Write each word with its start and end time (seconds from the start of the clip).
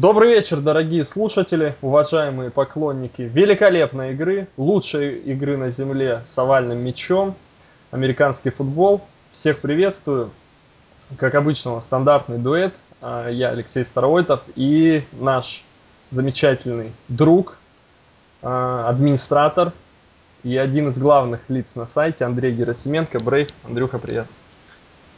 Добрый 0.00 0.32
вечер, 0.32 0.60
дорогие 0.60 1.04
слушатели, 1.04 1.74
уважаемые 1.82 2.52
поклонники 2.52 3.22
великолепной 3.22 4.12
игры, 4.12 4.46
лучшей 4.56 5.18
игры 5.22 5.56
на 5.56 5.70
земле 5.70 6.22
с 6.24 6.38
овальным 6.38 6.78
мячом, 6.78 7.34
американский 7.90 8.50
футбол. 8.50 9.04
Всех 9.32 9.58
приветствую. 9.58 10.30
Как 11.16 11.34
обычно, 11.34 11.80
стандартный 11.80 12.38
дуэт. 12.38 12.76
А, 13.00 13.28
я 13.28 13.48
Алексей 13.48 13.84
Старовойтов 13.84 14.42
и 14.54 15.02
наш 15.14 15.64
замечательный 16.12 16.92
друг, 17.08 17.56
а, 18.40 18.88
администратор 18.88 19.72
и 20.44 20.56
один 20.56 20.90
из 20.90 20.98
главных 20.98 21.40
лиц 21.48 21.74
на 21.74 21.88
сайте 21.88 22.24
Андрей 22.24 22.52
Герасименко. 22.52 23.18
Брейв, 23.18 23.48
Андрюха, 23.64 23.98
привет. 23.98 24.28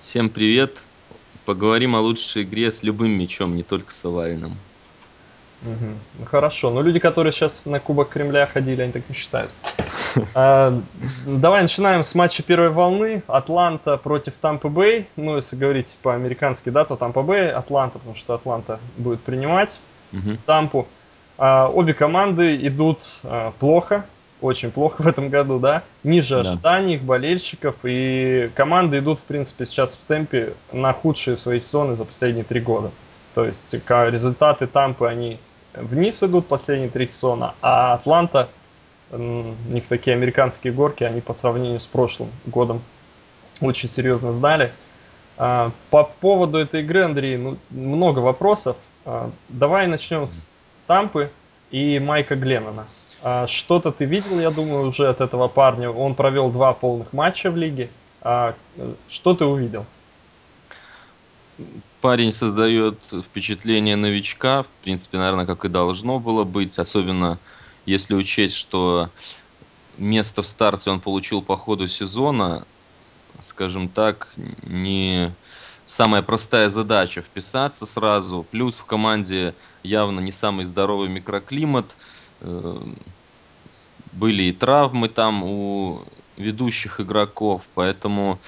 Всем 0.00 0.30
привет. 0.30 0.78
Поговорим 1.44 1.96
о 1.96 2.00
лучшей 2.00 2.44
игре 2.44 2.70
с 2.70 2.82
любым 2.82 3.10
мячом, 3.18 3.54
не 3.54 3.62
только 3.62 3.92
с 3.92 4.02
овальным. 4.06 4.56
Угу. 5.62 6.27
Хорошо, 6.27 6.70
но 6.70 6.80
люди, 6.80 6.98
которые 6.98 7.32
сейчас 7.32 7.66
на 7.66 7.80
Кубок 7.80 8.09
Кремля 8.09 8.46
ходили, 8.46 8.82
они 8.82 8.92
так 8.92 9.02
не 9.09 9.14
считают. 9.14 9.50
А, 10.34 10.77
давай 11.24 11.62
начинаем 11.62 12.02
с 12.02 12.16
матча 12.16 12.42
первой 12.42 12.70
волны. 12.70 13.23
Атланта 13.28 13.96
против 13.96 14.34
Тампа 14.41 14.69
Бэй. 14.69 15.06
Ну, 15.14 15.36
если 15.36 15.55
говорить 15.55 15.86
по-американски, 16.02 16.70
да, 16.70 16.84
то 16.84 16.96
Тампа 16.96 17.23
Бэй, 17.23 17.52
Атланта, 17.52 17.98
потому 17.98 18.16
что 18.16 18.34
Атланта 18.34 18.80
будет 18.96 19.20
принимать 19.20 19.78
угу. 20.12 20.36
Тампу. 20.46 20.88
А, 21.38 21.69
обе 21.69 21.95
команды 21.95 22.56
идут 22.66 23.05
а, 23.22 23.52
плохо, 23.61 24.05
очень 24.41 24.70
плохо 24.70 25.02
в 25.02 25.06
этом 25.06 25.28
году, 25.28 25.58
да, 25.58 25.83
ниже 26.02 26.34
да. 26.34 26.41
ожиданий 26.41 26.95
их 26.97 27.02
болельщиков, 27.02 27.77
и 27.84 28.50
команды 28.55 28.98
идут, 28.98 29.20
в 29.20 29.24
принципе, 29.24 29.66
сейчас 29.66 29.95
в 29.95 30.06
темпе 30.06 30.55
на 30.72 30.92
худшие 30.92 31.36
свои 31.36 31.61
сезоны 31.61 31.97
за 31.97 32.05
последние 32.05 32.45
три 32.45 32.61
года. 32.61 32.91
То 33.34 33.45
есть 33.45 33.72
результаты 33.72 34.66
Тампы, 34.66 35.06
они 35.06 35.38
вниз 35.74 36.23
идут 36.23 36.47
последние 36.47 36.91
три 36.91 37.06
сезона, 37.09 37.55
а 37.62 37.95
Атланта, 37.95 38.48
у 39.12 39.55
них 39.69 39.86
такие 39.89 40.14
американские 40.14 40.72
горки, 40.72 41.05
они 41.05 41.20
по 41.20 41.34
сравнению 41.34 41.81
с 41.81 41.86
прошлым 41.86 42.31
годом 42.47 42.81
очень 43.61 43.89
серьезно 43.89 44.33
сдали. 44.33 44.72
А, 45.36 45.72
по 45.91 46.05
поводу 46.05 46.59
этой 46.59 46.83
игры, 46.83 47.05
Андрей, 47.05 47.36
ну, 47.36 47.56
много 47.70 48.19
вопросов. 48.20 48.77
А, 49.05 49.31
давай 49.48 49.86
начнем 49.86 50.27
с 50.27 50.48
Тампы 50.86 51.31
и 51.70 51.98
Майка 51.98 52.37
Гленнона. 52.37 52.87
А, 53.22 53.47
что-то 53.47 53.91
ты 53.91 54.05
видел, 54.05 54.39
я 54.39 54.50
думаю, 54.50 54.87
уже 54.87 55.09
от 55.09 55.20
этого 55.20 55.48
парня. 55.48 55.91
Он 55.91 56.14
провел 56.14 56.50
два 56.50 56.72
полных 56.72 57.12
матча 57.12 57.50
в 57.50 57.56
лиге. 57.56 57.91
Что 59.09 59.34
ты 59.34 59.47
увидел? 59.47 59.87
Парень 62.01 62.33
создает 62.33 62.98
впечатление 63.25 63.97
новичка, 63.97 64.62
в 64.62 64.69
принципе, 64.83 65.19
наверное, 65.19 65.47
как 65.47 65.65
и 65.65 65.69
должно 65.69 66.19
было 66.19 66.45
быть, 66.45 66.79
особенно 66.79 67.39
если 67.87 68.15
учесть, 68.15 68.55
что 68.55 69.11
место 69.98 70.43
в 70.43 70.48
старте 70.48 70.91
он 70.91 71.01
получил 71.01 71.43
по 71.43 71.56
ходу 71.56 71.89
сезона, 71.89 72.65
скажем 73.41 73.89
так, 73.89 74.28
не 74.62 75.33
самая 75.87 76.23
простая 76.23 76.69
задача 76.69 77.21
вписаться 77.21 77.87
сразу. 77.87 78.47
Плюс 78.51 78.77
в 78.77 78.84
команде 78.84 79.55
явно 79.83 80.21
не 80.21 80.33
самый 80.33 80.65
здоровый 80.65 81.09
микроклимат. 81.09 81.97
Э, 82.41 82.81
были 84.12 84.45
и 84.45 84.53
травмы 84.53 85.09
там 85.09 85.43
у 85.45 86.05
ведущих 86.37 87.01
игроков, 87.01 87.69
поэтому 87.75 88.39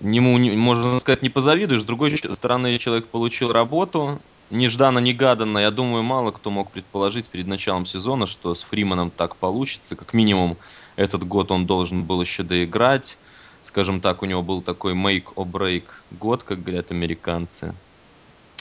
Ему, 0.00 0.38
можно 0.56 0.98
сказать, 0.98 1.22
не 1.22 1.28
позавидуешь. 1.28 1.82
С 1.82 1.84
другой 1.84 2.16
стороны, 2.16 2.78
человек 2.78 3.06
получил 3.08 3.52
работу, 3.52 4.20
нежданно-негаданно. 4.50 5.58
Я 5.58 5.70
думаю, 5.70 6.02
мало 6.02 6.30
кто 6.30 6.50
мог 6.50 6.70
предположить 6.70 7.28
перед 7.28 7.46
началом 7.46 7.84
сезона, 7.84 8.26
что 8.26 8.54
с 8.54 8.62
Фриманом 8.62 9.10
так 9.10 9.36
получится. 9.36 9.96
Как 9.96 10.14
минимум, 10.14 10.56
этот 10.96 11.26
год 11.26 11.50
он 11.50 11.66
должен 11.66 12.04
был 12.04 12.20
еще 12.20 12.42
доиграть. 12.42 13.18
Скажем 13.60 14.00
так, 14.00 14.22
у 14.22 14.26
него 14.26 14.42
был 14.42 14.62
такой 14.62 14.94
make 14.94 15.34
or 15.34 15.44
break 15.44 15.84
год, 16.12 16.42
как 16.42 16.62
говорят 16.62 16.90
американцы. 16.90 17.74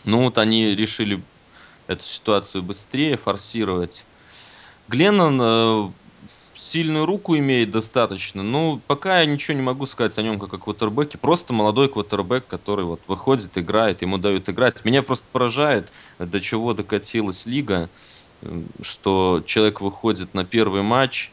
Ну 0.06 0.24
вот 0.24 0.38
они 0.38 0.76
решили 0.76 1.22
эту 1.88 2.04
ситуацию 2.04 2.64
быстрее 2.64 3.16
форсировать. 3.16 4.04
Гленнон 4.90 5.40
э, 5.42 5.90
сильную 6.60 7.06
руку 7.06 7.38
имеет 7.38 7.72
достаточно. 7.72 8.44
Ну, 8.44 8.82
пока 8.86 9.22
я 9.22 9.26
ничего 9.26 9.56
не 9.56 9.64
могу 9.64 9.86
сказать 9.86 10.18
о 10.18 10.22
нем 10.22 10.40
как 10.40 10.54
о 10.54 10.58
квотербеке. 10.58 11.18
Просто 11.18 11.54
молодой 11.54 11.88
квотербек, 11.88 12.46
который 12.48 12.86
вот 12.86 13.02
выходит, 13.08 13.58
играет, 13.58 14.02
ему 14.02 14.18
дают 14.18 14.50
играть. 14.50 14.84
Меня 14.84 15.02
просто 15.02 15.26
поражает, 15.32 15.90
до 16.20 16.42
чего 16.42 16.74
докатилась 16.74 17.46
лига, 17.46 17.90
что 18.82 19.42
человек 19.46 19.82
выходит 19.82 20.34
на 20.34 20.44
первый 20.44 20.82
матч, 20.82 21.32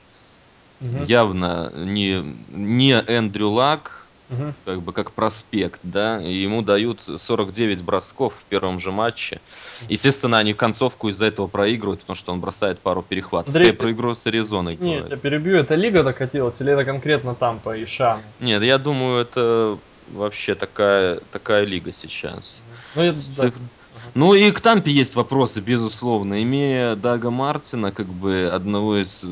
угу. 0.81 1.05
явно 1.05 1.73
не, 1.75 2.23
не 2.49 2.93
Эндрю 2.93 3.51
Лак, 3.51 4.06
угу. 4.31 4.55
как 4.65 4.83
бы 4.83 4.93
как 4.93 5.13
проспект, 5.13 5.81
да, 5.83 6.23
и 6.23 6.33
ему 6.33 6.63
дают 6.63 7.03
49 7.03 7.83
бросков 7.83 8.35
в 8.35 8.45
первом 8.45 8.81
же 8.81 8.93
матче. 8.93 9.41
Естественно, 9.89 10.39
они 10.39 10.55
концовку 10.55 11.09
из-за 11.09 11.27
этого 11.27 11.47
проигрывают, 11.47 12.01
потому 12.01 12.17
что 12.17 12.33
он 12.33 12.41
бросает 12.41 12.79
пару 12.81 13.03
перехватов. 13.03 13.55
Андрей, 13.55 13.69
я 13.69 13.75
проигрываю 13.75 14.17
с 14.17 14.27
Аризоной. 14.27 14.77
Нет, 14.77 15.03
я 15.03 15.07
тебя 15.07 15.17
перебью, 15.17 15.57
это 15.59 15.75
лига 15.75 16.03
докатилась 16.03 16.61
или 16.61 16.73
это 16.73 16.85
конкретно 16.85 17.35
Тампа 17.35 17.77
и 17.77 17.87
Шан? 17.87 18.21
Нет, 18.41 18.63
я 18.63 18.79
думаю, 18.79 19.23
это 19.23 19.79
вообще 20.13 20.55
такая, 20.55 21.21
такая 21.33 21.65
лига 21.65 21.93
сейчас. 21.93 22.61
Ну, 22.95 23.21
Цифр... 23.21 23.59
да. 23.59 23.65
Ну 24.15 24.35
и 24.35 24.51
к 24.51 24.61
Тампе 24.61 24.91
есть 24.91 25.15
вопросы, 25.15 25.61
безусловно. 25.61 26.43
Имея 26.43 26.97
Дага 26.97 27.31
Мартина, 27.31 27.93
как 27.93 28.07
бы 28.07 28.51
одного 28.53 28.97
из 28.97 29.25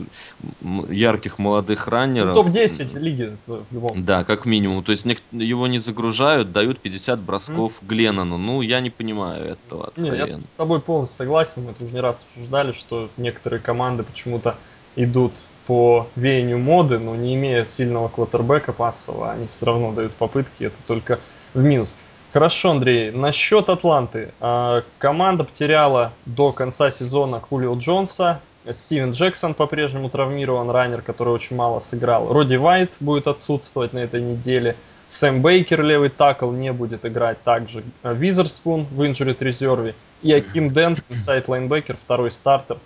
ярких 0.89 1.39
молодых 1.39 1.89
раннеров. 1.89 2.37
Ну, 2.37 2.43
Топ-10 2.43 2.99
лиги 2.99 3.37
в 3.47 3.65
любом. 3.71 4.05
Да, 4.05 4.25
как 4.25 4.47
минимум. 4.47 4.85
То 4.85 4.93
есть 4.93 5.07
его 5.33 5.67
не 5.67 5.79
загружают, 5.79 6.53
дают 6.53 6.79
50 6.81 7.21
бросков 7.21 7.81
mm. 7.83 7.87
Гленнону. 7.87 8.39
Ну, 8.39 8.61
я 8.61 8.81
не 8.81 8.91
понимаю 8.91 9.45
этого 9.45 9.89
откровенно. 9.89 10.25
Не, 10.25 10.31
я 10.33 10.39
с 10.39 10.57
тобой 10.57 10.81
полностью 10.81 11.19
согласен. 11.19 11.65
Мы 11.65 11.71
это 11.73 11.85
уже 11.85 11.95
не 11.95 12.01
раз 12.01 12.25
обсуждали, 12.31 12.73
что 12.73 13.09
некоторые 13.17 13.61
команды 13.61 14.03
почему-то 14.03 14.57
идут 14.97 15.33
по 15.67 16.09
веянию 16.15 16.59
моды, 16.59 16.99
но 16.99 17.17
не 17.17 17.35
имея 17.35 17.65
сильного 17.65 18.09
квотербека 18.09 18.73
пассового, 18.73 19.31
они 19.31 19.49
все 19.53 19.67
равно 19.67 19.93
дают 19.93 20.13
попытки, 20.13 20.65
это 20.65 20.77
только 20.87 21.19
в 21.55 21.63
минус. 21.63 21.97
Хорошо, 22.35 22.73
Андрей. 22.73 23.13
Насчет 23.13 23.69
Атланты. 23.69 24.33
А, 24.41 24.83
команда 24.99 25.45
потеряла 25.45 26.13
до 26.27 26.51
конца 26.51 26.91
сезона 26.91 27.39
Хулио 27.39 27.77
Джонса. 27.77 28.41
Стивен 28.69 29.13
Джексон 29.13 29.55
по-прежнему 29.55 30.11
травмирован, 30.11 30.69
раннер, 30.69 31.03
который 31.03 31.29
очень 31.29 31.55
мало 31.55 31.79
сыграл. 31.79 32.33
Роди 32.33 32.57
Вайт 32.57 32.95
будет 32.99 33.29
отсутствовать 33.29 33.93
на 33.93 33.99
этой 33.99 34.21
неделе. 34.21 34.75
Сэм 35.07 35.43
Бейкер, 35.43 35.85
левый 35.85 36.09
такл, 36.09 36.51
не 36.51 36.73
будет 36.73 37.07
играть 37.07 37.41
также. 37.45 37.85
Визерспун 38.03 38.87
в 38.91 39.07
инжурит 39.07 39.41
резерве. 39.41 39.95
И 40.23 40.33
Аким 40.33 40.71
Дент, 40.71 41.05
сайт 41.11 41.47
лайнбекер, 41.47 41.97
второй 42.05 42.33
стартер, 42.33 42.79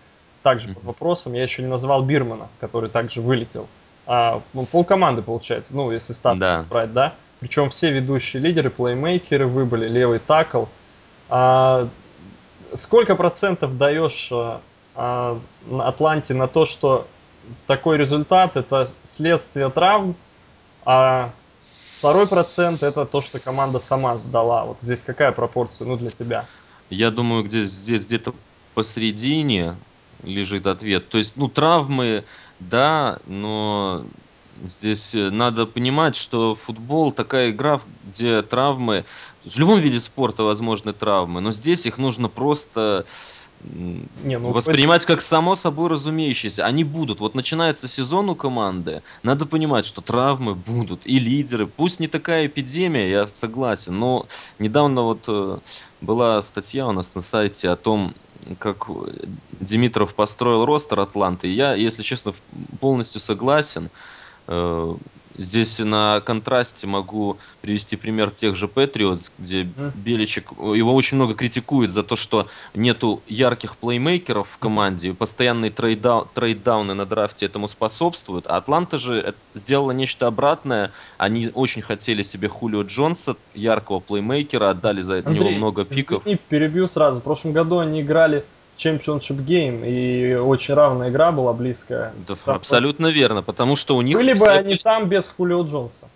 также 0.42 0.74
под 0.74 0.84
вопросом. 0.84 1.32
Я 1.32 1.44
еще 1.44 1.62
не 1.62 1.68
назвал 1.68 2.02
Бирмана, 2.02 2.48
который 2.60 2.90
также 2.90 3.22
вылетел. 3.22 3.66
А, 4.06 4.42
ну, 4.52 4.66
пол 4.66 4.84
команды 4.84 5.22
получается, 5.22 5.74
ну, 5.74 5.90
если 5.90 6.12
стартер 6.12 6.40
да. 6.40 6.64
брать, 6.68 6.92
да? 6.92 7.14
Причем 7.40 7.70
все 7.70 7.90
ведущие 7.92 8.42
лидеры, 8.42 8.70
плеймейкеры 8.70 9.46
выбыли, 9.46 9.88
левый 9.88 10.18
такл. 10.18 10.64
А, 11.28 11.88
сколько 12.74 13.14
процентов 13.14 13.78
даешь 13.78 14.28
а, 14.32 14.60
а, 14.94 15.40
Атланте 15.80 16.34
на 16.34 16.48
то, 16.48 16.66
что 16.66 17.06
такой 17.66 17.96
результат 17.96 18.56
это 18.56 18.90
следствие 19.04 19.70
травм, 19.70 20.16
а 20.84 21.32
второй 21.98 22.26
процент 22.26 22.82
это 22.82 23.06
то, 23.06 23.22
что 23.22 23.38
команда 23.38 23.78
сама 23.78 24.18
сдала. 24.18 24.64
Вот 24.64 24.78
здесь 24.82 25.02
какая 25.02 25.32
пропорция, 25.32 25.86
ну, 25.86 25.96
для 25.96 26.10
тебя? 26.10 26.46
Я 26.90 27.10
думаю, 27.10 27.44
где, 27.44 27.62
здесь 27.62 28.06
где-то 28.06 28.34
посередине 28.74 29.76
лежит 30.22 30.66
ответ. 30.66 31.08
То 31.08 31.18
есть, 31.18 31.36
ну, 31.36 31.48
травмы, 31.48 32.24
да, 32.58 33.18
но 33.26 34.04
Здесь 34.64 35.14
э, 35.14 35.30
надо 35.30 35.66
понимать, 35.66 36.16
что 36.16 36.54
футбол 36.54 37.12
такая 37.12 37.50
игра, 37.50 37.80
где 38.06 38.42
травмы, 38.42 39.04
в 39.44 39.58
любом 39.58 39.80
виде 39.80 40.00
спорта 40.00 40.42
возможны 40.42 40.92
травмы, 40.92 41.40
но 41.40 41.52
здесь 41.52 41.86
их 41.86 41.98
нужно 41.98 42.28
просто 42.28 43.06
не, 44.24 44.38
ну, 44.38 44.52
воспринимать 44.52 45.04
как 45.04 45.20
само 45.20 45.56
собой 45.56 45.88
разумеющееся. 45.88 46.64
Они 46.64 46.84
будут. 46.84 47.20
Вот 47.20 47.34
начинается 47.34 47.88
сезон 47.88 48.30
у 48.30 48.36
команды, 48.36 49.02
надо 49.22 49.46
понимать, 49.46 49.84
что 49.84 50.00
травмы 50.00 50.54
будут. 50.54 51.06
И 51.06 51.18
лидеры. 51.18 51.66
Пусть 51.66 52.00
не 52.00 52.08
такая 52.08 52.46
эпидемия, 52.46 53.10
я 53.10 53.28
согласен, 53.28 53.98
но 53.98 54.26
недавно 54.58 55.02
вот 55.02 55.24
э, 55.28 55.58
была 56.00 56.42
статья 56.42 56.86
у 56.86 56.92
нас 56.92 57.14
на 57.14 57.20
сайте 57.20 57.68
о 57.68 57.76
том, 57.76 58.14
как 58.58 58.88
Димитров 59.60 60.14
построил 60.14 60.64
roster 60.64 61.00
Атланты. 61.00 61.48
Я, 61.48 61.74
если 61.74 62.02
честно, 62.02 62.34
полностью 62.80 63.20
согласен. 63.20 63.90
Э, 64.48 64.94
Здесь 65.40 65.78
на 65.78 66.20
контрасте 66.26 66.88
могу 66.88 67.38
привести 67.62 67.94
пример 67.94 68.32
тех 68.32 68.56
же 68.56 68.66
Patriots, 68.66 69.30
где. 69.38 69.68
Беличек, 69.94 70.50
его 70.50 70.92
очень 70.92 71.16
много 71.16 71.34
критикуют 71.34 71.92
за 71.92 72.02
то, 72.02 72.16
что 72.16 72.48
нету 72.74 73.22
ярких 73.28 73.76
плеймейкеров 73.76 74.48
в 74.48 74.58
команде, 74.58 75.10
и 75.10 75.12
постоянные 75.12 75.70
trade 75.70 76.26
dow- 76.34 76.51
trade 76.51 76.73
down 76.73 76.90
ы 76.90 76.94
на 76.94 77.06
драфте 77.06 77.46
этому 77.46 77.68
способствуют. 77.68 78.48
А 78.48 78.56
Атланта 78.56 78.98
же 78.98 79.14
э, 79.20 79.32
сделала 79.54 79.92
нечто 79.92 80.26
обратное. 80.26 80.90
Они 81.18 81.52
очень 81.54 81.82
хотели 81.82 82.24
себе 82.24 82.48
Хулио 82.48 82.82
Джонса, 82.82 83.36
яркого 83.54 84.00
плеймейкера, 84.00 84.70
отдали 84.70 85.02
за 85.02 85.18
него 85.18 85.28
Андрей, 85.28 85.56
много 85.56 85.84
пиков. 85.84 86.22
извини, 86.24 86.40
перебью 86.48 86.88
сразу. 86.88 87.20
В 87.20 87.22
прошлом 87.22 87.52
году 87.52 87.78
они 87.78 88.00
играли 88.00 88.44
Championship 88.78 89.44
Game, 89.44 89.86
и 89.86 90.34
очень 90.36 90.74
равная 90.74 91.10
игра 91.10 91.32
была 91.32 91.52
близкая. 91.52 92.12
Да, 92.28 92.34
С- 92.34 92.48
абсолютно 92.48 93.08
верно, 93.08 93.42
потому 93.42 93.76
что 93.76 93.96
у 93.96 94.02
них 94.02 94.16
Были 94.16 94.32
бы 94.32 94.46
они 94.48 94.76
там 94.76 95.08
без 95.08 95.28
Хулио 95.28 95.62
Джонса? 95.64 96.08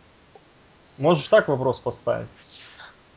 Можешь 0.97 1.27
так 1.29 1.49
вопрос 1.49 1.81
поставить? 1.81 2.29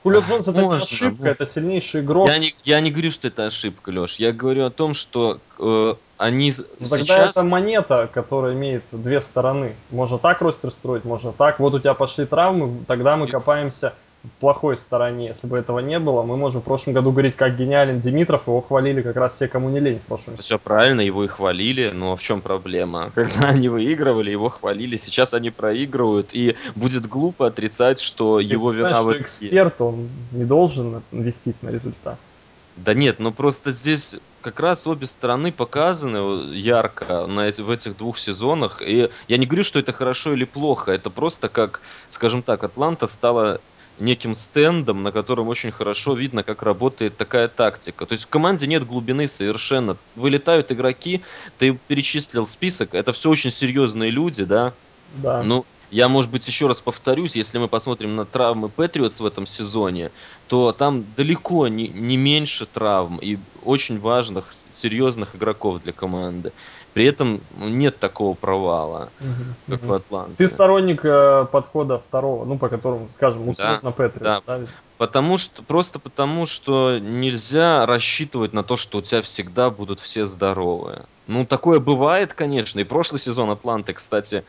Хулио 0.02 0.22
Джонс 0.22 0.48
это 0.48 0.60
не 0.60 0.66
Можно, 0.66 0.82
ошибка, 0.82 1.24
ну. 1.24 1.30
это 1.30 1.46
сильнейший 1.46 2.02
игрок. 2.02 2.28
Я 2.30 2.38
не, 2.38 2.56
я 2.64 2.80
не 2.80 2.92
говорю, 2.92 3.12
что 3.12 3.28
это 3.28 3.46
ошибка, 3.48 3.90
Леш. 3.90 4.16
Я 4.16 4.32
говорю 4.32 4.66
о 4.66 4.70
том, 4.70 4.94
что 4.94 5.40
э, 5.60 5.96
они 6.18 6.54
Ну, 6.80 6.88
тогда 6.88 6.98
сейчас... 6.98 7.38
это 7.38 7.46
монета, 7.46 8.10
которая 8.14 8.54
имеет 8.54 8.84
две 8.92 9.20
стороны. 9.22 9.76
Можно 9.90 10.18
так 10.18 10.42
ростер 10.42 10.72
строить, 10.72 11.06
можно 11.06 11.34
так. 11.34 11.60
Вот 11.60 11.74
у 11.74 11.80
тебя 11.80 11.94
пошли 11.94 12.26
травмы, 12.26 12.86
тогда 12.88 13.16
мы 13.18 13.28
копаемся 13.28 13.94
плохой 14.39 14.77
стороне. 14.77 15.27
Если 15.27 15.48
бы 15.48 15.57
этого 15.57 15.80
не 15.80 16.00
было, 16.00 16.24
мы 16.24 16.38
можем 16.38 16.62
в 16.62 16.63
прошлом 16.63 16.94
году 16.94 17.12
говорить, 17.12 17.36
как 17.36 17.56
гениален 17.56 18.00
Димитров, 18.00 18.48
его 18.48 18.62
хвалили 18.62 19.01
как 19.01 19.16
раз 19.16 19.36
те, 19.36 19.48
кому 19.48 19.69
не 19.69 19.80
лень 19.80 20.00
в 20.00 20.04
прошлом. 20.04 20.38
Все 20.38 20.60
правильно, 20.60 21.01
его 21.01 21.24
и 21.24 21.27
хвалили, 21.27 21.92
но 21.94 22.16
в 22.16 22.22
чем 22.22 22.42
проблема? 22.42 23.12
Когда 23.16 23.50
они 23.50 23.69
выигрывали, 23.69 24.31
его 24.31 24.50
хвалили, 24.50 24.98
сейчас 24.98 25.33
они 25.33 25.50
проигрывают, 25.50 26.30
и 26.33 26.56
будет 26.75 27.07
глупо 27.07 27.48
отрицать, 27.48 28.00
что 28.00 28.39
Ты 28.39 28.45
его 28.45 28.72
знаешь, 28.72 28.88
вина 28.88 29.01
что 29.01 29.22
эксперт, 29.22 29.81
он 29.81 30.10
не 30.31 30.45
должен 30.45 31.01
вестись 31.12 31.62
на 31.62 31.69
результат. 31.69 32.18
Да 32.77 32.94
нет, 32.94 33.19
ну 33.19 33.31
просто 33.31 33.72
здесь 33.72 34.18
как 34.42 34.60
раз 34.60 34.86
обе 34.86 35.07
стороны 35.07 35.51
показаны 35.51 36.54
ярко 36.54 37.25
на 37.25 37.48
эти, 37.48 37.62
в 37.62 37.72
этих 37.72 37.98
двух 37.98 38.18
сезонах. 38.18 38.81
И 38.81 39.10
я 39.27 39.38
не 39.38 39.45
говорю, 39.45 39.63
что 39.63 39.80
это 39.80 39.94
хорошо 39.94 40.33
или 40.33 40.44
плохо. 40.44 40.92
Это 40.92 41.10
просто 41.10 41.48
как, 41.50 41.81
скажем 42.10 42.44
так, 42.44 42.63
Атланта 42.63 43.07
стала 43.07 43.60
неким 43.98 44.36
стендом, 44.36 45.04
на 45.04 45.12
котором 45.12 45.48
очень 45.48 45.72
хорошо 45.72 46.14
видно, 46.16 46.44
как 46.44 46.64
работает 46.64 47.18
такая 47.18 47.48
тактика. 47.48 48.06
То 48.06 48.14
есть 48.14 48.26
в 48.26 48.30
команде 48.30 48.68
нет 48.68 48.86
глубины 48.86 49.28
совершенно. 49.28 50.00
Вылетают 50.16 50.72
игроки, 50.72 51.26
ты 51.58 51.74
перечислил 51.88 52.46
список, 52.48 52.94
это 52.94 53.14
все 53.14 53.30
очень 53.30 53.52
серьезные 53.52 54.12
люди, 54.12 54.44
да, 54.44 54.78
Да. 55.24 55.38
ну, 55.40 55.66
я, 55.92 56.10
может 56.10 56.32
быть, 56.32 56.48
еще 56.48 56.68
раз 56.68 56.82
повторюсь, 56.82 57.36
если 57.36 57.60
мы 57.60 57.70
посмотрим 57.70 58.16
на 58.16 58.26
травмы 58.26 58.72
Патриотс 58.72 59.20
в 59.20 59.26
этом 59.26 59.46
сезоне, 59.46 60.14
то 60.48 60.72
там 60.72 61.14
далеко 61.14 61.68
не, 61.68 61.90
не 61.90 62.18
меньше 62.18 62.66
травм 62.66 63.18
и 63.20 63.38
очень 63.54 64.00
важных, 64.00 64.52
серьезных 64.54 65.36
игроков 65.36 65.82
для 65.82 65.94
команды. 65.94 66.54
При 66.96 67.04
этом 67.04 67.42
нет 67.58 68.00
такого 68.00 68.36
провала, 68.36 69.10
Мгм, 69.20 69.56
как 69.70 69.82
мгм. 69.82 69.92
у 69.92 69.94
Ты 69.96 69.96
Атланты. 69.96 70.48
сторонник 70.48 71.04
э, 71.04 71.46
подхода 71.52 72.00
второго, 72.00 72.46
ну, 72.46 72.58
по 72.58 72.70
которому, 72.70 73.10
скажем, 73.14 73.44
Да, 73.48 73.52
условно 73.52 73.92
Патриот, 73.92 74.24
да. 74.24 74.42
да? 74.48 74.66
Потому 74.98 75.38
что, 75.38 75.62
просто 75.62 76.00
потому, 76.00 76.46
что 76.46 77.00
нельзя 77.00 77.86
рассчитывать 77.86 78.54
на 78.54 78.64
то, 78.64 78.78
что 78.78 79.00
у 79.00 79.02
тебя 79.02 79.22
всегда 79.22 79.70
будут 79.70 80.00
все 80.00 80.26
здоровые. 80.26 81.04
Ну, 81.28 81.46
такое 81.46 81.80
бывает, 81.80 82.34
конечно. 82.34 82.80
И 82.80 82.84
прошлый 82.84 83.20
сезон 83.20 83.50
Атланты, 83.50 83.94
кстати, 83.94 84.46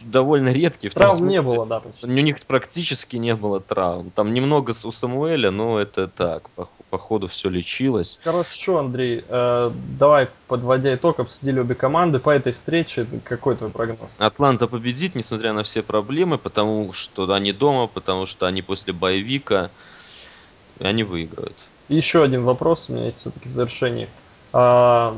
довольно 0.00 0.50
редкий 0.50 0.90
Травм 0.90 1.26
не 1.26 1.36
смысле, 1.36 1.42
было, 1.42 1.66
да, 1.66 1.80
почти. 1.80 2.06
У 2.06 2.10
них 2.10 2.40
практически 2.42 3.16
не 3.16 3.34
было 3.34 3.60
травм. 3.60 4.10
Там 4.10 4.34
немного 4.34 4.72
у 4.84 4.92
Самуэля, 4.92 5.50
но 5.50 5.80
это 5.80 6.08
так, 6.08 6.50
по, 6.50 6.68
по 6.90 6.98
ходу 6.98 7.28
все 7.28 7.48
лечилось. 7.48 8.20
Хорошо, 8.22 8.78
Андрей, 8.78 9.24
э, 9.26 9.70
давай, 9.98 10.28
подводя 10.48 10.94
итог, 10.94 11.18
обсудили 11.18 11.60
обе 11.60 11.74
команды. 11.74 12.18
По 12.18 12.30
этой 12.30 12.52
встрече 12.52 13.06
какой 13.24 13.56
твой 13.56 13.70
прогноз? 13.70 14.12
Атланта 14.18 14.66
победит, 14.68 15.14
несмотря 15.14 15.54
на 15.54 15.62
все 15.62 15.82
проблемы, 15.82 16.36
потому 16.36 16.92
что 16.92 17.32
они 17.32 17.52
дома, 17.52 17.86
потому 17.86 18.26
что 18.26 18.46
они 18.46 18.60
после 18.60 18.92
боевика, 18.92 19.70
и 20.82 20.86
они 20.86 21.04
выиграют. 21.04 21.56
Еще 21.88 22.22
один 22.22 22.44
вопрос 22.44 22.88
у 22.88 22.94
меня 22.94 23.06
есть 23.06 23.18
все-таки 23.20 23.48
в 23.48 23.52
завершении. 23.52 24.08
А, 24.52 25.16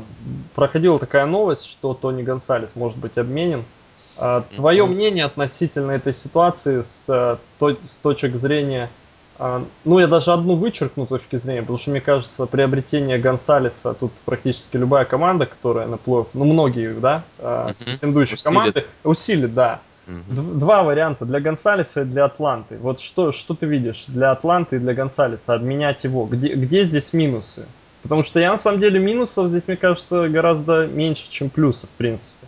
проходила 0.53 0.99
такая 0.99 1.25
новость, 1.25 1.65
что 1.65 1.93
Тони 1.93 2.23
Гонсалес 2.23 2.75
может 2.75 2.97
быть 2.99 3.17
обменен. 3.17 3.63
А, 4.17 4.43
твое 4.55 4.83
Мгм. 4.85 4.93
мнение 4.93 5.25
относительно 5.25 5.91
этой 5.91 6.13
ситуации 6.13 6.81
с, 6.81 7.09
э, 7.09 7.37
то- 7.59 7.77
с 7.85 7.97
точек 7.97 8.35
зрения... 8.35 8.89
а, 9.37 9.63
ну, 9.83 9.99
я 9.99 10.07
даже 10.07 10.31
одну 10.31 10.55
вычеркну 10.55 11.05
точки 11.07 11.35
зрения, 11.35 11.61
потому 11.61 11.77
что, 11.77 11.91
мне 11.91 11.99
кажется, 12.01 12.45
приобретение 12.45 13.17
Гонсалеса, 13.17 13.93
тут 13.93 14.11
практически 14.23 14.77
любая 14.77 15.03
команда, 15.05 15.45
которая 15.45 15.87
на 15.87 15.97
плей 15.97 16.23
ну, 16.33 16.45
многие, 16.45 16.93
да, 16.93 17.23
Мгм. 17.39 17.73
претендующие 17.75 18.35
Усилит. 18.35 18.43
команды, 18.53 18.83
усилит, 19.03 19.53
да. 19.53 19.81
Два 20.07 20.83
варианта 20.83 21.25
для 21.25 21.39
Гонсалеса 21.39 22.01
и 22.01 22.05
для 22.05 22.25
Атланты. 22.25 22.77
Вот 22.77 22.99
что, 22.99 23.31
что 23.31 23.53
ты 23.55 23.65
видишь 23.65 24.05
для 24.07 24.31
Атланты 24.31 24.75
и 24.75 24.79
для 24.79 24.93
Гонсалеса? 24.93 25.53
Обменять 25.55 26.03
его. 26.03 26.25
Где, 26.25 26.53
где 26.53 26.83
здесь 26.83 27.13
минусы? 27.13 27.65
Потому 28.03 28.23
что 28.23 28.39
я 28.39 28.51
на 28.51 28.57
самом 28.57 28.79
деле 28.79 28.99
минусов 28.99 29.49
здесь, 29.49 29.67
мне 29.67 29.77
кажется, 29.77 30.29
гораздо 30.29 30.85
меньше, 30.85 31.29
чем 31.31 31.49
плюсов, 31.49 31.89
в 31.89 31.93
принципе. 31.93 32.45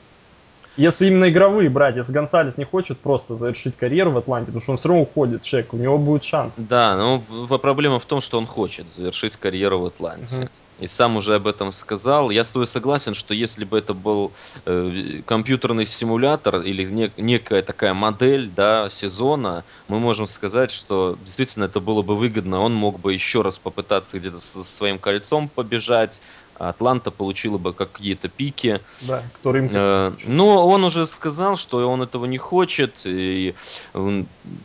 Если 0.75 1.07
именно 1.07 1.27
игровые 1.31 1.71
брать, 1.71 1.95
если 1.95 2.13
Гонсалес 2.13 2.57
не 2.57 2.65
хочет 2.65 2.99
просто 2.99 3.35
завершить 3.35 3.75
карьеру 3.75 4.11
в 4.11 4.17
Атланте, 4.19 4.47
потому 4.47 4.61
что 4.61 4.71
он 4.73 4.77
все 4.77 4.89
равно 4.89 5.01
уходит, 5.01 5.41
человек, 5.41 5.73
у 5.73 5.77
него 5.77 5.97
будет 5.97 6.23
шанс. 6.23 6.53
Да, 6.57 6.95
но 6.95 7.57
проблема 7.57 7.99
в 7.99 8.05
том, 8.05 8.21
что 8.21 8.37
он 8.37 8.45
хочет 8.45 8.91
завершить 8.91 9.35
карьеру 9.37 9.79
в 9.79 9.85
Атланте. 9.85 10.41
Мгм. 10.41 10.49
И 10.77 10.85
сам 10.87 11.17
уже 11.17 11.35
об 11.35 11.47
этом 11.47 11.71
сказал. 11.71 12.29
Я 12.29 12.43
с 12.43 12.51
тобой 12.51 12.67
согласен, 12.67 13.15
что 13.15 13.33
если 13.33 13.65
бы 13.65 13.79
это 13.79 13.93
был 13.95 14.35
э, 14.65 15.23
компьютерный 15.25 15.85
симулятор 15.85 16.61
или 16.61 16.85
нек- 16.85 17.13
некая 17.17 17.63
такая 17.63 17.95
модель 17.95 18.49
да, 18.51 18.89
сезона, 18.91 19.65
мы 19.87 19.99
можем 19.99 20.27
сказать, 20.27 20.69
что 20.69 21.15
действительно 21.19 21.65
это 21.65 21.79
было 21.79 22.03
бы 22.03 22.15
выгодно. 22.15 22.59
Он 22.61 22.73
мог 22.75 22.99
бы 22.99 23.13
еще 23.13 23.41
раз 23.41 23.57
попытаться 23.57 24.19
где-то 24.19 24.39
со 24.39 24.63
своим 24.63 24.99
кольцом 24.99 25.49
побежать. 25.49 26.21
Атланта 26.59 27.11
получила 27.11 27.57
бы 27.57 27.73
какие-то 27.73 28.29
пики. 28.29 28.81
Да, 29.01 29.23
который 29.35 29.61
им 29.61 29.69
Э, 29.73 30.13
Но 30.25 30.67
он 30.67 30.83
уже 30.83 31.05
сказал, 31.05 31.55
что 31.57 31.87
он 31.87 32.01
этого 32.01 32.25
не 32.25 32.37
хочет, 32.37 33.01
и 33.05 33.55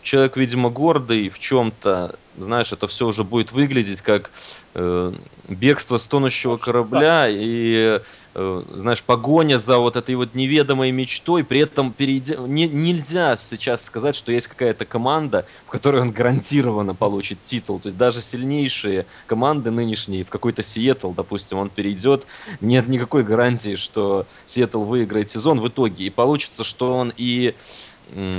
человек, 0.03 0.37
видимо, 0.37 0.71
гордый 0.71 1.29
в 1.29 1.39
чем-то, 1.39 2.17
знаешь, 2.39 2.73
это 2.73 2.89
все 2.89 3.06
уже 3.06 3.25
будет 3.25 3.53
выглядеть 3.53 4.00
как 4.00 4.31
э, 4.75 5.12
бегство 5.49 5.97
с 5.97 6.05
тонущего 6.05 6.56
корабля 6.56 7.27
и, 7.29 8.01
знаешь, 8.34 9.03
погоня 9.03 9.58
за 9.58 9.79
вот 9.79 9.96
этой 9.96 10.15
вот 10.15 10.34
неведомой 10.34 10.91
мечтой, 10.91 11.44
при 11.44 11.60
этом 11.60 11.93
перейдя... 11.93 12.36
не- 12.36 12.69
нельзя 12.69 13.36
сейчас 13.36 13.84
сказать, 13.84 14.15
что 14.15 14.32
есть 14.32 14.46
какая-то 14.46 14.84
команда, 14.84 15.46
в 15.67 15.70
которой 15.70 16.01
он 16.01 16.12
гарантированно 16.12 16.94
получит 16.94 17.43
титул, 17.43 17.79
то 17.79 17.89
есть 17.89 17.98
даже 17.98 18.20
сильнейшие 18.20 19.06
команды 19.27 19.70
нынешние, 19.70 20.24
в 20.24 20.31
какой-то 20.31 20.62
Сиэтл, 20.62 21.10
допустим, 21.12 21.58
он 21.58 21.69
перейдет, 21.69 22.27
нет 22.60 22.89
никакой 22.89 23.22
гарантии, 23.22 23.77
что 23.77 24.27
Сиэтл 24.46 24.82
выиграет 24.82 25.29
сезон 25.29 25.60
в 25.60 25.69
итоге. 25.69 26.06
И 26.06 26.10
получится, 26.10 26.65
что 26.65 26.96
он 26.96 27.12
и, 27.17 27.55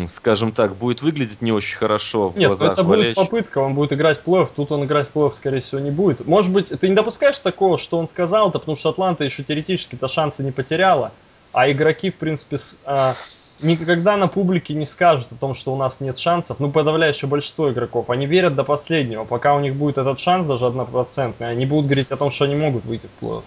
скажем 0.07 0.51
так, 0.51 0.75
будет 0.75 1.01
выглядеть 1.01 1.41
не 1.41 1.51
очень 1.51 1.77
хорошо 1.77 2.29
в 2.29 2.37
Нет, 2.37 2.47
глазах 2.47 2.73
это 2.73 2.83
будет 2.83 2.97
болельщиков. 2.99 3.29
попытка, 3.29 3.57
он 3.59 3.73
будет 3.73 3.93
играть 3.93 4.19
в 4.19 4.27
плей-офф, 4.27 4.49
тут 4.55 4.71
он 4.71 4.83
играть 4.85 5.07
в 5.09 5.17
плей-офф, 5.17 5.33
скорее 5.33 5.61
всего, 5.61 5.81
не 5.81 5.91
будет. 5.91 6.27
Может 6.27 6.51
быть, 6.51 6.67
ты 6.67 6.89
не 6.89 6.95
допускаешь 6.95 7.39
такого, 7.39 7.77
что 7.77 7.97
он 7.97 8.07
сказал-то, 8.07 8.59
потому 8.59 8.75
что 8.75 8.89
Атланта 8.89 9.23
еще 9.23 9.43
теоретически-то 9.43 10.07
шансы 10.07 10.43
не 10.43 10.51
потеряла, 10.51 11.11
а 11.53 11.71
игроки, 11.71 12.11
в 12.11 12.15
принципе, 12.15 12.57
с- 12.57 12.79
а, 12.85 13.13
никогда 13.61 14.17
на 14.17 14.27
публике 14.27 14.73
не 14.73 14.85
скажут 14.85 15.27
о 15.31 15.35
том, 15.35 15.53
что 15.55 15.73
у 15.73 15.77
нас 15.77 16.01
нет 16.01 16.17
шансов. 16.17 16.59
Ну, 16.59 16.69
подавляющее 16.71 17.29
большинство 17.29 17.71
игроков, 17.71 18.09
они 18.09 18.25
верят 18.25 18.55
до 18.55 18.63
последнего, 18.63 19.23
пока 19.23 19.55
у 19.55 19.59
них 19.59 19.75
будет 19.75 19.97
этот 19.97 20.19
шанс, 20.19 20.45
даже 20.45 20.65
однопроцентный, 20.67 21.49
они 21.49 21.65
будут 21.65 21.85
говорить 21.85 22.11
о 22.11 22.17
том, 22.17 22.29
что 22.29 22.45
они 22.45 22.55
могут 22.55 22.85
выйти 22.85 23.07
в 23.07 23.23
плей-офф. 23.23 23.43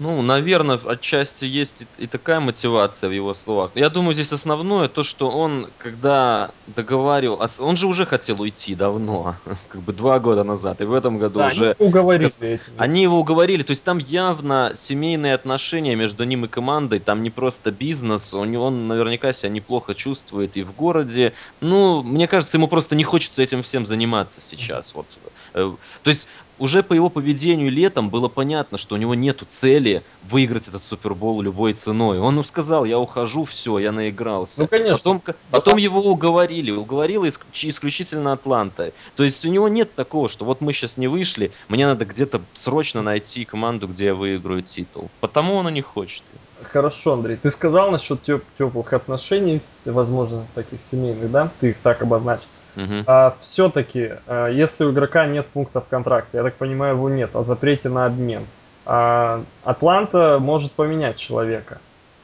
Ну, 0.00 0.22
наверное, 0.22 0.76
отчасти 0.76 1.44
есть 1.44 1.82
и, 1.82 1.88
и 1.98 2.06
такая 2.08 2.40
мотивация 2.40 3.08
в 3.08 3.12
его 3.12 3.32
словах. 3.32 3.72
Я 3.76 3.90
думаю, 3.90 4.12
здесь 4.12 4.32
основное 4.32 4.88
то, 4.88 5.04
что 5.04 5.30
он, 5.30 5.72
когда 5.78 6.56
договаривал, 6.66 7.40
ос- 7.40 7.60
он 7.60 7.76
же 7.76 7.86
уже 7.86 8.04
хотел 8.04 8.40
уйти 8.40 8.74
давно, 8.74 9.36
как 9.68 9.84
бы 9.84 9.92
два 9.92 10.18
года 10.18 10.42
назад, 10.42 10.80
и 10.80 10.84
в 10.84 10.92
этом 10.92 11.18
году 11.18 11.38
Да, 11.38 11.46
они 11.46 11.56
уже 11.60 11.76
уговорили 11.78 12.26
сказ- 12.26 12.40
этим. 12.42 12.74
Они 12.76 13.02
его 13.02 13.20
уговорили, 13.20 13.62
то 13.62 13.70
есть 13.70 13.84
там 13.84 13.98
явно 13.98 14.72
семейные 14.74 15.34
отношения 15.34 15.94
между 15.94 16.24
ним 16.24 16.44
и 16.44 16.48
командой, 16.48 16.98
там 16.98 17.22
не 17.22 17.30
просто 17.30 17.70
бизнес, 17.70 18.34
у 18.34 18.44
него 18.44 18.64
он 18.66 18.88
наверняка 18.88 19.32
себя 19.32 19.50
неплохо 19.50 19.94
чувствует 19.94 20.56
и 20.56 20.64
в 20.64 20.74
городе. 20.74 21.34
Ну, 21.60 22.02
мне 22.02 22.26
кажется, 22.26 22.56
ему 22.56 22.66
просто 22.66 22.96
не 22.96 23.04
хочется 23.04 23.42
этим 23.42 23.62
всем 23.62 23.84
заниматься 23.84 24.40
сейчас. 24.42 24.92
Вот 24.92 25.12
Э, 25.54 25.70
то 26.02 26.10
есть 26.10 26.26
уже 26.58 26.82
по 26.82 26.92
его 26.92 27.08
поведению 27.08 27.70
летом 27.70 28.10
было 28.10 28.28
понятно, 28.28 28.78
что 28.78 28.94
у 28.94 28.98
него 28.98 29.14
нету 29.14 29.46
цели 29.48 30.02
выиграть 30.22 30.68
этот 30.68 30.82
Супербол 30.82 31.42
любой 31.42 31.74
ценой. 31.74 32.18
Он 32.18 32.36
ну, 32.36 32.42
сказал, 32.42 32.84
я 32.84 32.98
ухожу, 32.98 33.44
все, 33.44 33.78
я 33.78 33.92
наигрался. 33.92 34.62
Ну, 34.62 34.68
конечно. 34.68 34.98
Потом, 34.98 35.22
потом 35.50 35.78
его 35.78 36.00
уговорили, 36.02 36.70
уговорила 36.70 37.28
исключительно 37.28 38.32
Атланта. 38.32 38.92
То 39.16 39.24
есть 39.24 39.44
у 39.44 39.48
него 39.48 39.68
нет 39.68 39.94
такого, 39.94 40.28
что 40.28 40.44
вот 40.44 40.60
мы 40.60 40.72
сейчас 40.72 40.96
не 40.96 41.08
вышли, 41.08 41.52
мне 41.68 41.86
надо 41.86 42.04
где-то 42.04 42.40
срочно 42.52 43.02
найти 43.02 43.44
команду, 43.44 43.88
где 43.88 44.06
я 44.06 44.14
выиграю 44.14 44.62
титул. 44.62 45.10
Потому 45.20 45.54
он 45.54 45.68
и 45.68 45.72
не 45.72 45.82
хочет. 45.82 46.22
Хорошо, 46.62 47.14
Андрей. 47.14 47.36
Ты 47.36 47.50
сказал 47.50 47.90
насчет 47.90 48.26
теп- 48.26 48.42
теплых 48.58 48.92
отношений, 48.92 49.60
возможно, 49.86 50.46
таких 50.54 50.82
семейных, 50.82 51.30
да? 51.30 51.50
Ты 51.60 51.70
их 51.70 51.78
так 51.80 52.02
обозначил. 52.02 52.46
Угу. 52.76 53.04
А, 53.06 53.36
все-таки, 53.40 54.12
а, 54.26 54.48
если 54.48 54.84
у 54.84 54.92
игрока 54.92 55.26
нет 55.26 55.46
пункта 55.46 55.80
в 55.80 55.86
контракте, 55.88 56.38
я 56.38 56.42
так 56.42 56.54
понимаю, 56.56 56.94
его 56.94 57.08
нет, 57.08 57.34
о 57.34 57.42
запрете 57.42 57.88
на 57.88 58.06
обмен, 58.06 58.46
а, 58.86 59.42
Атланта 59.64 60.38
может 60.40 60.72
поменять 60.72 61.16
человека. 61.16 61.78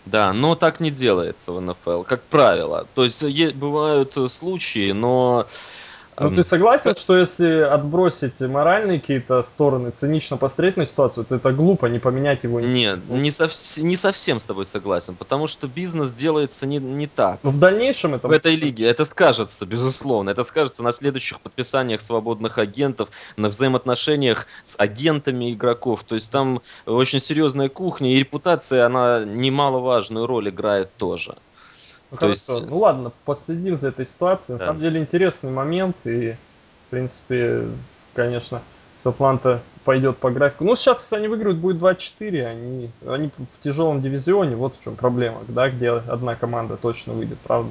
Да, 0.06 0.32
но 0.32 0.54
так 0.54 0.80
не 0.80 0.90
делается 0.90 1.52
в 1.52 1.60
НФЛ, 1.60 2.02
как 2.02 2.22
правило. 2.22 2.86
То 2.94 3.04
есть 3.04 3.22
бывают 3.54 4.16
случаи, 4.30 4.92
но 4.92 5.46
ну, 6.20 6.30
ты 6.30 6.44
согласен, 6.44 6.94
что 6.94 7.16
если 7.16 7.60
отбросить 7.60 8.40
моральные 8.40 9.00
какие-то 9.00 9.42
стороны, 9.42 9.90
цинично 9.90 10.36
посмотреть 10.36 10.76
на 10.76 10.86
ситуацию, 10.86 11.24
то 11.24 11.36
это 11.36 11.52
глупо 11.52 11.86
не 11.86 11.98
поменять 11.98 12.44
его? 12.44 12.60
Нет, 12.60 13.00
не, 13.08 13.30
сов... 13.30 13.52
не 13.78 13.96
совсем 13.96 14.38
с 14.38 14.44
тобой 14.44 14.66
согласен, 14.66 15.14
потому 15.16 15.46
что 15.46 15.66
бизнес 15.66 16.12
делается 16.12 16.66
не, 16.66 16.78
не 16.78 17.06
так. 17.06 17.40
Но 17.42 17.50
в 17.50 17.58
дальнейшем 17.58 18.14
это... 18.14 18.28
В 18.28 18.32
этой 18.32 18.54
лиге 18.54 18.86
это 18.86 19.04
скажется, 19.04 19.66
безусловно. 19.66 20.30
Это 20.30 20.42
скажется 20.42 20.82
на 20.82 20.92
следующих 20.92 21.40
подписаниях 21.40 22.00
свободных 22.00 22.58
агентов, 22.58 23.08
на 23.36 23.48
взаимоотношениях 23.48 24.46
с 24.62 24.76
агентами 24.78 25.52
игроков. 25.52 26.04
То 26.04 26.14
есть 26.14 26.30
там 26.30 26.60
очень 26.86 27.20
серьезная 27.20 27.68
кухня, 27.68 28.12
и 28.12 28.18
репутация, 28.18 28.86
она 28.86 29.24
немаловажную 29.24 30.26
роль 30.26 30.50
играет 30.50 30.94
тоже. 30.96 31.36
Ну, 32.10 32.16
То 32.16 32.26
хорошо. 32.26 32.54
есть... 32.54 32.68
ну 32.68 32.78
ладно, 32.78 33.12
последим 33.24 33.76
за 33.76 33.88
этой 33.88 34.06
ситуацией. 34.06 34.58
Да. 34.58 34.64
На 34.64 34.66
самом 34.66 34.80
деле 34.80 35.00
интересный 35.00 35.50
момент, 35.50 35.96
и 36.04 36.32
в 36.86 36.90
принципе, 36.90 37.68
конечно, 38.14 38.62
с 38.96 39.06
Атланта 39.06 39.62
пойдет 39.84 40.18
по 40.18 40.30
графику. 40.30 40.64
Ну, 40.64 40.76
сейчас, 40.76 41.02
если 41.02 41.16
они 41.16 41.28
выиграют, 41.28 41.58
будет 41.58 41.78
24, 41.78 42.46
они, 42.46 42.90
они 43.06 43.30
в 43.38 43.62
тяжелом 43.62 44.02
дивизионе, 44.02 44.56
вот 44.56 44.74
в 44.74 44.82
чем 44.82 44.96
проблема, 44.96 45.40
да, 45.48 45.70
где 45.70 45.90
одна 45.90 46.34
команда 46.34 46.76
точно 46.76 47.14
выйдет, 47.14 47.38
правда. 47.38 47.70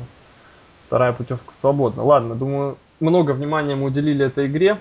Вторая 0.87 1.13
путевка 1.13 1.53
свободна. 1.53 2.03
Ладно, 2.03 2.33
думаю, 2.33 2.77
много 2.99 3.31
внимания 3.31 3.75
мы 3.75 3.87
уделили 3.87 4.25
этой 4.25 4.47
игре. 4.47 4.79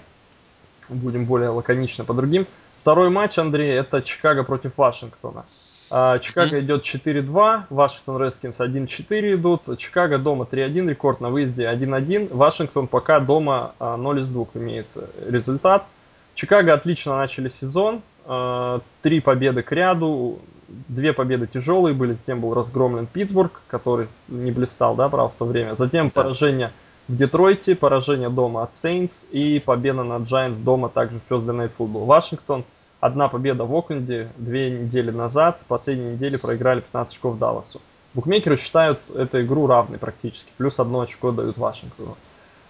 Будем 0.89 1.27
более 1.27 1.51
лаконично 1.51 2.05
по 2.05 2.15
другим. 2.15 2.47
Второй 2.81 3.11
матч, 3.11 3.39
Андрей, 3.39 3.73
это 3.79 4.01
Чикаго 4.01 4.43
против 4.43 4.79
Вашингтона. 4.79 5.45
А, 5.91 6.19
Чикаго 6.19 6.57
mm-hmm. 6.57 6.61
идет 6.61 6.85
4-2, 6.85 7.63
Вашингтон 7.71 8.23
Редскинс 8.23 8.61
1-4 8.61 9.35
идут, 9.35 9.79
Чикаго 9.79 10.19
дома 10.19 10.47
3-1, 10.51 10.89
рекорд 10.89 11.21
на 11.21 11.31
выезде 11.31 11.65
1-1, 11.65 12.35
Вашингтон 12.35 12.89
пока 12.89 13.21
дома 13.21 13.75
0 13.81 14.19
а, 14.19 14.21
из 14.21 14.31
2 14.31 14.47
имеет 14.55 14.87
результат. 15.27 15.87
Чикаго 16.35 16.75
отлично 16.75 17.17
начали 17.17 17.49
сезон, 17.49 18.03
а, 18.27 18.81
три 19.01 19.21
победы 19.21 19.63
к 19.63 19.73
ряду, 19.73 20.41
две 20.89 21.15
победы 21.15 21.47
тяжелые 21.47 21.95
были, 21.95 22.13
затем 22.13 22.41
был 22.41 22.53
разгромлен 22.53 23.07
Питтсбург, 23.07 23.63
который 23.69 24.09
не 24.29 24.51
блистал, 24.51 24.95
да, 24.95 25.09
правда, 25.09 25.33
в 25.35 25.39
то 25.39 25.47
время. 25.47 25.75
Затем 25.75 26.07
да. 26.07 26.23
поражение 26.23 26.73
в 27.09 27.17
Детройте, 27.17 27.75
поражение 27.75 28.29
дома 28.29 28.63
от 28.63 28.73
Saints 28.73 29.27
и 29.31 29.61
победа 29.61 30.03
над 30.03 30.31
Giants 30.31 30.63
дома 30.63 30.91
также 30.91 31.19
в 31.19 31.33
Thursday 31.33 31.57
Night 31.57 31.71
Football. 31.79 32.05
Вашингтон– 32.05 32.65
Одна 33.01 33.29
победа 33.29 33.65
в 33.65 33.75
Окленде 33.75 34.29
две 34.37 34.71
недели 34.71 35.11
назад, 35.11 35.61
последней 35.69 36.15
неделе 36.15 36.39
проиграли 36.39 36.81
15 36.81 37.15
очков 37.15 37.39
Далласу. 37.39 37.81
Букмекеры 38.15 38.57
считают 38.57 38.99
эту 39.15 39.43
игру 39.43 39.67
равной 39.67 39.99
практически, 39.99 40.51
плюс 40.57 40.81
одно 40.81 41.01
очко 41.01 41.31
дают 41.31 41.59
Вашингтону. 41.59 42.17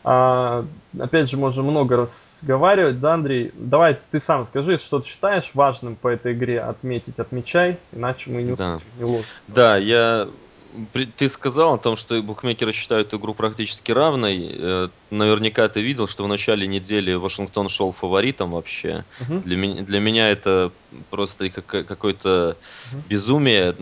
А, 0.04 0.64
опять 0.98 1.30
же, 1.30 1.36
можно 1.36 1.62
много 1.62 1.96
разговаривать, 1.96 3.00
да, 3.00 3.14
Андрей? 3.14 3.52
Давай 3.54 3.98
ты 4.10 4.20
сам 4.20 4.44
скажи, 4.44 4.78
что 4.78 5.00
ты 5.00 5.06
считаешь 5.06 5.50
важным 5.54 5.96
по 5.96 6.08
этой 6.08 6.34
игре 6.34 6.60
отметить, 6.60 7.18
отмечай, 7.18 7.78
иначе 7.92 8.30
мы 8.30 8.42
не. 8.42 8.54
Да, 8.54 8.80
не 8.98 9.22
да 9.48 9.76
я 9.76 10.28
ты 11.16 11.28
сказал 11.28 11.74
о 11.74 11.78
том, 11.78 11.96
что 11.96 12.20
букмекеры 12.22 12.72
считают 12.72 13.14
игру 13.14 13.34
практически 13.34 13.92
равной. 13.92 14.50
Э, 14.52 14.88
наверняка 15.10 15.68
ты 15.68 15.80
видел, 15.80 16.06
что 16.06 16.24
в 16.24 16.28
начале 16.28 16.66
недели 16.66 17.14
Вашингтон 17.14 17.68
шел 17.68 17.92
фаворитом 17.92 18.52
вообще. 18.52 19.04
Угу. 19.20 19.40
Для, 19.40 19.56
меня, 19.56 19.82
для 19.82 20.00
меня 20.00 20.28
это 20.30 20.72
просто 21.10 21.50
какое-то 21.50 22.56
угу. 22.92 23.02
безумие. 23.08 23.74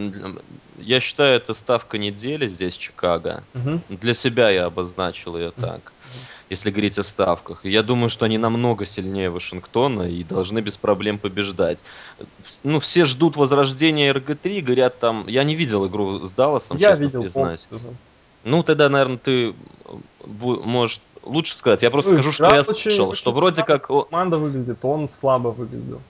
Я 0.78 1.00
считаю, 1.00 1.36
это 1.36 1.54
ставка 1.54 1.98
недели 1.98 2.46
здесь, 2.46 2.76
Чикаго. 2.76 3.42
Угу. 3.54 3.80
Для 4.00 4.14
себя 4.14 4.50
я 4.50 4.66
обозначил 4.66 5.36
ее 5.36 5.50
так. 5.50 5.92
Если 6.48 6.70
говорить 6.70 6.96
о 6.98 7.02
ставках. 7.02 7.64
я 7.64 7.82
думаю, 7.82 8.08
что 8.08 8.24
они 8.24 8.38
намного 8.38 8.84
сильнее 8.84 9.30
Вашингтона 9.30 10.02
и 10.02 10.22
должны 10.22 10.60
без 10.60 10.76
проблем 10.76 11.18
побеждать. 11.18 11.82
Ну, 12.62 12.78
все 12.78 13.04
ждут 13.04 13.36
возрождения 13.36 14.12
РГ-3, 14.12 14.60
говорят 14.60 14.98
там... 15.00 15.26
Я 15.26 15.42
не 15.42 15.56
видел 15.56 15.86
игру 15.88 16.24
с 16.24 16.30
Далласом, 16.32 16.76
я 16.76 16.90
честно 16.90 17.04
видел, 17.04 17.22
признаюсь. 17.22 17.66
Ну, 18.44 18.62
тогда, 18.62 18.88
наверное, 18.88 19.18
ты 19.18 19.54
можешь 20.24 21.00
лучше 21.24 21.54
сказать. 21.54 21.82
Я 21.82 21.90
просто 21.90 22.12
ну, 22.12 22.16
скажу, 22.18 22.30
что 22.30 22.54
я 22.54 22.62
слышал, 22.62 23.14
что 23.14 23.32
вроде 23.32 23.64
как... 23.64 23.88
Команда 23.88 24.38
выглядит, 24.38 24.84
он 24.84 25.08
слабо 25.08 25.48
выглядел. 25.48 26.00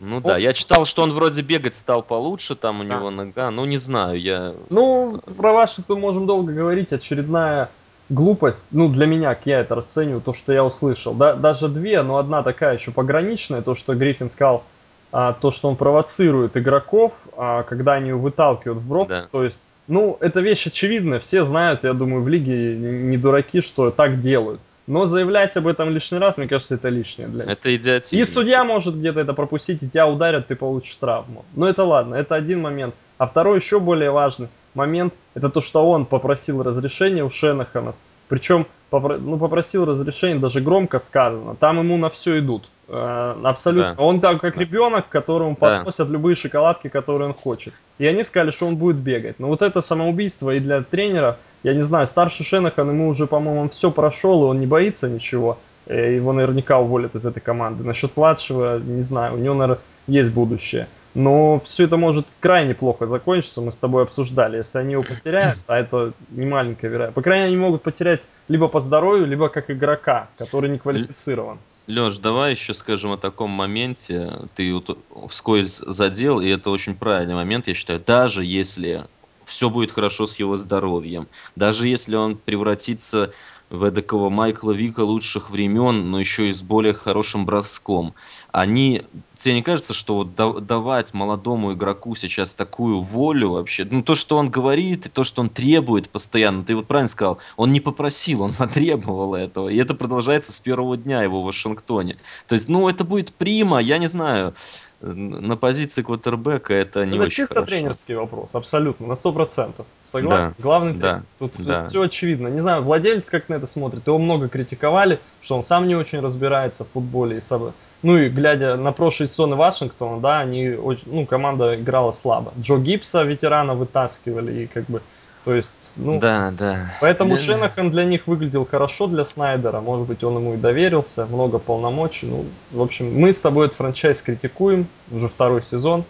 Ну 0.00 0.20
да, 0.20 0.36
я 0.36 0.52
читал, 0.52 0.84
что 0.84 1.02
он 1.02 1.12
вроде 1.12 1.40
бегать 1.42 1.74
стал 1.74 2.02
получше, 2.02 2.54
там 2.54 2.80
у 2.80 2.84
да. 2.84 2.96
него 2.96 3.10
нога, 3.10 3.50
ну 3.50 3.64
не 3.64 3.78
знаю, 3.78 4.20
я... 4.20 4.54
Ну, 4.68 5.20
про 5.38 5.52
Вашингтон 5.52 6.00
можем 6.00 6.26
долго 6.26 6.52
говорить, 6.52 6.92
очередная 6.92 7.70
глупость, 8.08 8.68
ну, 8.72 8.88
для 8.88 9.06
меня, 9.06 9.36
я 9.44 9.60
это 9.60 9.74
расцениваю, 9.74 10.20
то, 10.20 10.32
что 10.32 10.52
я 10.52 10.64
услышал. 10.64 11.14
Да, 11.14 11.34
даже 11.34 11.68
две, 11.68 12.02
но 12.02 12.18
одна 12.18 12.42
такая 12.42 12.74
еще 12.74 12.90
пограничная, 12.92 13.62
то, 13.62 13.74
что 13.74 13.94
Гриффин 13.94 14.30
сказал, 14.30 14.64
а, 15.12 15.32
то, 15.32 15.50
что 15.50 15.68
он 15.68 15.76
провоцирует 15.76 16.56
игроков, 16.56 17.12
а, 17.36 17.62
когда 17.62 17.94
они 17.94 18.08
его 18.08 18.20
выталкивают 18.20 18.78
в 18.78 18.88
брод. 18.88 19.08
Да. 19.08 19.26
То 19.30 19.44
есть, 19.44 19.60
ну, 19.88 20.16
эта 20.20 20.40
вещь 20.40 20.66
очевидная, 20.66 21.20
все 21.20 21.44
знают, 21.44 21.84
я 21.84 21.92
думаю, 21.92 22.22
в 22.22 22.28
лиге 22.28 22.76
не 22.76 23.16
дураки, 23.16 23.60
что 23.60 23.90
так 23.90 24.20
делают. 24.20 24.60
Но 24.86 25.04
заявлять 25.06 25.56
об 25.56 25.66
этом 25.66 25.90
лишний 25.90 26.18
раз, 26.18 26.36
мне 26.36 26.46
кажется, 26.46 26.76
это 26.76 26.88
лишнее 26.88 27.26
для 27.26 27.44
Это 27.44 27.74
идиотизм. 27.74 28.16
И 28.16 28.24
судья 28.24 28.62
может 28.62 28.96
где-то 28.96 29.18
это 29.18 29.32
пропустить, 29.32 29.82
и 29.82 29.88
тебя 29.88 30.06
ударят, 30.06 30.46
ты 30.46 30.54
получишь 30.54 30.94
травму. 30.94 31.44
Но 31.56 31.68
это 31.68 31.82
ладно, 31.82 32.14
это 32.14 32.36
один 32.36 32.62
момент. 32.62 32.94
А 33.18 33.26
второй 33.26 33.58
еще 33.58 33.80
более 33.80 34.10
важный 34.10 34.48
момент, 34.76 35.14
это 35.34 35.48
то, 35.48 35.60
что 35.60 35.88
он 35.88 36.06
попросил 36.06 36.62
разрешения 36.62 37.24
у 37.24 37.30
Шенахана. 37.30 37.94
Причем 38.28 38.66
попро- 38.90 39.18
ну, 39.18 39.38
попросил 39.38 39.84
разрешения, 39.84 40.40
даже 40.40 40.60
громко 40.60 40.98
сказано. 40.98 41.54
Там 41.56 41.78
ему 41.78 41.96
на 41.96 42.10
все 42.10 42.38
идут. 42.38 42.68
Э, 42.88 43.34
абсолютно. 43.42 43.94
Да. 43.94 44.02
Он 44.02 44.20
там 44.20 44.38
как 44.38 44.54
да. 44.54 44.60
ребенок, 44.60 45.08
которому 45.08 45.56
да. 45.60 45.78
подносят 45.78 46.08
любые 46.08 46.36
шоколадки, 46.36 46.88
которые 46.88 47.28
он 47.28 47.34
хочет. 47.34 47.74
И 47.98 48.06
они 48.06 48.22
сказали, 48.22 48.50
что 48.50 48.66
он 48.66 48.76
будет 48.76 48.96
бегать. 48.96 49.38
Но 49.38 49.48
вот 49.48 49.62
это 49.62 49.82
самоубийство 49.82 50.50
и 50.50 50.60
для 50.60 50.82
тренера, 50.82 51.38
я 51.62 51.74
не 51.74 51.84
знаю, 51.84 52.06
старший 52.06 52.44
Шенахан 52.44 52.88
ему 52.88 53.08
уже, 53.08 53.26
по-моему, 53.26 53.68
все 53.70 53.90
прошел, 53.90 54.44
и 54.44 54.46
он 54.46 54.60
не 54.60 54.66
боится 54.66 55.08
ничего. 55.08 55.58
Э, 55.86 56.14
его 56.14 56.32
наверняка 56.32 56.78
уволят 56.78 57.14
из 57.14 57.26
этой 57.26 57.40
команды. 57.40 57.84
Насчет 57.84 58.16
младшего, 58.16 58.78
не 58.78 59.02
знаю, 59.02 59.34
у 59.34 59.38
него, 59.38 59.54
наверное, 59.54 59.82
есть 60.06 60.32
будущее. 60.32 60.88
Но 61.16 61.60
все 61.64 61.84
это 61.84 61.96
может 61.96 62.26
крайне 62.40 62.74
плохо 62.74 63.06
закончиться, 63.06 63.62
мы 63.62 63.72
с 63.72 63.78
тобой 63.78 64.02
обсуждали. 64.02 64.58
Если 64.58 64.76
они 64.76 64.92
его 64.92 65.02
потеряют, 65.02 65.58
а 65.66 65.78
это 65.78 66.12
не 66.28 66.44
маленькая 66.44 66.88
вероятность. 66.88 67.14
По 67.14 67.22
крайней 67.22 67.44
мере, 67.44 67.54
они 67.54 67.64
могут 67.64 67.82
потерять 67.82 68.20
либо 68.48 68.68
по 68.68 68.80
здоровью, 68.80 69.26
либо 69.26 69.48
как 69.48 69.70
игрока, 69.70 70.28
который 70.36 70.68
не 70.68 70.78
квалифицирован. 70.78 71.58
Леш, 71.86 72.18
давай 72.18 72.50
еще 72.50 72.74
скажем 72.74 73.12
о 73.12 73.16
таком 73.16 73.50
моменте. 73.50 74.30
Ты 74.56 74.74
вот 74.74 74.98
вскользь 75.30 75.78
задел, 75.78 76.40
и 76.40 76.48
это 76.50 76.68
очень 76.68 76.94
правильный 76.94 77.34
момент, 77.34 77.66
я 77.66 77.72
считаю. 77.72 77.98
Даже 77.98 78.44
если 78.44 79.04
все 79.46 79.70
будет 79.70 79.92
хорошо 79.92 80.26
с 80.26 80.38
его 80.38 80.58
здоровьем, 80.58 81.28
даже 81.54 81.88
если 81.88 82.16
он 82.16 82.36
превратится 82.36 83.32
в 83.70 83.82
эдакого 83.84 84.30
Майкла 84.30 84.72
Вика 84.72 85.00
лучших 85.00 85.50
времен, 85.50 86.10
но 86.10 86.20
еще 86.20 86.50
и 86.50 86.52
с 86.52 86.62
более 86.62 86.94
хорошим 86.94 87.46
броском. 87.46 88.14
Они, 88.52 89.02
тебе 89.36 89.54
не 89.54 89.62
кажется, 89.62 89.92
что 89.92 90.16
вот 90.16 90.34
давать 90.34 91.14
молодому 91.14 91.72
игроку 91.72 92.14
сейчас 92.14 92.54
такую 92.54 93.00
волю 93.00 93.50
вообще, 93.50 93.86
ну 93.90 94.02
то, 94.02 94.14
что 94.14 94.36
он 94.36 94.50
говорит, 94.50 95.06
и 95.06 95.08
то, 95.08 95.24
что 95.24 95.42
он 95.42 95.48
требует 95.48 96.08
постоянно, 96.08 96.64
ты 96.64 96.76
вот 96.76 96.86
правильно 96.86 97.08
сказал, 97.08 97.38
он 97.56 97.72
не 97.72 97.80
попросил, 97.80 98.42
он 98.42 98.52
потребовал 98.58 99.34
этого, 99.34 99.68
и 99.68 99.76
это 99.76 99.94
продолжается 99.94 100.52
с 100.52 100.60
первого 100.60 100.96
дня 100.96 101.22
его 101.22 101.42
в 101.42 101.46
Вашингтоне. 101.46 102.16
То 102.46 102.54
есть, 102.54 102.68
ну 102.68 102.88
это 102.88 103.04
будет 103.04 103.34
прима, 103.34 103.80
я 103.80 103.98
не 103.98 104.06
знаю, 104.06 104.54
на 105.00 105.56
позиции 105.56 106.02
квотербека 106.02 106.72
это 106.72 107.04
не 107.04 107.16
это 107.16 107.24
очень 107.24 107.36
чисто 107.36 107.56
хорошо. 107.56 107.70
тренерский 107.70 108.14
вопрос, 108.14 108.54
абсолютно, 108.54 109.06
на 109.06 109.14
сто 109.14 109.32
процентов. 109.32 109.86
Согласен? 110.06 110.54
Да, 110.56 110.62
Главный 110.62 110.92
да, 110.94 110.98
тренер. 110.98 111.24
Тут 111.38 111.66
да. 111.66 111.86
все 111.86 112.02
очевидно. 112.02 112.48
Не 112.48 112.60
знаю, 112.60 112.82
владелец 112.82 113.28
как 113.28 113.48
на 113.48 113.54
это 113.54 113.66
смотрит. 113.66 114.06
Его 114.06 114.18
много 114.18 114.48
критиковали, 114.48 115.20
что 115.42 115.56
он 115.56 115.64
сам 115.64 115.86
не 115.86 115.94
очень 115.94 116.20
разбирается 116.20 116.84
в 116.84 116.88
футболе. 116.88 117.38
И 117.38 117.40
сам... 117.40 117.74
Ну 118.02 118.16
и 118.16 118.28
глядя 118.28 118.76
на 118.76 118.92
прошлые 118.92 119.28
сезоны 119.28 119.56
Вашингтона, 119.56 120.20
да, 120.20 120.40
они 120.40 120.70
очень, 120.70 121.04
ну, 121.06 121.26
команда 121.26 121.74
играла 121.74 122.12
слабо. 122.12 122.52
Джо 122.58 122.76
Гибса, 122.76 123.22
ветерана, 123.22 123.74
вытаскивали, 123.74 124.62
и 124.62 124.66
как 124.66 124.84
бы 124.84 125.02
то 125.46 125.54
есть, 125.54 125.92
ну, 125.94 126.18
Да, 126.18 126.50
да. 126.50 126.92
поэтому 127.00 127.36
Для- 127.36 127.44
Шенахан 127.44 127.92
для 127.92 128.04
них 128.04 128.26
выглядел 128.26 128.66
хорошо 128.66 129.06
для 129.06 129.24
Снайдера. 129.24 129.80
Может 129.80 130.08
быть, 130.08 130.24
он 130.24 130.34
ему 130.38 130.54
и 130.54 130.56
доверился, 130.56 131.24
много 131.26 131.60
полномочий. 131.60 132.26
Ну, 132.26 132.44
в 132.72 132.82
общем, 132.82 133.14
мы 133.16 133.32
с 133.32 133.38
тобой 133.38 133.66
этот 133.66 133.76
франчайз 133.78 134.22
критикуем 134.22 134.88
уже 135.12 135.28
второй 135.28 135.62
сезон. 135.62 136.02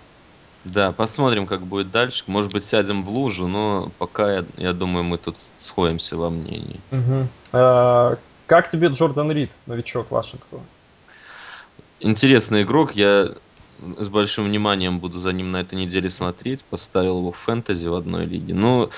Да, 0.64 0.90
посмотрим, 0.92 1.46
как 1.46 1.60
будет 1.60 1.90
дальше. 1.90 2.24
Может 2.28 2.50
быть, 2.50 2.64
сядем 2.64 3.04
в 3.04 3.10
лужу, 3.10 3.46
но 3.46 3.90
пока, 3.98 4.36
я, 4.36 4.44
я 4.56 4.72
думаю, 4.72 5.04
мы 5.04 5.18
тут 5.18 5.36
сходимся 5.58 6.16
во 6.16 6.30
мнении. 6.30 6.80
А, 7.52 8.16
Как 8.46 8.70
тебе 8.70 8.88
Джордан 8.88 9.30
Рид, 9.30 9.52
новичок 9.66 10.10
Вашингтона? 10.10 10.62
Интересный 12.00 12.62
игрок, 12.62 12.92
я 12.96 13.28
с 13.98 14.08
большим 14.08 14.44
вниманием 14.46 14.98
буду 15.00 15.20
за 15.20 15.32
ним 15.32 15.50
на 15.52 15.58
этой 15.60 15.74
неделе 15.74 16.08
смотреть. 16.10 16.64
Поставил 16.64 17.18
его 17.18 17.32
в 17.32 17.36
фэнтези 17.36 17.88
в 17.88 17.94
одной 17.94 18.24
лиге. 18.24 18.54
Ну, 18.54 18.88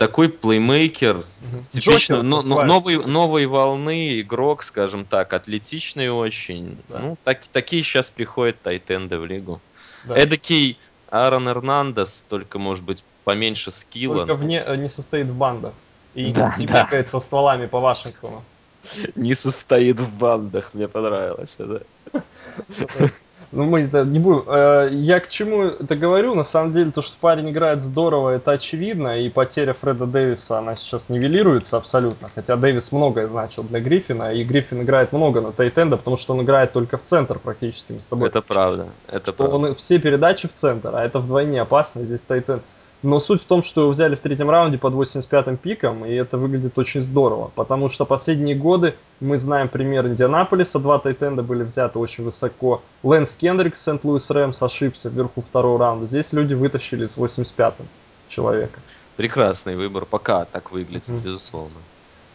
такой 0.00 0.30
плеймейкер, 0.30 1.16
Мгм. 1.16 1.64
типично 1.68 2.22
но- 2.22 2.40
но- 2.40 2.62
новой, 2.62 3.04
новой 3.04 3.44
волны 3.44 4.20
игрок, 4.22 4.62
скажем 4.62 5.04
так, 5.04 5.34
атлетичный 5.34 6.10
очень. 6.10 6.78
Да. 6.88 6.98
Ну, 7.00 7.18
так, 7.22 7.46
такие 7.52 7.82
сейчас 7.82 8.08
приходят 8.08 8.58
тайтенды 8.62 9.18
в 9.18 9.26
лигу. 9.26 9.60
Да. 10.04 10.16
Эдакий 10.16 10.78
Аарон 11.10 11.50
Эрнандес, 11.50 12.24
только, 12.30 12.58
может 12.58 12.82
быть, 12.82 13.04
поменьше 13.24 13.70
скилла. 13.72 14.24
Только 14.26 14.36
вне, 14.36 14.64
э, 14.66 14.76
не 14.76 14.88
состоит 14.88 15.26
в 15.26 15.34
бандах. 15.36 15.74
И 16.14 16.32
Да, 16.32 16.54
не 16.56 16.66
да. 16.66 16.84
бегает 16.84 17.10
со 17.10 17.20
стволами 17.20 17.66
по 17.66 17.78
Вашингтону. 17.80 18.42
Не 19.16 19.34
состоит 19.34 20.00
в 20.00 20.16
бандах, 20.16 20.70
мне 20.72 20.88
понравилось 20.88 21.56
это. 21.58 21.82
Ну, 23.52 23.64
мы 23.64 23.80
это 23.80 24.04
не 24.04 24.20
будем. 24.20 24.44
Э, 24.46 24.88
Я 24.92 25.18
к 25.18 25.28
чему 25.28 25.62
это 25.64 25.96
говорю? 25.96 26.34
На 26.36 26.44
самом 26.44 26.72
деле, 26.72 26.92
то, 26.92 27.02
что 27.02 27.16
парень 27.20 27.50
играет 27.50 27.82
здорово, 27.82 28.30
это 28.30 28.52
очевидно. 28.52 29.18
И 29.20 29.28
потеря 29.28 29.72
Фреда 29.72 30.06
Дэвиса, 30.06 30.58
она 30.58 30.76
сейчас 30.76 31.08
нивелируется 31.08 31.76
абсолютно. 31.76 32.30
Хотя 32.32 32.54
Дэвис 32.56 32.92
многое 32.92 33.26
значил 33.26 33.64
для 33.64 33.80
Гриффина. 33.80 34.32
И 34.34 34.44
Гриффин 34.44 34.82
играет 34.82 35.12
много 35.12 35.40
на 35.40 35.50
Тайтенда, 35.50 35.96
потому 35.96 36.16
что 36.16 36.34
он 36.34 36.42
играет 36.42 36.72
только 36.72 36.96
в 36.96 37.02
центр 37.02 37.40
практически. 37.40 37.90
Мы 37.92 38.00
с 38.00 38.06
тобой 38.06 38.28
Это 38.28 38.40
правда, 38.40 38.86
это 39.08 39.32
что 39.32 39.32
правда. 39.32 39.56
он 39.56 39.74
все 39.74 39.98
передачи 39.98 40.46
в 40.46 40.52
центр, 40.52 40.94
а 40.94 41.04
это 41.04 41.18
вдвойне 41.18 41.60
опасно, 41.60 42.04
здесь 42.04 42.22
Тайтен. 42.22 42.60
Но 43.02 43.18
суть 43.18 43.42
в 43.42 43.46
том, 43.46 43.62
что 43.62 43.82
его 43.82 43.90
взяли 43.90 44.14
в 44.14 44.20
третьем 44.20 44.50
раунде 44.50 44.76
под 44.76 44.92
85-м 44.92 45.56
пиком, 45.56 46.04
и 46.04 46.12
это 46.12 46.36
выглядит 46.36 46.78
очень 46.78 47.00
здорово, 47.00 47.50
потому 47.54 47.88
что 47.88 48.04
последние 48.04 48.54
годы 48.54 48.94
мы 49.20 49.38
знаем 49.38 49.68
пример 49.68 50.06
Индианаполиса, 50.06 50.78
два 50.78 50.98
Тайтенда 50.98 51.42
были 51.42 51.62
взяты 51.62 51.98
очень 51.98 52.24
высоко. 52.24 52.82
Лэнс 53.02 53.34
Кендрик, 53.36 53.76
Сент-Луис 53.78 54.30
Рэмс 54.30 54.62
ошибся 54.62 55.08
вверху 55.08 55.40
второго 55.40 55.78
раунда, 55.78 56.06
здесь 56.06 56.32
люди 56.34 56.52
вытащили 56.52 57.06
с 57.06 57.16
85-м 57.16 57.86
человека. 58.28 58.78
Прекрасный 59.16 59.76
выбор, 59.76 60.04
пока 60.04 60.44
так 60.44 60.70
выглядит, 60.70 61.08
Мгм. 61.08 61.20
безусловно. 61.20 61.76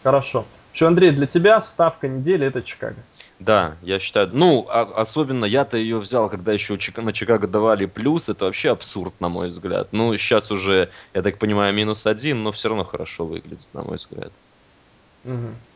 Хорошо. 0.02 0.44
Что, 0.72 0.88
Андрей, 0.88 1.10
для 1.12 1.26
тебя 1.26 1.60
ставка 1.60 2.06
недели 2.06 2.46
это 2.46 2.60
Чикаго. 2.62 2.96
Да, 3.38 3.74
я 3.82 3.98
считаю, 3.98 4.30
ну, 4.32 4.66
а- 4.70 4.90
особенно 4.96 5.44
я-то 5.44 5.76
ее 5.76 5.98
взял, 5.98 6.30
когда 6.30 6.52
еще 6.52 6.74
Чика- 6.76 7.02
на 7.02 7.12
Чикаго 7.12 7.46
давали 7.46 7.84
плюс, 7.84 8.28
это 8.30 8.46
вообще 8.46 8.70
абсурд, 8.70 9.12
на 9.20 9.28
мой 9.28 9.48
взгляд. 9.48 9.88
Ну, 9.92 10.16
сейчас 10.16 10.50
уже, 10.50 10.88
я 11.12 11.22
так 11.22 11.38
понимаю, 11.38 11.74
минус 11.74 12.06
один, 12.06 12.42
но 12.42 12.50
все 12.52 12.68
равно 12.68 12.84
хорошо 12.84 13.26
выглядит, 13.26 13.68
на 13.74 13.82
мой 13.82 13.96
взгляд. 13.96 14.32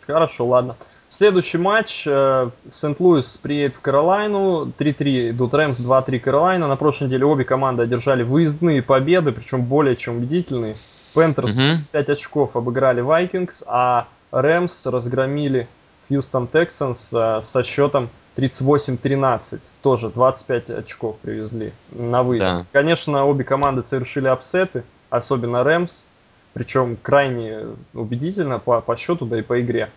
Хорошо, 0.07 0.47
ладно. 0.47 0.77
Следующий 1.09 1.59
матч. 1.59 2.05
э, 2.07 2.51
Сент-Луис 2.69 3.37
приедет 3.37 3.75
в 3.75 3.81
Каролайну. 3.81 4.73
3-3 4.79 5.31
идут 5.31 5.53
Rams, 5.55 5.81
2-3 5.81 6.21
Каролайна. 6.21 6.69
На 6.69 6.77
прошлой 6.77 7.09
неделе 7.09 7.25
обе 7.27 7.45
команды 7.45 7.83
одержали 7.83 8.23
выездные 8.23 8.81
победы, 8.81 9.33
причем 9.33 9.65
более 9.65 9.97
чем 9.97 10.19
убедительные. 10.19 10.77
Panthers 11.15 11.53
Мгм. 11.53 11.85
5 11.91 12.09
очков 12.11 12.55
обыграли 12.55 13.01
Vikings, 13.01 13.65
а 13.67 14.07
Rams 14.31 14.87
разгромили 14.87 15.67
Хьюстон 16.11 16.49
Тексанс 16.49 17.15
э, 17.15 17.41
со 17.41 17.63
счетом 17.63 18.11
38-13. 18.37 19.63
Тоже 19.83 20.11
25 20.11 20.71
очков 20.71 21.17
привезли 21.23 21.73
на 21.93 22.23
выезд. 22.23 22.45
Да. 22.45 22.67
Конечно, 22.73 23.25
обе 23.25 23.45
команды 23.45 23.83
совершили 23.83 24.27
апсеты, 24.27 24.83
особенно 25.09 25.63
Рэмс, 25.63 26.05
причем 26.53 26.97
крайне 27.01 27.61
убедительно 27.95 28.59
по, 28.59 28.81
по 28.81 28.97
счету, 28.97 29.25
да 29.25 29.39
и 29.39 29.43
по 29.43 29.61
игре. 29.61 29.91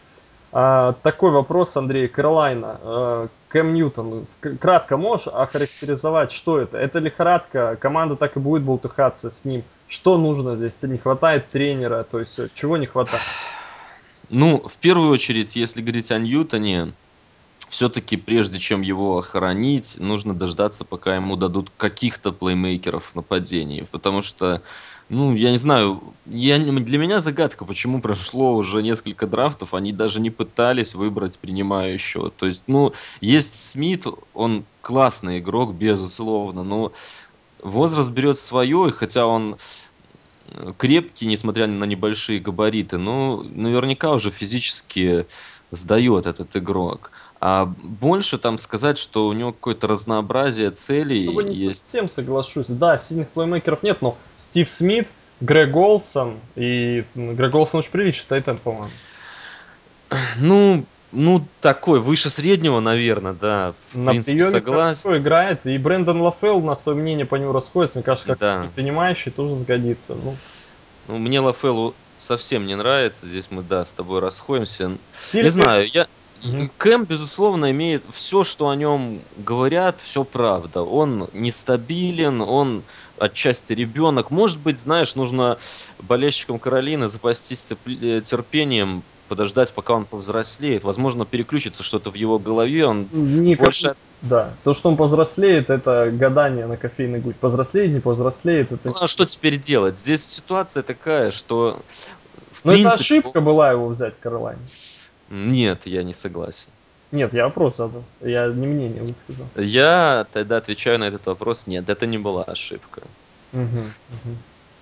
А, 0.56 0.94
такой 1.02 1.32
вопрос, 1.32 1.76
Андрей, 1.78 2.08
Каролайна, 2.08 2.78
э, 2.84 3.28
Кэм 3.50 3.74
Ньютон, 3.74 4.28
кратко 4.40 4.98
можешь 4.98 5.28
охарактеризовать, 5.28 6.32
что 6.32 6.60
это? 6.60 6.78
Это 6.78 7.00
лихорадка, 7.00 7.76
команда 7.80 8.16
так 8.16 8.38
и 8.38 8.40
будет 8.40 8.62
болтыхаться 8.62 9.32
с 9.32 9.46
ним. 9.46 9.64
Что 9.88 10.18
нужно 10.20 10.56
здесь? 10.56 10.74
Не 10.84 11.00
хватает 11.00 11.48
тренера, 11.48 12.04
то 12.04 12.20
есть 12.20 12.38
э, 12.38 12.50
чего 12.54 12.78
не 12.78 12.86
хватает? 12.86 13.24
Ну, 14.34 14.68
в 14.68 14.78
первую 14.78 15.12
очередь, 15.12 15.56
если 15.56 15.82
говорить 15.82 16.12
о 16.12 16.18
Ньютоне, 16.18 16.94
все-таки 17.70 18.18
прежде 18.18 18.58
чем 18.58 18.82
его 18.82 19.22
хоронить, 19.22 19.98
нужно 20.00 20.34
дождаться, 20.34 20.86
пока 20.86 21.16
ему 21.16 21.36
дадут 21.36 21.72
каких-то 21.78 22.32
плеймейкеров 22.32 23.12
в 23.12 23.16
нападении. 23.16 23.88
Потому 23.92 24.24
что, 24.24 24.64
ну, 25.08 25.36
я 25.36 25.52
не 25.52 25.58
знаю, 25.58 26.02
я, 26.26 26.58
для 26.58 26.98
меня 26.98 27.20
загадка, 27.20 27.64
почему 27.64 28.02
прошло 28.02 28.56
уже 28.56 28.82
несколько 28.82 29.28
драфтов, 29.28 29.76
они 29.76 29.92
даже 29.92 30.20
не 30.20 30.32
пытались 30.32 30.96
выбрать 30.96 31.38
принимающего. 31.38 32.32
То 32.32 32.48
есть, 32.48 32.64
ну, 32.66 32.94
есть 33.22 33.54
Смит, 33.56 34.08
он 34.34 34.66
классный 34.82 35.38
игрок, 35.38 35.76
безусловно, 35.76 36.64
но 36.64 36.92
возраст 37.62 38.10
берет 38.10 38.40
свое, 38.40 38.88
и 38.88 38.92
хотя 38.92 39.28
он 39.28 39.58
крепкий, 40.78 41.26
несмотря 41.26 41.68
на 41.68 41.84
небольшие 41.86 42.40
габариты, 42.40 42.98
но 42.98 43.44
наверняка 43.44 44.12
уже 44.12 44.32
физически 44.32 45.26
сдает 45.72 46.28
этот 46.28 46.56
игрок. 46.56 47.12
А 47.40 47.66
больше 47.66 48.38
там 48.38 48.58
сказать, 48.58 48.98
что 48.98 49.28
у 49.28 49.34
него 49.34 49.52
какое-то 49.52 49.88
разнообразие 49.88 50.72
целей 50.72 51.26
тобой 51.26 51.44
не 51.46 51.56
есть. 51.56 51.82
совсем 51.82 52.08
соглашусь. 52.08 52.68
Да, 52.68 52.98
сильных 52.98 53.28
плеймейкеров 53.30 53.84
нет, 53.84 54.02
но 54.02 54.18
Стив 54.38 54.70
Смит, 54.70 55.10
Грег 55.42 55.76
Олсон 55.76 56.38
и 56.56 57.04
Грег 57.16 57.54
Олсон 57.54 57.80
очень 57.80 57.92
приличный 57.92 58.28
тайтенд, 58.30 58.62
по-моему. 58.62 58.90
Ну, 60.40 60.86
ну, 61.14 61.46
такой, 61.62 62.00
выше 62.00 62.30
среднего, 62.30 62.80
наверное, 62.80 63.34
да. 63.34 63.74
В 63.94 63.98
На 63.98 64.12
принципе, 64.12 64.44
согласен. 64.50 65.16
играет. 65.18 65.66
И 65.66 65.78
Брэндон 65.78 66.22
Лафелл, 66.22 66.62
на 66.62 66.76
свое 66.76 66.98
мнение 66.98 67.26
по 67.26 67.36
нему 67.36 67.52
расходится. 67.52 68.00
Мне 68.00 68.04
кажется, 68.04 68.28
как 68.30 68.40
Да. 68.40 68.68
принимающий 68.76 69.32
тоже 69.32 69.56
сгодится. 69.56 70.16
Ну, 70.16 70.36
Ну, 71.08 71.18
мне 71.18 71.40
Лафеллу 71.40 71.94
совсем 72.18 72.66
не 72.66 72.76
нравится. 72.76 73.28
Здесь 73.28 73.48
мы, 73.50 73.62
да, 73.62 73.86
с 73.86 73.92
тобой 73.92 74.22
расходимся. 74.22 74.92
Сильвер- 75.22 75.44
Не 75.44 75.50
знаю, 75.50 75.88
я... 75.94 76.08
Мгм. 76.44 76.72
Кэм, 76.78 77.06
безусловно, 77.06 77.72
имеет 77.72 78.04
все, 78.12 78.44
что 78.44 78.68
о 78.70 78.76
нем 78.76 79.22
говорят, 79.38 80.02
все 80.02 80.26
правда. 80.26 80.82
Он 80.82 81.30
нестабилен, 81.32 82.42
он 82.42 82.84
отчасти 83.18 83.74
ребенок. 83.74 84.32
Может 84.32 84.60
быть, 84.60 84.80
знаешь, 84.80 85.16
нужно 85.16 85.58
болельщикам 86.00 86.60
Каролины 86.60 87.10
запастись 87.10 87.66
э, 87.86 88.22
терпением, 88.26 89.04
подождать, 89.30 89.72
пока 89.74 89.94
он 89.94 90.06
повзрослеет. 90.06 90.84
Возможно, 90.84 91.26
переключится 91.26 91.82
что-то 91.82 92.12
в 92.12 92.16
его 92.16 92.40
голове. 92.40 92.86
Он 92.86 93.08
Никак- 93.12 93.66
больше 93.66 93.96
Да, 94.22 94.54
то, 94.64 94.74
что 94.74 94.90
он 94.90 94.98
повзрослеет, 94.98 95.70
это 95.70 96.12
гадание 96.12 96.68
на 96.68 96.78
кофейной 96.78 97.20
гусь. 97.20 97.36
Повзрослеет, 97.40 97.92
не 97.92 98.00
повзрослеет, 98.00 98.72
это... 98.72 98.90
Ну, 98.90 98.96
а 99.02 99.08
что 99.08 99.26
теперь 99.26 99.58
делать? 99.58 99.98
Здесь 99.98 100.24
ситуация 100.26 100.84
такая, 100.84 101.32
что 101.32 101.82
в 102.52 102.66
Но 102.66 102.74
это 102.74 102.82
принципе... 102.84 103.04
ошибка 103.04 103.42
была 103.42 103.72
его 103.72 103.88
взять, 103.88 104.16
Каролайн. 104.20 104.60
Нет, 105.30 105.88
я 105.88 106.04
не 106.04 106.14
согласен. 106.14 106.70
Нет, 107.14 107.32
я 107.32 107.44
вопрос 107.44 107.78
задал. 107.78 108.04
Я 108.22 108.48
не 108.48 108.66
мнение 108.66 109.02
высказал. 109.02 109.46
Я 109.56 110.26
тогда 110.34 110.58
отвечаю 110.58 110.98
на 110.98 111.04
этот 111.04 111.28
вопрос. 111.28 111.68
Нет, 111.68 111.88
это 111.88 112.08
не 112.08 112.18
была 112.18 112.44
ошибка. 112.44 113.04
Мгм. 113.52 113.94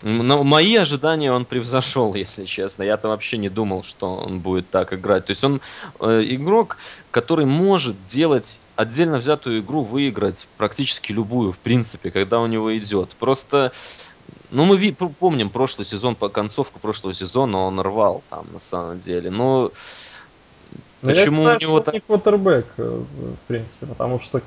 Но 0.04 0.44
мои 0.44 0.78
ожидания 0.78 1.34
он 1.34 1.44
превзошел, 1.44 2.15
если 2.15 2.46
честно. 2.46 2.84
Я-то 2.84 3.10
вообще 3.10 3.38
не 3.38 3.50
думал, 3.50 3.84
что 3.84 4.15
он 4.15 4.39
будет 4.39 4.70
так 4.70 4.94
играть. 4.94 5.26
То 5.26 5.32
есть 5.32 5.44
он 5.44 5.60
э, 6.00 6.24
игрок, 6.26 6.78
который 7.12 7.46
может 7.46 8.02
делать 8.06 8.62
отдельно 8.78 9.17
взятую 9.17 9.60
игру, 9.60 9.82
выиграть 9.82 10.48
практически 10.58 11.12
любую, 11.12 11.52
в 11.52 11.60
принципе, 11.60 12.12
когда 12.12 12.39
у 12.39 12.48
него 12.48 12.76
идет. 12.78 13.10
Просто, 13.20 13.74
ну, 14.52 14.63
мы 14.63 14.78
ви- 14.78 14.94
помним 14.94 15.50
прошлый 15.50 15.86
сезон, 15.86 16.15
по 16.15 16.30
концовку 16.30 16.80
прошлого 16.80 17.13
сезона 17.13 17.58
он 17.58 17.78
рвал 17.82 18.24
там, 18.30 18.48
на 18.54 18.62
самом 18.62 19.00
деле. 19.00 19.30
Но 19.30 19.72
Но 21.02 21.12
я 21.12 21.18
почему 21.18 21.42
считаю, 21.44 21.58
у 21.58 21.62
него 21.62 21.86
не 21.94 22.00
квотербек, 22.00 22.66
э, 22.78 23.02
в 23.44 23.48
принципе, 23.48 23.86
потому 23.88 24.20
что 24.20 24.42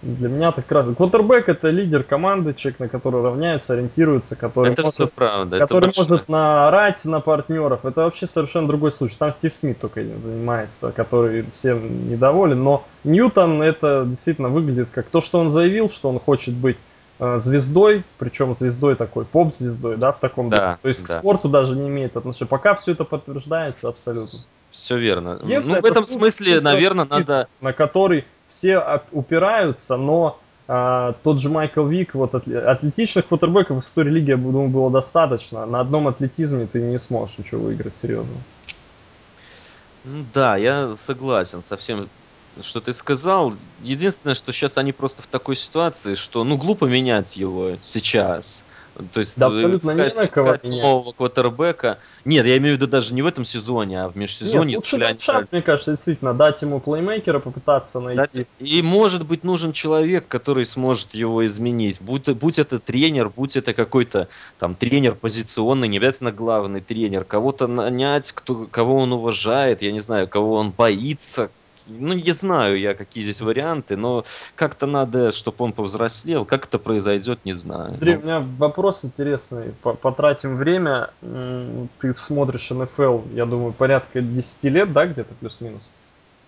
Для 0.00 0.28
меня 0.28 0.52
так 0.52 0.70
раз. 0.70 0.86
Квотербек 0.96 1.48
это 1.48 1.70
лидер 1.70 2.04
команды, 2.04 2.54
человек, 2.54 2.78
на 2.78 2.88
который 2.88 3.20
равняются, 3.20 3.72
ориентируются, 3.72 4.36
который 4.36 4.70
Это 4.72 4.82
может, 4.82 5.12
правда. 5.12 5.58
который 5.58 5.90
это 5.90 6.00
может 6.00 6.28
наорать 6.28 7.04
на 7.04 7.18
партнеров. 7.18 7.84
Это 7.84 8.02
вообще 8.02 8.28
совершенно 8.28 8.68
другой 8.68 8.92
случай. 8.92 9.16
Там 9.18 9.32
Стив 9.32 9.52
Смит 9.52 9.80
только 9.80 10.02
этим 10.02 10.20
занимается, 10.20 10.92
который 10.92 11.44
всем 11.52 12.08
недоволен. 12.08 12.62
Но 12.62 12.84
Ньютон 13.02 13.60
это 13.60 14.04
действительно 14.06 14.48
выглядит 14.50 14.88
как 14.92 15.06
то, 15.06 15.20
что 15.20 15.40
он 15.40 15.50
заявил, 15.50 15.90
что 15.90 16.08
он 16.10 16.20
хочет 16.20 16.54
быть 16.54 16.76
э, 17.18 17.38
звездой, 17.40 18.04
причем 18.18 18.54
звездой 18.54 18.94
такой, 18.94 19.24
поп-звездой, 19.24 19.96
да, 19.96 20.12
в 20.12 20.20
таком 20.20 20.48
Да, 20.48 20.56
духе. 20.56 20.78
То 20.82 20.88
есть 20.88 21.02
к 21.02 21.08
да. 21.08 21.18
спорту 21.18 21.48
даже 21.48 21.74
не 21.74 21.88
имеет 21.88 22.16
отношения. 22.16 22.48
Пока 22.48 22.76
все 22.76 22.92
это 22.92 23.02
подтверждается 23.02 23.88
абсолютно. 23.88 24.38
Все 24.70 24.98
верно. 24.98 25.38
Единственное, 25.42 25.80
ну, 25.80 25.82
в 25.82 25.90
этом 25.90 26.02
это 26.04 26.12
смысле, 26.12 26.60
наверное, 26.60 27.06
надо... 27.06 27.48
на 27.60 27.72
который 27.72 28.24
все 28.48 29.02
упираются, 29.12 29.96
но 29.96 30.38
а, 30.70 31.14
тот 31.22 31.40
же 31.40 31.48
Майкл 31.48 31.86
Вик, 31.86 32.14
вот 32.14 32.34
атле- 32.34 32.60
атлетичных 32.60 33.26
квотербеков 33.26 33.78
в 33.78 33.80
истории 33.80 34.10
лиги, 34.10 34.30
я 34.30 34.36
думаю, 34.36 34.68
было 34.68 34.90
достаточно. 34.90 35.64
На 35.64 35.80
одном 35.80 36.08
атлетизме 36.08 36.66
ты 36.66 36.82
не 36.82 36.98
сможешь 36.98 37.38
ничего 37.38 37.62
выиграть 37.62 37.96
серьезно. 37.96 38.34
Ну 40.04 40.24
да, 40.34 40.56
я 40.56 40.94
согласен 41.00 41.62
со 41.62 41.78
всем, 41.78 42.08
что 42.60 42.82
ты 42.82 42.92
сказал. 42.92 43.54
Единственное, 43.82 44.34
что 44.34 44.52
сейчас 44.52 44.76
они 44.76 44.92
просто 44.92 45.22
в 45.22 45.26
такой 45.26 45.56
ситуации, 45.56 46.14
что 46.14 46.44
ну 46.44 46.58
глупо 46.58 46.84
менять 46.84 47.36
его 47.38 47.76
сейчас. 47.82 48.62
То 49.12 49.20
есть 49.20 49.38
Да 49.38 49.46
э, 49.46 49.48
абсолютно 49.50 49.92
не 49.92 50.08
искать, 50.08 50.30
на 50.30 50.34
кого 50.34 50.50
искать 50.56 50.64
нового 50.64 51.12
квотербека. 51.12 51.98
Нет, 52.24 52.46
я 52.46 52.58
имею 52.58 52.76
в 52.76 52.80
виду 52.80 52.90
даже 52.90 53.14
не 53.14 53.22
в 53.22 53.26
этом 53.26 53.44
сезоне, 53.44 54.02
а 54.02 54.08
в 54.08 54.16
Нет, 54.16 54.16
межсезонье. 54.16 54.76
лучше 54.76 54.96
если 54.96 54.98
дать 55.12 55.22
шанс, 55.22 55.52
мне 55.52 55.62
кажется, 55.62 55.92
действительно, 55.92 56.34
дать 56.34 56.60
ему 56.62 56.80
плеймейкера, 56.80 57.38
попытаться 57.38 58.00
Дать- 58.00 58.16
найти. 58.16 58.46
И 58.58 58.82
может 58.82 59.24
быть 59.26 59.44
нужен 59.44 59.72
человек, 59.72 60.26
который 60.28 60.66
сможет 60.66 61.14
его 61.14 61.44
изменить. 61.46 62.00
Будь, 62.00 62.28
будь 62.28 62.58
это 62.58 62.78
тренер, 62.78 63.28
будь 63.28 63.56
это 63.56 63.74
какой-то 63.74 64.28
там 64.58 64.74
тренер 64.74 65.14
позиционный, 65.14 65.88
не 65.88 65.98
обязательно 65.98 66.32
главный 66.32 66.80
тренер, 66.80 67.24
кого-то 67.24 67.66
нанять, 67.66 68.32
кто, 68.32 68.66
кого 68.70 68.96
он 68.98 69.12
уважает, 69.12 69.82
я 69.82 69.92
не 69.92 70.00
знаю, 70.00 70.28
кого 70.28 70.54
он 70.56 70.70
боится. 70.70 71.50
Ну, 71.88 72.14
не 72.14 72.32
знаю 72.34 72.78
я, 72.78 72.94
какие 72.94 73.22
здесь 73.22 73.40
варианты, 73.40 73.96
но 73.96 74.24
как-то 74.54 74.86
надо, 74.86 75.32
чтобы 75.32 75.64
он 75.64 75.72
повзрослел. 75.72 76.44
Как 76.44 76.66
это 76.66 76.78
произойдет, 76.78 77.44
не 77.44 77.54
знаю. 77.54 77.92
Андрей, 77.94 78.14
у 78.14 78.18
Ну, 78.18 78.22
меня 78.24 78.40
вопрос 78.58 79.04
интересный. 79.04 79.72
По- 79.82 79.94
Потратим 79.94 80.56
время. 80.56 81.10
Ты 82.00 82.12
смотришь 82.12 82.70
НФЛ, 82.70 83.20
я 83.34 83.46
думаю, 83.46 83.72
порядка 83.72 84.20
10 84.20 84.68
лет, 84.68 84.92
да, 84.92 85.06
где-то 85.06 85.34
плюс-минус? 85.34 85.90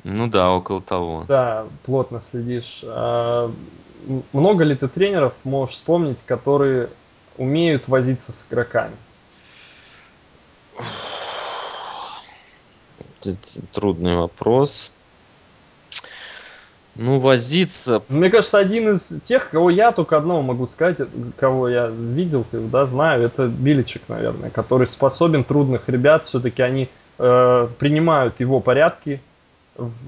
ну 0.04 0.28
да, 0.28 0.50
около 0.50 0.80
того. 0.80 1.24
Да, 1.28 1.66
плотно 1.84 2.20
следишь. 2.20 2.82
А, 2.86 3.50
Много 4.32 4.64
ли 4.64 4.74
ты 4.74 4.88
тренеров 4.88 5.34
можешь 5.44 5.74
вспомнить, 5.76 6.22
которые 6.22 6.88
умеют 7.36 7.88
возиться 7.88 8.32
с 8.32 8.46
игроками? 8.48 8.94
Трудный 13.72 14.16
вопрос. 14.16 14.99
Ну, 16.96 17.18
возиться. 17.18 18.02
Мне 18.08 18.30
кажется, 18.30 18.58
один 18.58 18.90
из 18.90 19.20
тех, 19.22 19.50
кого 19.50 19.70
я 19.70 19.92
только 19.92 20.16
одного 20.16 20.42
могу 20.42 20.66
сказать, 20.66 20.98
кого 21.38 21.68
я 21.68 21.86
видел, 21.86 22.44
да, 22.52 22.84
знаю, 22.84 23.22
это 23.22 23.46
Биличек, 23.46 24.02
наверное, 24.08 24.50
который 24.50 24.86
способен 24.86 25.44
трудных 25.44 25.88
ребят, 25.88 26.24
все-таки 26.24 26.62
они 26.62 26.88
э, 27.18 27.68
принимают 27.78 28.40
его 28.40 28.60
порядки, 28.60 29.20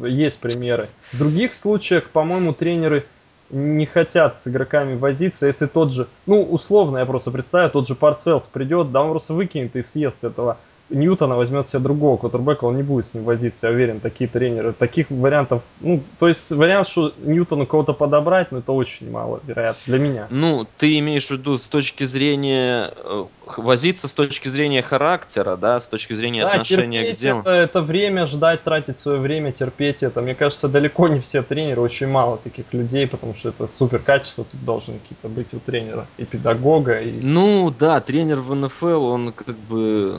есть 0.02 0.40
примеры. 0.40 0.88
В 1.12 1.18
других 1.18 1.54
случаях, 1.54 2.10
по-моему, 2.10 2.52
тренеры 2.52 3.06
не 3.50 3.86
хотят 3.86 4.40
с 4.40 4.48
игроками 4.48 4.96
возиться, 4.96 5.46
если 5.46 5.66
тот 5.66 5.92
же, 5.92 6.08
ну, 6.26 6.42
условно, 6.42 6.98
я 6.98 7.06
просто 7.06 7.30
представляю, 7.30 7.70
тот 7.70 7.86
же 7.86 7.94
Парселс 7.94 8.46
придет, 8.46 8.92
да, 8.92 9.02
он 9.02 9.10
просто 9.10 9.34
выкинет 9.34 9.76
и 9.76 9.82
съест 9.82 10.24
этого 10.24 10.58
Ньютона, 10.90 11.36
возьмет 11.36 11.68
себе 11.68 11.80
другого 11.80 12.16
квотербека, 12.16 12.64
он 12.64 12.76
не 12.76 12.82
будет 12.82 13.06
с 13.06 13.14
ним 13.14 13.24
возиться, 13.24 13.68
я 13.68 13.72
уверен, 13.72 14.00
такие 14.00 14.28
тренеры. 14.28 14.72
Таких 14.72 15.10
вариантов, 15.10 15.62
ну, 15.80 16.02
то 16.18 16.28
есть 16.28 16.50
вариант, 16.50 16.88
что 16.88 17.12
Ньютону 17.24 17.66
кого-то 17.66 17.92
подобрать, 17.94 18.52
ну, 18.52 18.58
это 18.58 18.72
очень 18.72 19.10
мало, 19.10 19.40
вероятно, 19.46 19.80
для 19.86 19.98
меня. 19.98 20.26
Ну, 20.30 20.66
ты 20.78 20.98
имеешь 20.98 21.28
в 21.28 21.30
виду 21.30 21.56
с 21.56 21.66
точки 21.66 22.04
зрения 22.04 22.92
э, 22.96 23.24
возиться 23.56 24.08
с 24.08 24.12
точки 24.12 24.48
зрения 24.48 24.82
характера, 24.82 25.56
да, 25.56 25.80
с 25.80 25.86
точки 25.88 26.12
зрения 26.14 26.42
Да, 26.42 26.52
отношения 26.52 27.12
к 27.12 27.16
делу. 27.16 27.40
это, 27.40 27.50
это 27.50 27.80
время, 27.82 28.26
ждать, 28.26 28.62
тратить 28.62 28.98
свое 29.00 29.18
время, 29.18 29.52
терпеть 29.52 30.02
это. 30.02 30.20
Мне 30.20 30.34
кажется, 30.34 30.68
далеко 30.68 31.08
не 31.08 31.20
все 31.20 31.42
тренеры, 31.42 31.80
очень 31.80 32.08
мало 32.08 32.38
таких 32.38 32.66
людей, 32.72 33.06
потому 33.06 33.34
что 33.34 33.48
это 33.50 33.66
супер 33.66 33.98
качество 33.98 34.44
тут 34.50 34.64
должны 34.64 34.98
какие-то 34.98 35.28
быть 35.28 35.52
у 35.54 35.58
тренера. 35.58 36.06
И 36.18 36.24
педагога, 36.24 37.00
и... 37.00 37.12
Ну, 37.20 37.72
да, 37.78 38.00
тренер 38.00 38.40
в 38.40 38.54
НФЛ, 38.54 39.04
он 39.04 39.32
как 39.32 39.56
бы, 39.56 40.18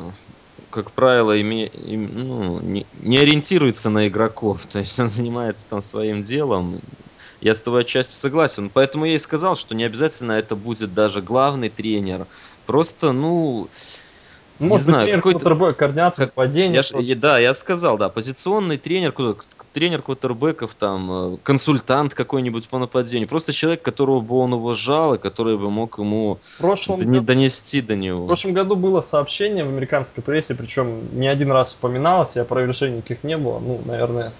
как 0.74 0.94
правило, 0.96 1.40
име- 1.40 1.70
им- 1.70 2.14
ну, 2.28 2.60
не, 2.62 2.88
не 2.94 3.18
ориентируется 3.20 3.90
на 3.90 4.08
игроков, 4.08 4.66
то 4.72 4.80
есть 4.80 5.00
он 5.00 5.10
занимается 5.10 5.68
там 5.70 5.82
своим 5.82 6.24
делом. 6.24 6.82
Я 7.40 7.54
с 7.56 7.62
тобой 7.62 7.82
отчасти 7.82 8.14
согласен, 8.14 8.70
поэтому 8.72 9.06
я 9.06 9.16
и 9.16 9.20
сказал, 9.20 9.56
что 9.56 9.76
не 9.76 9.84
обязательно 9.86 10.34
это 10.34 10.56
будет 10.56 10.94
даже 10.94 11.22
главный 11.22 11.70
тренер. 11.70 12.28
Просто, 12.66 13.12
ну, 13.14 13.70
Ну, 14.60 14.66
не 14.66 14.70
может 14.70 14.86
быть, 14.88 14.94
знаю, 14.94 15.06
тренер 15.08 15.18
какой-то 15.22 15.40
квотербек, 15.40 15.78
координатор 15.80 16.26
Как- 16.28 16.36
нападения. 16.36 16.76
Я 16.92 17.00
я- 17.02 17.16
да, 17.16 17.40
я 17.40 17.54
сказал, 17.54 17.98
да, 17.98 18.10
позиционный 18.10 18.78
тренер, 18.78 19.12
тренер 19.74 20.02
квотербеков, 20.02 20.76
там, 20.76 21.34
э, 21.34 21.38
консультант 21.44 22.14
какой-нибудь 22.14 22.70
по 22.70 22.78
нападению, 22.80 23.28
просто 23.28 23.52
человек, 23.52 23.82
которого 23.82 24.22
бы 24.22 24.38
он 24.38 24.54
уважал 24.54 25.16
и 25.16 25.18
который 25.18 25.58
бы 25.58 25.70
мог 25.70 25.98
ему 25.98 26.38
В 26.60 26.62
году 26.62 27.22
донести 27.22 27.82
до 27.82 27.96
В 27.96 27.98
него. 27.98 28.28
прошлом 28.28 28.54
году 28.54 28.76
было 28.76 29.02
сообщение 29.02 29.66
в 29.66 29.70
американской 29.70 30.24
прессе, 30.24 30.56
причем 30.56 31.20
не 31.20 31.28
один 31.28 31.52
раз 31.52 31.74
упоминалось, 31.74 32.36
и 32.36 32.40
опровержений 32.40 32.98
никаких 32.98 33.24
не 33.24 33.38
было. 33.38 33.60
Ну, 33.60 33.82
наверное, 33.86 34.32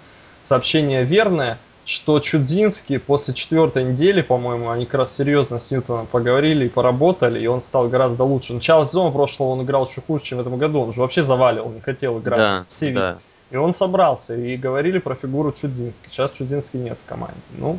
сообщение 0.42 1.04
верное, 1.04 1.58
что 1.86 2.20
Чудзинский 2.20 3.00
после 3.00 3.34
четвертой 3.34 3.84
недели, 3.84 4.22
по-моему, 4.22 4.70
они 4.70 4.86
как 4.86 4.96
раз 5.02 5.16
серьезно 5.16 5.60
с 5.60 5.70
Ньютоном 5.72 6.06
поговорили 6.06 6.66
и 6.66 6.70
поработали, 6.70 7.42
и 7.42 7.48
он 7.48 7.62
стал 7.62 7.90
гораздо 7.90 8.24
лучше. 8.24 8.54
Начало 8.54 8.86
сезона 8.86 9.12
прошлого 9.12 9.50
он 9.50 9.64
играл 9.64 9.86
еще 9.86 10.02
хуже, 10.02 10.24
чем 10.24 10.38
в 10.38 10.42
этом 10.42 10.58
году. 10.58 10.80
Он 10.80 10.94
же 10.94 11.02
вообще 11.02 11.24
заваливал, 11.24 11.72
не 11.72 11.82
хотел 11.82 12.20
играть. 12.20 12.40
Да, 12.40 12.66
Все 12.70 12.92
да. 12.92 13.20
И 13.54 13.56
он 13.56 13.72
собрался, 13.72 14.36
и 14.36 14.58
говорили 14.58 14.98
про 14.98 15.14
фигуру 15.14 15.52
Чудзински. 15.52 16.10
Сейчас 16.10 16.32
Чудзински 16.32 16.76
нет 16.78 16.98
в 17.06 17.08
команде. 17.08 17.38
Ну, 17.60 17.78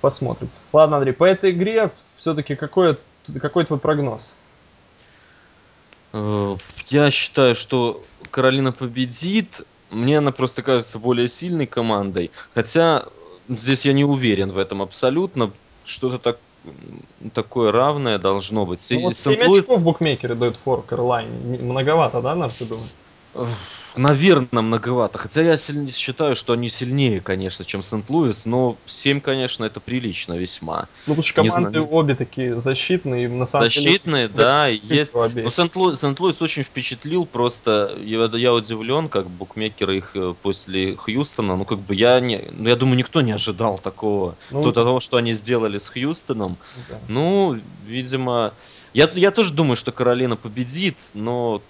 посмотрим. 0.00 0.48
Ладно, 0.72 0.98
Андрей, 0.98 1.12
по 1.12 1.24
этой 1.24 1.50
игре 1.50 1.90
все-таки 2.16 2.54
какой, 2.54 2.96
какой 3.40 3.64
твой 3.64 3.80
прогноз? 3.80 4.32
Э, 6.12 6.56
Я 6.88 7.10
считаю, 7.10 7.56
что 7.56 8.00
Каролина 8.30 8.70
победит. 8.70 9.62
Мне 9.90 10.18
она 10.18 10.30
просто 10.30 10.62
кажется 10.62 11.00
более 11.00 11.26
сильной 11.26 11.66
командой. 11.66 12.30
Хотя 12.54 13.02
здесь 13.48 13.84
я 13.84 13.94
не 13.94 14.04
уверен 14.04 14.52
в 14.52 14.58
этом 14.58 14.82
абсолютно. 14.82 15.50
Что-то 15.84 16.18
так, 16.20 16.38
такое 17.34 17.72
равное 17.72 18.20
должно 18.20 18.66
быть. 18.66 18.86
Ну 18.92 19.00
вот 19.00 19.16
7 19.16 19.34
Сент-Луис- 19.34 19.62
очков 19.62 19.82
букмекеры 19.82 20.36
дают 20.36 20.56
фор 20.56 20.82
Каролайне. 20.82 21.36
Не- 21.44 21.58
Многовато, 21.58 22.22
да, 22.22 22.36
на 22.36 22.48
что 22.48 22.66
думаешь? 22.68 22.86
Наверное, 23.94 24.62
многовато. 24.62 25.18
Хотя 25.18 25.42
я 25.42 25.56
считаю, 25.58 26.34
что 26.34 26.54
они 26.54 26.70
сильнее, 26.70 27.20
конечно, 27.20 27.64
чем 27.64 27.82
Сент-Луис, 27.82 28.46
но 28.46 28.76
7, 28.86 29.20
конечно, 29.20 29.64
это 29.64 29.80
прилично 29.80 30.32
весьма. 30.32 30.88
Ну, 31.06 31.14
потому 31.14 31.22
что 31.22 31.34
команды 31.34 31.70
знаю. 31.80 31.92
обе 31.92 32.14
такие 32.14 32.58
защитные, 32.58 33.28
на 33.28 33.44
самом 33.44 33.66
Защитные, 33.66 34.28
деле... 34.28 34.40
да, 34.40 34.66
есть. 34.66 35.14
Но 35.14 35.50
Сент-Луис, 35.50 36.00
Сент-Луис 36.00 36.40
очень 36.40 36.62
впечатлил, 36.62 37.26
просто 37.26 37.94
я, 38.02 38.24
я 38.32 38.54
удивлен, 38.54 39.08
как 39.08 39.28
букмекеры 39.28 39.98
их 39.98 40.12
э, 40.14 40.34
после 40.40 40.96
Хьюстона, 40.96 41.56
ну 41.56 41.64
как 41.64 41.80
бы 41.80 41.94
я 41.94 42.18
не, 42.20 42.48
ну 42.52 42.68
я 42.68 42.76
думаю, 42.76 42.96
никто 42.96 43.20
не 43.20 43.32
ожидал 43.32 43.78
такого, 43.78 44.36
Ну, 44.50 44.62
до 44.62 44.72
того, 44.72 45.00
что 45.00 45.18
они 45.18 45.34
сделали 45.34 45.76
с 45.78 45.88
Хьюстоном. 45.88 46.56
да. 46.88 46.98
Ну, 47.08 47.58
видимо, 47.86 48.54
я, 48.94 49.10
я 49.14 49.30
тоже 49.30 49.52
думаю, 49.52 49.76
что 49.76 49.92
Каролина 49.92 50.36
победит, 50.36 50.96
но 51.14 51.60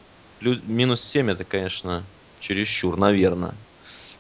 минус 0.67 1.03
7 1.03 1.31
это, 1.31 1.45
конечно, 1.45 2.03
чересчур, 2.41 2.97
наверное. 2.97 3.55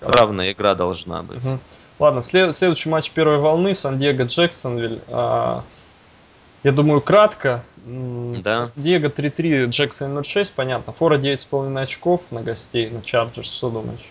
Равная 0.00 0.52
игра 0.52 0.74
должна 0.74 1.22
быть. 1.22 1.44
Мгм. 1.44 1.60
Ладно, 1.98 2.22
след- 2.22 2.56
следующий 2.56 2.88
матч 2.88 3.10
первой 3.10 3.38
волны, 3.38 3.74
Сан-Диего, 3.74 4.24
Джексонвиль. 4.24 5.00
А, 5.08 5.62
я 6.64 6.72
думаю, 6.72 7.00
кратко. 7.00 7.64
Да. 7.84 8.70
Сан-Диего 8.74 9.08
3-3, 9.08 9.66
Джексон 9.66 10.12
0-6, 10.18 10.52
понятно. 10.54 10.92
Фора 10.92 11.18
9,5 11.18 11.76
очков 11.80 12.20
на 12.30 12.42
гостей, 12.42 12.90
на 12.90 13.02
Chargers, 13.02 13.50
что 13.52 13.70
думаешь? 13.70 14.06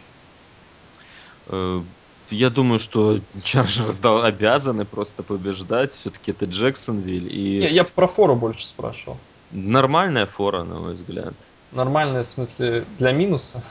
Э, 1.47 1.82
Я 2.30 2.50
думаю, 2.50 2.80
что 2.80 3.19
Chargers 3.43 3.99
обязаны 4.04 4.86
просто 4.86 5.24
побеждать. 5.24 5.91
Все-таки 5.93 6.32
это 6.32 6.45
Джексонвиль. 6.45 7.28
И 7.30 7.60
Не, 7.62 7.69
я 7.69 7.84
про 7.84 8.08
фору 8.08 8.36
больше 8.36 8.65
спрашивал. 8.65 9.17
нормальная 9.52 10.26
фора, 10.28 10.63
на 10.63 10.80
мой 10.80 10.93
взгляд. 10.93 11.34
Нормальная, 11.71 12.23
в 12.23 12.27
смысле, 12.27 12.84
для 12.97 13.12
минуса? 13.12 13.63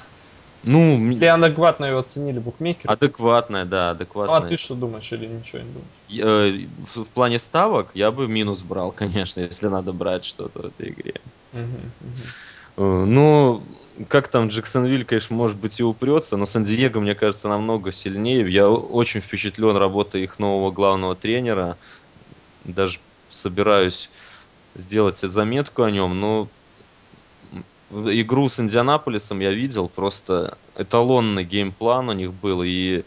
Ну, 0.62 1.10
Или 1.10 1.24
адекватно 1.24 1.86
ее 1.86 1.98
оценили 1.98 2.38
букмекеры? 2.38 2.92
Адекватная, 2.92 3.64
да, 3.64 3.90
адекватная. 3.90 4.40
Ну, 4.40 4.46
а 4.46 4.48
ты 4.48 4.56
что 4.58 4.74
думаешь 4.74 5.10
или 5.12 5.26
ничего 5.26 5.62
не 5.62 5.72
думаешь? 5.72 5.88
Я, 6.08 6.68
в, 6.94 7.04
в 7.04 7.08
плане 7.08 7.38
ставок 7.38 7.90
я 7.94 8.10
бы 8.10 8.28
минус 8.28 8.62
брал, 8.62 8.92
конечно, 8.96 9.40
если 9.40 9.68
надо 9.68 9.92
брать 9.92 10.24
что-то 10.24 10.62
в 10.62 10.66
этой 10.66 10.90
игре. 10.90 11.14
Угу, 11.52 12.80
угу. 12.80 13.06
Ну, 13.06 13.62
как 14.08 14.28
там 14.28 14.48
Джексонвиль, 14.48 15.04
конечно, 15.04 15.36
может 15.36 15.58
быть 15.58 15.80
и 15.80 15.82
упрется, 15.82 16.36
но 16.36 16.46
Сан-Диего, 16.46 17.00
мне 17.00 17.14
кажется, 17.14 17.48
намного 17.48 17.92
сильнее. 17.92 18.50
Я 18.50 18.70
очень 18.70 19.20
впечатлен 19.20 19.76
работой 19.76 20.22
их 20.22 20.38
нового 20.38 20.70
главного 20.70 21.14
тренера. 21.14 21.76
Даже 22.64 22.98
собираюсь 23.28 24.10
сделать 24.74 25.18
заметку 25.18 25.82
о 25.82 25.90
нем, 25.90 26.20
но 26.20 26.48
игру 27.90 28.48
с 28.48 28.60
Индианаполисом 28.60 29.40
я 29.40 29.50
видел, 29.50 29.88
просто 29.88 30.56
эталонный 30.76 31.44
геймплан 31.44 32.08
у 32.08 32.12
них 32.12 32.32
был, 32.32 32.62
и 32.64 33.04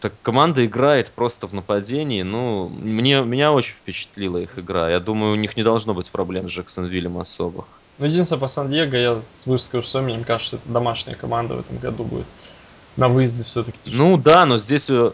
так 0.00 0.12
команда 0.22 0.64
играет 0.64 1.10
просто 1.10 1.46
в 1.46 1.54
нападении. 1.54 2.22
Ну, 2.22 2.68
мне, 2.68 3.22
меня 3.22 3.52
очень 3.52 3.74
впечатлила 3.74 4.38
их 4.38 4.58
игра. 4.58 4.90
Я 4.90 5.00
думаю, 5.00 5.32
у 5.32 5.36
них 5.36 5.56
не 5.56 5.62
должно 5.62 5.94
быть 5.94 6.10
проблем 6.10 6.48
с 6.48 6.52
Джексонвиллем 6.52 7.18
особых. 7.18 7.66
Ну, 7.98 8.06
единственное, 8.06 8.40
по 8.40 8.48
Сан-Диего 8.48 8.94
я 8.94 9.22
выскажу 9.46 9.98
мнение. 10.00 10.18
Мне 10.18 10.24
кажется, 10.24 10.56
это 10.56 10.68
домашняя 10.68 11.16
команда 11.16 11.54
в 11.54 11.60
этом 11.60 11.78
году 11.78 12.04
будет. 12.04 12.26
На 12.96 13.08
выезде 13.08 13.44
все-таки. 13.44 13.78
Ну 13.84 14.16
да, 14.16 14.46
но 14.46 14.58
здесь 14.58 14.88
э, 14.90 15.12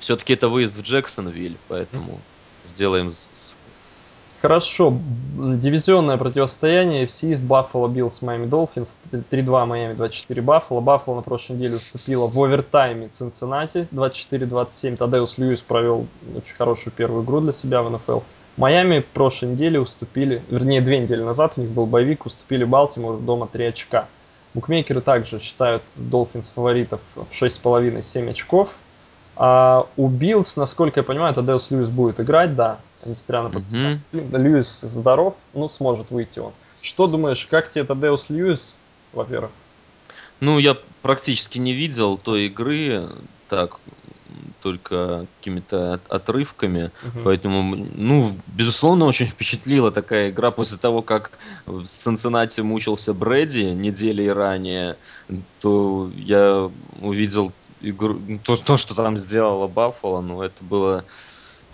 все-таки 0.00 0.34
это 0.34 0.48
выезд 0.48 0.76
в 0.76 0.82
Джексонвиль, 0.82 1.56
поэтому 1.68 2.20
сделаем 2.64 3.10
Хорошо. 4.42 4.94
Дивизионное 5.36 6.16
противостояние 6.16 7.04
AFC 7.04 7.36
с 7.36 7.42
Buffalo 7.42 7.88
Bills 7.88 8.22
Miami 8.22 8.46
Dolphins. 8.46 8.96
3-2 9.12 9.66
Майами 9.66 9.92
2-4 9.92 10.40
Баффало. 10.40 10.80
Баффало 10.80 11.16
на 11.16 11.22
прошлой 11.22 11.56
неделе 11.56 11.76
уступила 11.76 12.26
в 12.26 12.42
овертайме 12.42 13.08
Цинциннати 13.08 13.86
24-27. 13.92 14.96
Тадеус 14.96 15.36
Льюис 15.36 15.60
провел 15.60 16.06
очень 16.34 16.54
хорошую 16.56 16.94
первую 16.94 17.22
игру 17.22 17.40
для 17.40 17.52
себя 17.52 17.82
в 17.82 17.90
НФЛ. 17.90 18.20
Майами 18.56 19.04
прошлой 19.12 19.50
неделе 19.50 19.78
уступили, 19.78 20.42
вернее 20.48 20.80
две 20.80 20.98
недели 20.98 21.22
назад 21.22 21.54
у 21.56 21.60
них 21.60 21.70
был 21.70 21.84
bye 21.84 21.99
week, 21.99 22.24
уступили 22.24 22.64
Балтимору 22.64 23.18
дома 23.18 23.46
3 23.46 23.66
очка. 23.66 24.08
Букмекеры 24.54 25.02
также 25.02 25.38
считают 25.38 25.82
Dolphins 25.96 26.50
фаворитов 26.52 27.00
в 27.14 27.30
6,5-7 27.30 28.30
очков. 28.30 28.70
А 29.36 29.86
у 29.96 30.08
Bills, 30.08 30.56
насколько 30.56 31.00
я 31.00 31.04
понимаю, 31.04 31.34
Тадеус 31.34 31.70
Льюис 31.70 31.90
будет 31.90 32.20
играть, 32.20 32.56
да, 32.56 32.78
несмотря 33.04 33.42
на 33.42 33.50
потенциал. 33.50 33.92
Mm-hmm. 34.12 34.38
Льюис 34.42 34.80
здоров, 34.80 35.36
ну, 35.54 35.68
сможет 35.68 36.10
выйти 36.10 36.38
он. 36.38 36.52
Что 36.82 37.06
думаешь, 37.06 37.46
как 37.46 37.70
тебе 37.70 37.84
Тадеус 37.84 38.30
Льюис, 38.30 38.76
во-первых? 39.12 39.50
Ну, 40.40 40.58
я 40.58 40.76
практически 41.02 41.58
не 41.58 41.72
видел 41.72 42.16
той 42.16 42.46
игры, 42.46 43.08
так, 43.48 43.78
только 44.62 45.26
какими-то 45.38 46.00
отрывками, 46.08 46.90
угу. 47.02 47.20
поэтому, 47.24 47.76
ну, 47.94 48.32
безусловно, 48.46 49.06
очень 49.06 49.26
впечатлила 49.26 49.90
такая 49.90 50.30
игра 50.30 50.50
после 50.50 50.78
того, 50.78 51.02
как 51.02 51.32
в 51.66 51.84
Цинциннати 51.84 52.60
мучился 52.60 53.14
Брэди 53.14 53.72
недели 53.74 54.26
ранее, 54.26 54.96
то 55.60 56.10
я 56.16 56.70
увидел 57.00 57.52
игру, 57.80 58.20
то, 58.44 58.56
то 58.56 58.76
что 58.76 58.94
там 58.94 59.16
сделала 59.16 59.66
Баффало, 59.66 60.20
ну, 60.20 60.42
это 60.42 60.62
было 60.62 61.04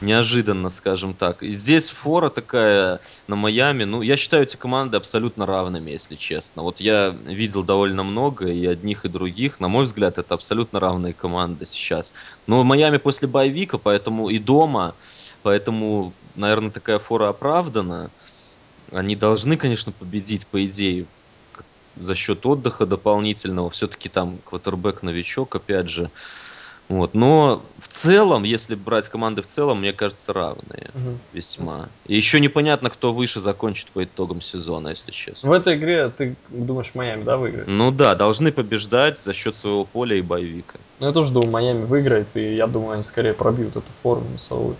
неожиданно, 0.00 0.70
скажем 0.70 1.14
так. 1.14 1.42
И 1.42 1.48
здесь 1.48 1.88
фора 1.88 2.28
такая 2.28 3.00
на 3.28 3.36
Майами. 3.36 3.84
Ну, 3.84 4.02
я 4.02 4.16
считаю 4.16 4.42
эти 4.42 4.56
команды 4.56 4.96
абсолютно 4.96 5.46
равными, 5.46 5.90
если 5.90 6.16
честно. 6.16 6.62
Вот 6.62 6.80
я 6.80 7.16
видел 7.24 7.62
довольно 7.62 8.02
много 8.02 8.48
и 8.48 8.66
одних, 8.66 9.04
и 9.04 9.08
других. 9.08 9.60
На 9.60 9.68
мой 9.68 9.84
взгляд, 9.84 10.18
это 10.18 10.34
абсолютно 10.34 10.80
равные 10.80 11.14
команды 11.14 11.66
сейчас. 11.66 12.12
Но 12.46 12.62
Майами 12.62 12.98
после 12.98 13.28
боевика, 13.28 13.78
поэтому 13.78 14.28
и 14.28 14.38
дома, 14.38 14.94
поэтому, 15.42 16.12
наверное, 16.34 16.70
такая 16.70 16.98
фора 16.98 17.28
оправдана. 17.28 18.10
Они 18.92 19.16
должны, 19.16 19.56
конечно, 19.56 19.92
победить, 19.92 20.46
по 20.46 20.64
идее, 20.64 21.06
за 21.96 22.14
счет 22.14 22.44
отдыха 22.44 22.86
дополнительного. 22.86 23.70
Все-таки 23.70 24.08
там 24.08 24.38
квотербек 24.44 25.02
новичок, 25.02 25.56
опять 25.56 25.88
же. 25.88 26.10
Вот. 26.88 27.14
Но 27.14 27.64
целом, 27.96 28.44
если 28.44 28.74
брать 28.74 29.08
команды 29.08 29.42
в 29.42 29.46
целом, 29.46 29.80
мне 29.80 29.92
кажется, 29.92 30.32
равные 30.32 30.90
угу. 30.94 31.18
весьма. 31.32 31.88
И 32.06 32.16
еще 32.16 32.40
непонятно, 32.40 32.90
кто 32.90 33.12
выше 33.12 33.40
закончит 33.40 33.88
по 33.88 34.04
итогам 34.04 34.40
сезона, 34.40 34.88
если 34.88 35.10
честно. 35.10 35.50
В 35.50 35.52
этой 35.52 35.76
игре 35.76 36.10
ты 36.10 36.36
думаешь, 36.48 36.92
Майами, 36.94 37.24
да, 37.24 37.36
выиграет? 37.36 37.68
Ну 37.68 37.90
да, 37.90 38.14
должны 38.14 38.52
побеждать 38.52 39.18
за 39.18 39.32
счет 39.32 39.56
своего 39.56 39.84
поля 39.84 40.16
и 40.16 40.22
боевика. 40.22 40.78
Ну 41.00 41.06
я 41.06 41.12
тоже 41.12 41.32
думаю, 41.32 41.50
Майами 41.50 41.84
выиграет, 41.84 42.28
и 42.36 42.54
я 42.54 42.66
думаю, 42.66 42.92
они 42.92 43.04
скорее 43.04 43.32
пробьют 43.32 43.76
эту 43.76 43.90
форму 44.02 44.28
носовую. 44.30 44.76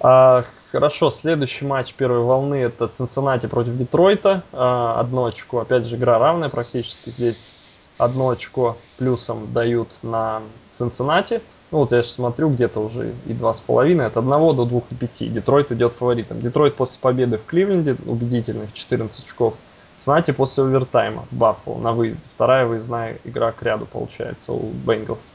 А, 0.00 0.44
хорошо, 0.70 1.10
следующий 1.10 1.64
матч 1.64 1.94
первой 1.94 2.20
волны 2.20 2.56
это 2.56 2.88
Цинциннати 2.88 3.46
против 3.46 3.76
Детройта. 3.76 4.42
А, 4.52 4.98
одно 5.00 5.26
очко, 5.26 5.60
опять 5.60 5.86
же, 5.86 5.96
игра 5.96 6.18
равная 6.18 6.48
практически. 6.48 7.10
Здесь 7.10 7.54
одно 7.98 8.30
очко 8.30 8.76
плюсом 8.98 9.52
дают 9.52 9.98
на 10.02 10.42
Цинциннати. 10.72 11.40
Ну 11.70 11.78
вот 11.78 11.92
я 11.92 12.02
сейчас 12.02 12.14
смотрю, 12.14 12.48
где-то 12.48 12.80
уже 12.80 13.14
и 13.26 13.34
два 13.34 13.52
с 13.52 13.60
половиной, 13.60 14.06
от 14.06 14.16
одного 14.16 14.54
до 14.54 14.64
двух 14.64 14.84
и 14.90 14.94
пяти. 14.94 15.28
Детройт 15.28 15.70
идет 15.70 15.94
фаворитом. 15.94 16.40
Детройт 16.40 16.76
после 16.76 16.98
победы 17.00 17.36
в 17.36 17.44
Кливленде, 17.44 17.96
убедительных 18.06 18.72
14 18.72 19.24
очков. 19.24 19.54
Цинциннати 19.92 20.30
после 20.30 20.64
овертайма, 20.64 21.26
Баффало 21.30 21.78
на 21.78 21.92
выезде. 21.92 22.22
Вторая 22.34 22.66
выездная 22.66 23.18
игра 23.24 23.52
к 23.52 23.62
ряду 23.62 23.84
получается 23.84 24.52
у 24.52 24.70
Бенгалс. 24.70 25.32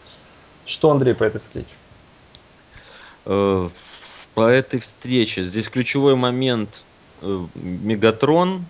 Что, 0.66 0.90
Андрей, 0.92 1.14
по 1.14 1.24
этой 1.24 1.40
встрече? 1.40 1.68
Э, 3.26 3.70
по 4.34 4.48
этой 4.48 4.80
встрече 4.80 5.44
здесь 5.44 5.70
ключевой 5.70 6.16
момент 6.16 6.84
э, 7.22 7.46
Мегатрон 7.56 8.66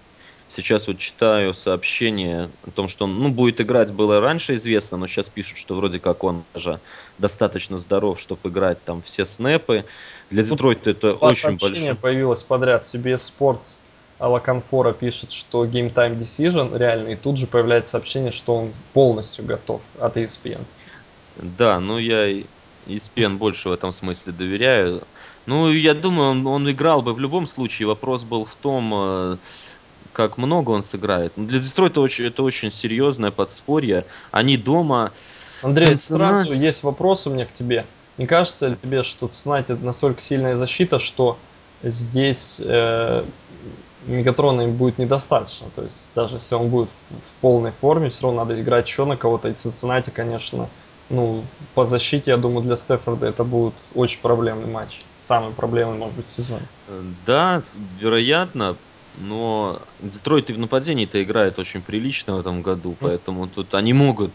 Сейчас 0.53 0.87
вот 0.87 0.99
читаю 0.99 1.55
сообщение 1.55 2.47
о 2.67 2.69
том, 2.69 2.87
что 2.87 3.05
он 3.05 3.17
ну, 3.17 3.29
будет 3.29 3.59
играть, 3.59 3.91
было 3.91 4.21
раньше 4.21 4.53
известно, 4.53 4.97
но 4.97 5.07
сейчас 5.07 5.27
пишут, 5.27 5.57
что 5.57 5.73
вроде 5.73 5.99
как 5.99 6.23
он 6.23 6.43
уже 6.53 6.79
достаточно 7.17 7.79
здоров, 7.79 8.19
чтобы 8.19 8.49
играть 8.49 8.83
там 8.83 9.01
все 9.01 9.25
снэпы. 9.25 9.83
Для 10.29 10.43
Детройта 10.43 10.91
это 10.91 11.13
очень 11.13 11.57
большое. 11.57 11.95
появилось 11.95 12.43
подряд. 12.43 12.85
CBS 12.85 13.33
Sports 13.35 13.77
Алла 14.19 14.37
Конфора 14.37 14.93
пишет, 14.93 15.31
что 15.31 15.65
Game 15.65 15.91
Time 15.91 16.19
Decision 16.19 16.77
реально, 16.77 17.09
и 17.09 17.15
тут 17.15 17.37
же 17.37 17.47
появляется 17.47 17.91
сообщение, 17.91 18.31
что 18.31 18.55
он 18.55 18.73
полностью 18.93 19.45
готов 19.45 19.81
от 19.99 20.17
ESPN. 20.17 20.61
Да, 21.57 21.79
ну 21.79 21.97
я 21.97 22.29
ESPN 22.85 23.37
больше 23.37 23.69
в 23.69 23.71
этом 23.71 23.91
смысле 23.91 24.33
доверяю. 24.33 25.01
Ну, 25.45 25.69
я 25.71 25.93
думаю, 25.93 26.29
он, 26.29 26.47
он 26.47 26.71
играл 26.71 27.01
бы 27.01 27.13
в 27.13 27.19
любом 27.19 27.47
случае. 27.47 27.87
Вопрос 27.87 28.23
был 28.23 28.45
в 28.45 28.55
том, 28.55 28.93
э, 28.93 29.37
как 30.13 30.37
много 30.37 30.71
он 30.71 30.83
сыграет. 30.83 31.33
Но 31.35 31.45
для 31.45 31.59
Детройта 31.59 31.99
очень, 31.99 32.25
это 32.25 32.43
очень 32.43 32.71
серьезное 32.71 33.31
подспорье. 33.31 34.05
Они 34.31 34.57
дома... 34.57 35.11
Андрей, 35.63 35.87
Цинциннати... 35.87 36.47
сразу 36.47 36.61
есть 36.61 36.83
вопрос 36.83 37.27
у 37.27 37.31
меня 37.31 37.45
к 37.45 37.53
тебе. 37.53 37.85
Не 38.17 38.27
кажется 38.27 38.67
ли 38.67 38.75
тебе, 38.75 39.03
что 39.03 39.27
Цинциннати 39.27 39.71
это 39.73 39.83
настолько 39.83 40.21
сильная 40.21 40.55
защита, 40.55 40.99
что 40.99 41.37
здесь 41.81 42.61
э, 42.63 43.23
Мегатрона 44.05 44.61
им 44.61 44.75
будет 44.75 44.99
недостаточно? 44.99 45.67
То 45.75 45.83
есть 45.83 46.11
даже 46.13 46.35
если 46.35 46.55
он 46.55 46.69
будет 46.69 46.89
в, 46.89 47.15
в 47.15 47.41
полной 47.41 47.71
форме, 47.71 48.09
все 48.09 48.23
равно 48.23 48.43
надо 48.43 48.61
играть 48.61 48.87
еще 48.87 49.05
на 49.05 49.17
кого-то. 49.17 49.49
И 49.49 49.53
Цинциннати, 49.53 50.11
конечно, 50.11 50.69
ну, 51.09 51.43
по 51.73 51.85
защите, 51.85 52.31
я 52.31 52.37
думаю, 52.37 52.63
для 52.63 52.75
Стефорда 52.75 53.27
это 53.27 53.43
будет 53.43 53.73
очень 53.95 54.19
проблемный 54.21 54.67
матч. 54.67 54.99
Самый 55.19 55.51
проблемный, 55.53 55.97
может 55.97 56.15
быть, 56.15 56.27
сезон. 56.27 56.59
Да, 57.25 57.63
вероятно 57.99 58.75
но 59.17 59.79
Детройт 60.01 60.49
и 60.49 60.53
в 60.53 60.59
нападении-то 60.59 61.21
играет 61.23 61.59
очень 61.59 61.81
прилично 61.81 62.35
в 62.35 62.39
этом 62.39 62.61
году, 62.61 62.95
поэтому 62.99 63.47
тут 63.47 63.75
они 63.75 63.93
могут 63.93 64.31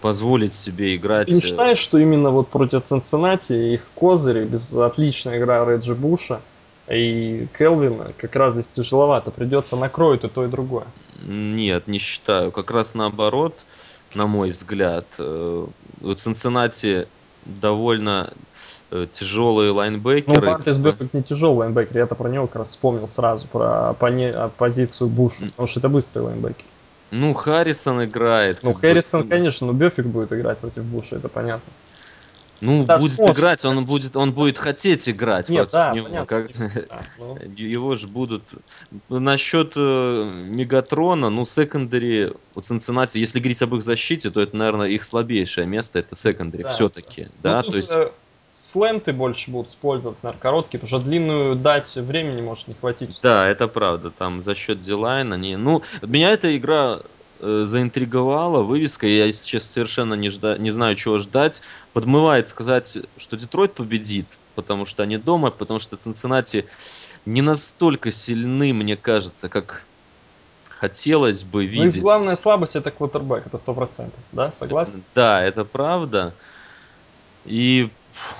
позволить 0.00 0.52
себе 0.52 0.96
играть. 0.96 1.28
Ты 1.28 1.34
не 1.34 1.40
э, 1.40 1.46
считаешь, 1.46 1.78
что 1.78 1.98
именно 1.98 2.30
вот 2.30 2.48
против 2.48 2.84
Цинциннати 2.84 3.74
их 3.74 3.86
козыри, 3.94 4.44
без 4.44 4.72
отличной 4.72 5.38
игра 5.38 5.64
Реджи 5.64 5.94
Буша 5.94 6.40
и 6.88 7.46
Келвина, 7.56 8.12
как 8.18 8.34
раз 8.36 8.54
здесь 8.54 8.68
тяжеловато, 8.68 9.30
придется 9.30 9.76
накроют 9.76 10.24
и 10.24 10.28
то, 10.28 10.44
и 10.44 10.48
другое? 10.48 10.86
Нет, 11.24 11.86
не 11.86 11.98
считаю. 11.98 12.50
Как 12.50 12.70
раз 12.72 12.94
наоборот, 12.94 13.54
на 14.14 14.26
мой 14.26 14.50
взгляд. 14.50 15.06
Э, 15.18 15.66
у 16.00 16.14
Цинциннати 16.14 17.06
довольно 17.44 18.32
тяжелые 19.12 19.70
лайнбекеры. 19.70 20.40
Ну, 20.46 20.52
Вантес 20.52 20.78
Бёрфикт 20.78 21.14
не 21.14 21.22
тяжелый 21.22 21.58
лайнбекер, 21.58 21.96
я-то 21.98 22.14
про 22.14 22.28
него 22.28 22.46
как 22.46 22.56
раз 22.56 22.68
вспомнил 22.68 23.08
сразу, 23.08 23.48
про 23.48 23.94
пони... 23.94 24.32
позицию 24.58 25.08
Буша, 25.08 25.46
потому 25.46 25.66
что 25.66 25.80
это 25.80 25.88
быстрый 25.88 26.20
лайнбекер. 26.20 26.64
Ну, 27.10 27.34
Харрисон 27.34 28.04
играет. 28.04 28.60
Ну, 28.62 28.72
Харрисон, 28.72 29.22
бы... 29.22 29.28
конечно, 29.28 29.66
но 29.66 29.72
Бёрфикт 29.74 30.06
будет 30.06 30.32
играть 30.32 30.58
против 30.58 30.84
Буша, 30.84 31.16
это 31.16 31.28
понятно. 31.28 31.70
Ну, 32.62 32.84
Даже 32.84 33.02
будет 33.02 33.14
сможет. 33.14 33.36
играть, 33.36 33.64
он 33.64 33.84
будет, 33.84 34.16
он 34.16 34.32
будет 34.32 34.56
хотеть 34.56 35.08
играть 35.08 35.48
Нет, 35.48 35.62
против 35.68 35.72
да, 35.72 35.92
него. 35.94 36.06
понятно, 36.06 36.26
Как... 36.26 36.50
всегда, 36.52 37.02
но- 37.18 37.38
Его 37.56 37.96
же 37.96 38.06
будут... 38.06 38.44
Насчет 39.08 39.72
э, 39.74 40.30
Мегатрона, 40.46 41.28
ну, 41.28 41.44
secondary 41.44 42.32
у 42.54 42.60
Цинциннати, 42.60 43.18
если 43.18 43.40
говорить 43.40 43.62
об 43.62 43.74
их 43.74 43.82
защите, 43.82 44.30
то 44.30 44.40
это, 44.40 44.56
наверное, 44.56 44.86
их 44.86 45.02
слабейшее 45.02 45.66
место, 45.66 45.98
это 45.98 46.14
secondary 46.14 46.62
Да, 46.62 46.70
все-таки, 46.70 47.22
Ну, 47.24 47.30
да, 47.42 47.62
тут 47.62 47.72
то 47.72 47.76
есть... 47.76 47.92
сленты 48.54 49.12
больше 49.12 49.50
будут 49.50 49.70
использоваться, 49.70 50.24
наверное, 50.24 50.42
короткие, 50.42 50.80
потому 50.80 51.00
что 51.00 51.08
длинную 51.08 51.56
дать 51.56 51.94
времени 51.96 52.40
может 52.40 52.68
не 52.68 52.74
хватить. 52.74 53.18
Да, 53.22 53.48
это 53.48 53.68
правда. 53.68 54.10
Там 54.10 54.42
за 54.42 54.54
счет 54.54 54.80
дилайна 54.80 55.36
они... 55.36 55.56
Ну, 55.56 55.82
меня 56.02 56.32
эта 56.32 56.54
игра 56.56 57.00
э, 57.40 57.64
заинтриговала, 57.66 58.62
вывеска, 58.62 59.06
я, 59.06 59.24
если 59.24 59.46
честно, 59.46 59.72
совершенно 59.72 60.14
не, 60.14 60.28
жда... 60.28 60.58
не 60.58 60.70
знаю, 60.70 60.96
чего 60.96 61.18
ждать. 61.18 61.62
Подмывает 61.92 62.46
сказать, 62.46 62.98
что 63.16 63.36
Детройт 63.36 63.74
победит, 63.74 64.26
потому 64.54 64.84
что 64.84 65.02
они 65.02 65.16
дома, 65.16 65.50
потому 65.50 65.80
что 65.80 65.96
Цинциннати 65.96 66.66
не 67.24 67.40
настолько 67.40 68.10
сильны, 68.10 68.72
мне 68.74 68.96
кажется, 68.96 69.48
как 69.48 69.82
хотелось 70.68 71.44
бы 71.44 71.60
Ну, 71.60 71.64
их 71.64 71.70
видеть. 71.70 72.02
главная 72.02 72.36
слабость 72.36 72.74
это 72.74 72.90
квотербек, 72.90 73.46
это 73.46 73.56
сто 73.56 73.72
процентов, 73.72 74.18
да, 74.32 74.50
согласен? 74.52 75.04
Да, 75.14 75.42
это 75.42 75.64
правда. 75.64 76.34
И 77.44 77.88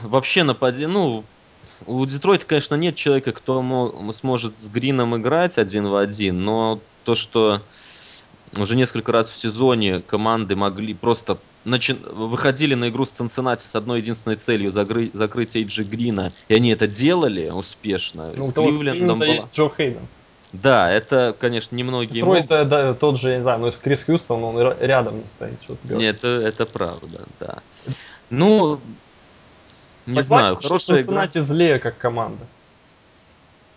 вообще 0.03 0.43
нападение, 0.43 0.89
ну, 0.89 1.25
у 1.87 2.05
Детройта, 2.07 2.47
конечно, 2.47 2.75
нет 2.75 2.97
человека, 2.97 3.33
кто 3.33 3.63
мо- 3.63 4.13
сможет 4.13 4.61
с 4.61 4.69
Грином 4.69 5.17
играть 5.17 5.59
один 5.59 5.87
в 5.87 5.97
один, 5.97 6.45
но 6.45 6.81
то, 7.05 7.15
что 7.15 7.61
уже 8.57 8.77
несколько 8.77 9.13
раз 9.13 9.31
в 9.31 9.37
сезоне 9.37 10.01
команды 10.01 10.57
могли 10.57 10.95
просто 10.95 11.39
начи- 11.65 11.95
выходили 12.13 12.75
на 12.75 12.89
игру 12.89 13.05
с 13.05 13.11
Цинциннати 13.11 13.63
с 13.63 13.75
одной 13.75 14.01
единственной 14.01 14.37
целью 14.37 14.71
загры- 14.71 15.11
закрыть 15.13 15.57
Эйджи 15.57 15.85
Грина, 15.85 16.33
и 16.49 16.55
они 16.55 16.71
это 16.71 16.87
делали 16.87 17.49
успешно. 17.51 18.33
Ну, 18.37 18.45
с 18.45 18.53
Кливлендом 18.53 19.19
была... 19.21 19.35
есть 19.35 19.57
Джо 19.57 19.71
Хейден. 19.75 20.07
Да, 20.53 20.91
это, 20.91 21.35
конечно, 21.41 21.75
немногие 21.75 22.17
Детройт, 22.17 22.51
могут. 22.51 22.51
э, 22.51 22.65
да, 22.67 22.95
тот 22.95 23.19
же, 23.19 23.31
я 23.31 23.37
не 23.39 23.43
знаю, 23.43 23.61
но 23.61 23.67
если 23.67 23.81
Крис 23.81 24.05
Хьюстон, 24.05 24.45
он 24.45 24.75
рядом 24.81 25.19
не 25.19 25.25
стоит, 25.27 25.55
что. 25.63 25.79
Нет, 25.85 26.17
это, 26.17 26.27
это 26.29 26.67
правда, 26.67 27.21
да. 27.41 27.59
Ну, 28.29 28.79
не 30.07 30.21
Согласен, 30.21 30.27
знаю, 30.27 30.57
что 30.59 30.69
хорошая 30.69 30.97
игра. 30.97 31.05
Цинциннати 31.05 31.41
злее 31.41 31.79
как 31.79 31.99
команда. 31.99 32.45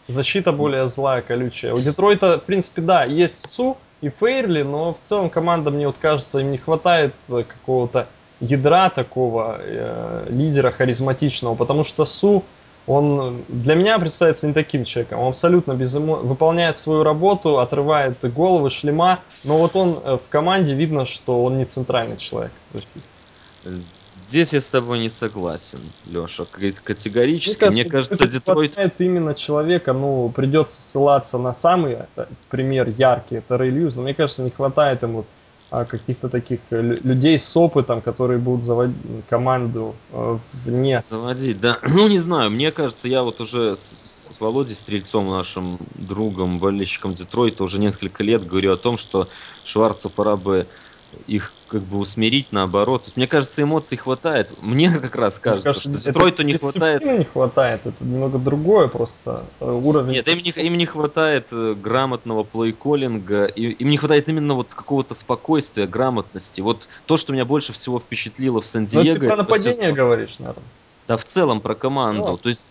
Защита 0.07 0.51
более 0.51 0.87
злая, 0.87 1.21
колючая. 1.21 1.73
У 1.73 1.79
Детройта, 1.79 2.37
в 2.37 2.43
принципе, 2.43 2.81
да, 2.81 3.05
есть 3.05 3.49
Су 3.49 3.77
и 4.01 4.09
Фейрли, 4.09 4.61
но 4.61 4.93
в 4.93 4.97
целом 5.01 5.29
команда, 5.29 5.71
мне 5.71 5.87
вот 5.87 5.97
кажется, 5.97 6.39
им 6.39 6.51
не 6.51 6.57
хватает 6.57 7.13
э, 7.29 7.43
какого-то 7.43 8.07
ядра 8.39 8.89
такого 8.89 9.57
э, 9.59 10.27
лидера 10.29 10.71
харизматичного, 10.71 11.55
потому 11.55 11.83
что 11.83 12.05
Су, 12.05 12.43
он 12.87 13.43
для 13.47 13.73
меня 13.73 13.97
представляется 13.97 14.47
не 14.47 14.53
таким 14.53 14.85
человеком. 14.85 15.19
Он 15.19 15.29
абсолютно 15.29 15.73
без 15.73 15.95
эмо... 15.95 16.17
выполняет 16.17 16.77
свою 16.77 17.03
работу, 17.03 17.59
отрывает 17.59 18.17
головы, 18.21 18.69
шлема, 18.69 19.19
но 19.43 19.57
вот 19.57 19.75
он 19.75 19.99
э, 20.03 20.17
в 20.17 20.29
команде 20.29 20.75
видно, 20.75 21.05
что 21.05 21.43
он 21.43 21.57
не 21.57 21.65
центральный 21.65 22.17
человек. 22.17 22.51
Здесь 24.27 24.53
я 24.53 24.61
с 24.61 24.67
тобой 24.67 24.99
не 24.99 25.09
согласен, 25.09 25.79
Леша, 26.05 26.45
категорически. 26.45 27.63
Мне 27.65 27.83
Мне 27.83 27.85
кажется, 27.85 28.17
кажется, 28.17 28.23
не 28.25 28.29
Детройт... 28.39 29.01
именно 29.01 29.35
человека, 29.35 29.93
ну, 29.93 30.29
придется 30.35 30.81
ссылаться 30.81 31.37
на 31.37 31.53
самый 31.53 31.99
э, 32.15 32.25
пример 32.49 32.89
яркий, 32.89 33.35
это 33.35 33.57
Рэй 33.57 33.69
Льюис, 33.69 33.95
но 33.95 34.01
мне 34.01 34.13
кажется, 34.15 34.43
не 34.43 34.49
хватает 34.49 35.03
ему 35.03 35.25
а, 35.69 35.85
каких-то 35.85 36.29
таких 36.29 36.59
э, 36.71 36.81
лю- 36.81 36.99
людей 37.03 37.37
с 37.37 37.57
опытом, 37.57 38.01
которые 38.01 38.39
будут 38.39 38.63
заводить 38.63 38.95
команду 39.29 39.95
э, 40.11 40.37
вне. 40.53 41.01
Заводить, 41.01 41.59
да. 41.59 41.79
Ну, 41.87 42.07
не 42.07 42.19
знаю, 42.19 42.49
мне 42.49 42.71
кажется, 42.71 43.07
я 43.07 43.23
вот 43.23 43.41
уже 43.41 43.75
с, 43.75 44.23
с 44.31 44.39
Володей 44.39 44.75
Стрельцом, 44.75 45.29
нашим 45.29 45.77
другом, 45.95 46.59
болельщиком 46.59 47.13
Детройта, 47.13 47.63
уже 47.63 47.79
несколько 47.79 48.23
лет 48.23 48.45
говорю 48.45 48.73
о 48.73 48.77
том, 48.77 48.97
что 48.97 49.27
Шварцу 49.63 50.09
пора 50.09 50.37
бы 50.37 50.67
их 51.27 51.53
как 51.67 51.81
бы 51.83 51.97
усмирить 51.97 52.51
наоборот. 52.51 53.03
То 53.03 53.07
есть, 53.07 53.17
мне 53.17 53.27
кажется, 53.27 53.61
эмоций 53.61 53.97
хватает. 53.97 54.51
Мне 54.61 54.91
как 54.91 55.15
раз 55.15 55.35
Мне 55.35 55.43
кажется, 55.43 55.63
кажется, 55.63 55.89
что 55.99 56.11
Детройту 56.11 56.43
не 56.43 56.57
хватает... 56.57 57.03
не 57.03 57.23
хватает, 57.23 57.81
это 57.85 58.03
немного 58.03 58.37
другое 58.37 58.87
просто 58.87 59.43
э, 59.59 59.71
уровень. 59.71 60.13
Нет, 60.13 60.27
им 60.27 60.37
не, 60.37 60.51
им 60.67 60.77
не 60.77 60.85
хватает 60.85 61.47
э, 61.51 61.73
грамотного 61.73 62.43
плей-коллинга, 62.43 63.45
и- 63.45 63.71
им 63.71 63.89
не 63.89 63.97
хватает 63.97 64.29
именно 64.29 64.53
вот 64.53 64.73
какого-то 64.73 65.15
спокойствия, 65.15 65.87
грамотности. 65.87 66.61
Вот 66.61 66.87
то, 67.05 67.17
что 67.17 67.33
меня 67.33 67.45
больше 67.45 67.73
всего 67.73 67.99
впечатлило 67.99 68.55
в 68.55 68.55
Ну, 68.57 68.61
ты 68.61 68.67
Сан-Диего... 68.67 69.15
про 69.17 69.25
это 69.25 69.35
нападение 69.37 69.89
сезон- 69.89 69.95
говоришь, 69.95 70.39
наверное. 70.39 70.63
Да, 71.07 71.17
в 71.17 71.23
целом 71.25 71.61
про 71.61 71.75
команду. 71.75 72.23
целом? 72.23 72.37
То 72.39 72.49
есть 72.49 72.67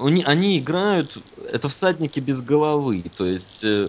они, 0.00 0.22
они 0.24 0.58
играют, 0.58 1.18
это 1.52 1.68
всадники 1.68 2.18
без 2.18 2.40
головы. 2.40 3.04
То 3.14 3.26
есть 3.26 3.62
э, 3.62 3.88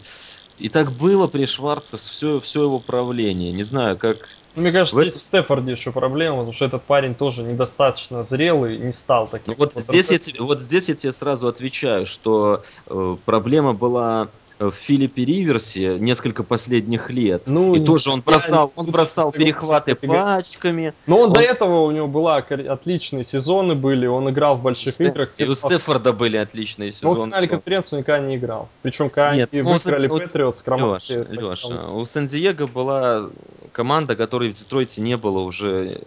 и 0.57 0.69
так 0.69 0.91
было 0.91 1.27
при 1.27 1.45
Шварце 1.45 1.97
все, 1.97 2.39
все 2.39 2.63
его 2.63 2.79
правление. 2.79 3.51
Не 3.51 3.63
знаю, 3.63 3.97
как... 3.97 4.29
Ну, 4.55 4.61
Мне 4.61 4.71
кажется, 4.71 4.97
В 4.97 5.01
здесь 5.01 5.15
в 5.15 5.21
Стефорде 5.21 5.73
еще 5.73 5.91
проблема, 5.91 6.37
потому 6.37 6.53
что 6.53 6.65
этот 6.65 6.83
парень 6.83 7.13
тоже 7.13 7.43
недостаточно 7.43 8.23
зрелый, 8.23 8.77
не 8.77 8.93
стал 8.93 9.27
таким. 9.27 9.53
Ну 9.53 9.55
вот 9.57 9.73
Вот 9.73 9.83
здесь, 9.83 10.11
я 10.11 10.17
тебе, 10.17 10.39
вот 10.41 10.61
здесь 10.61 10.87
я 10.87 10.95
тебе 10.95 11.11
сразу 11.11 11.47
отвечаю, 11.47 12.05
что 12.05 12.63
э, 12.87 13.17
проблема 13.25 13.73
была 13.73 14.29
в 14.59 14.71
Филиппе 14.71 15.25
Риверсе 15.25 15.95
несколько 15.99 16.43
последних 16.43 17.09
лет. 17.09 17.43
Ну, 17.47 17.75
и 17.75 17.79
тоже 17.83 18.09
он 18.09 18.21
бросал, 18.21 18.71
он 18.75 18.85
бросал 18.91 19.31
перехваты 19.31 19.95
пачками. 19.95 20.93
Но 21.07 21.19
он, 21.21 21.33
до 21.33 21.41
Он- 21.41 21.45
этого 21.45 21.81
у 21.85 21.91
него 21.91 22.07
была 22.07 22.37
отличные 22.37 23.23
сезоны 23.23 23.75
были, 23.75 24.05
он 24.07 24.29
играл 24.29 24.55
в 24.55 24.61
больших 24.61 24.93
Стеф- 24.93 25.09
играх. 25.09 25.29
и 25.37 25.43
у 25.45 25.55
Стефорда 25.55 26.13
были 26.13 26.37
отличные 26.37 26.87
Но 26.87 26.91
в 26.91 26.95
сезоны. 26.95 27.25
финале 27.31 27.47
конференции 27.47 27.95
он 27.97 27.99
никогда 28.01 28.25
не 28.27 28.35
играл. 28.37 28.69
Причем, 28.81 29.09
когда 29.09 29.35
Нет, 29.35 29.49
они 29.51 29.61
ну, 29.61 29.73
выиграли 29.73 30.07
Патриотс, 30.07 30.61
Крамач. 30.61 31.09
Леша, 31.09 31.25
Леша, 31.29 31.87
у 31.91 32.05
Сан-Диего 32.05 32.67
была 32.67 33.29
команда, 33.73 34.15
которой 34.15 34.49
в 34.51 34.53
Детройте 34.53 35.01
не 35.01 35.17
было 35.17 35.39
уже, 35.39 35.99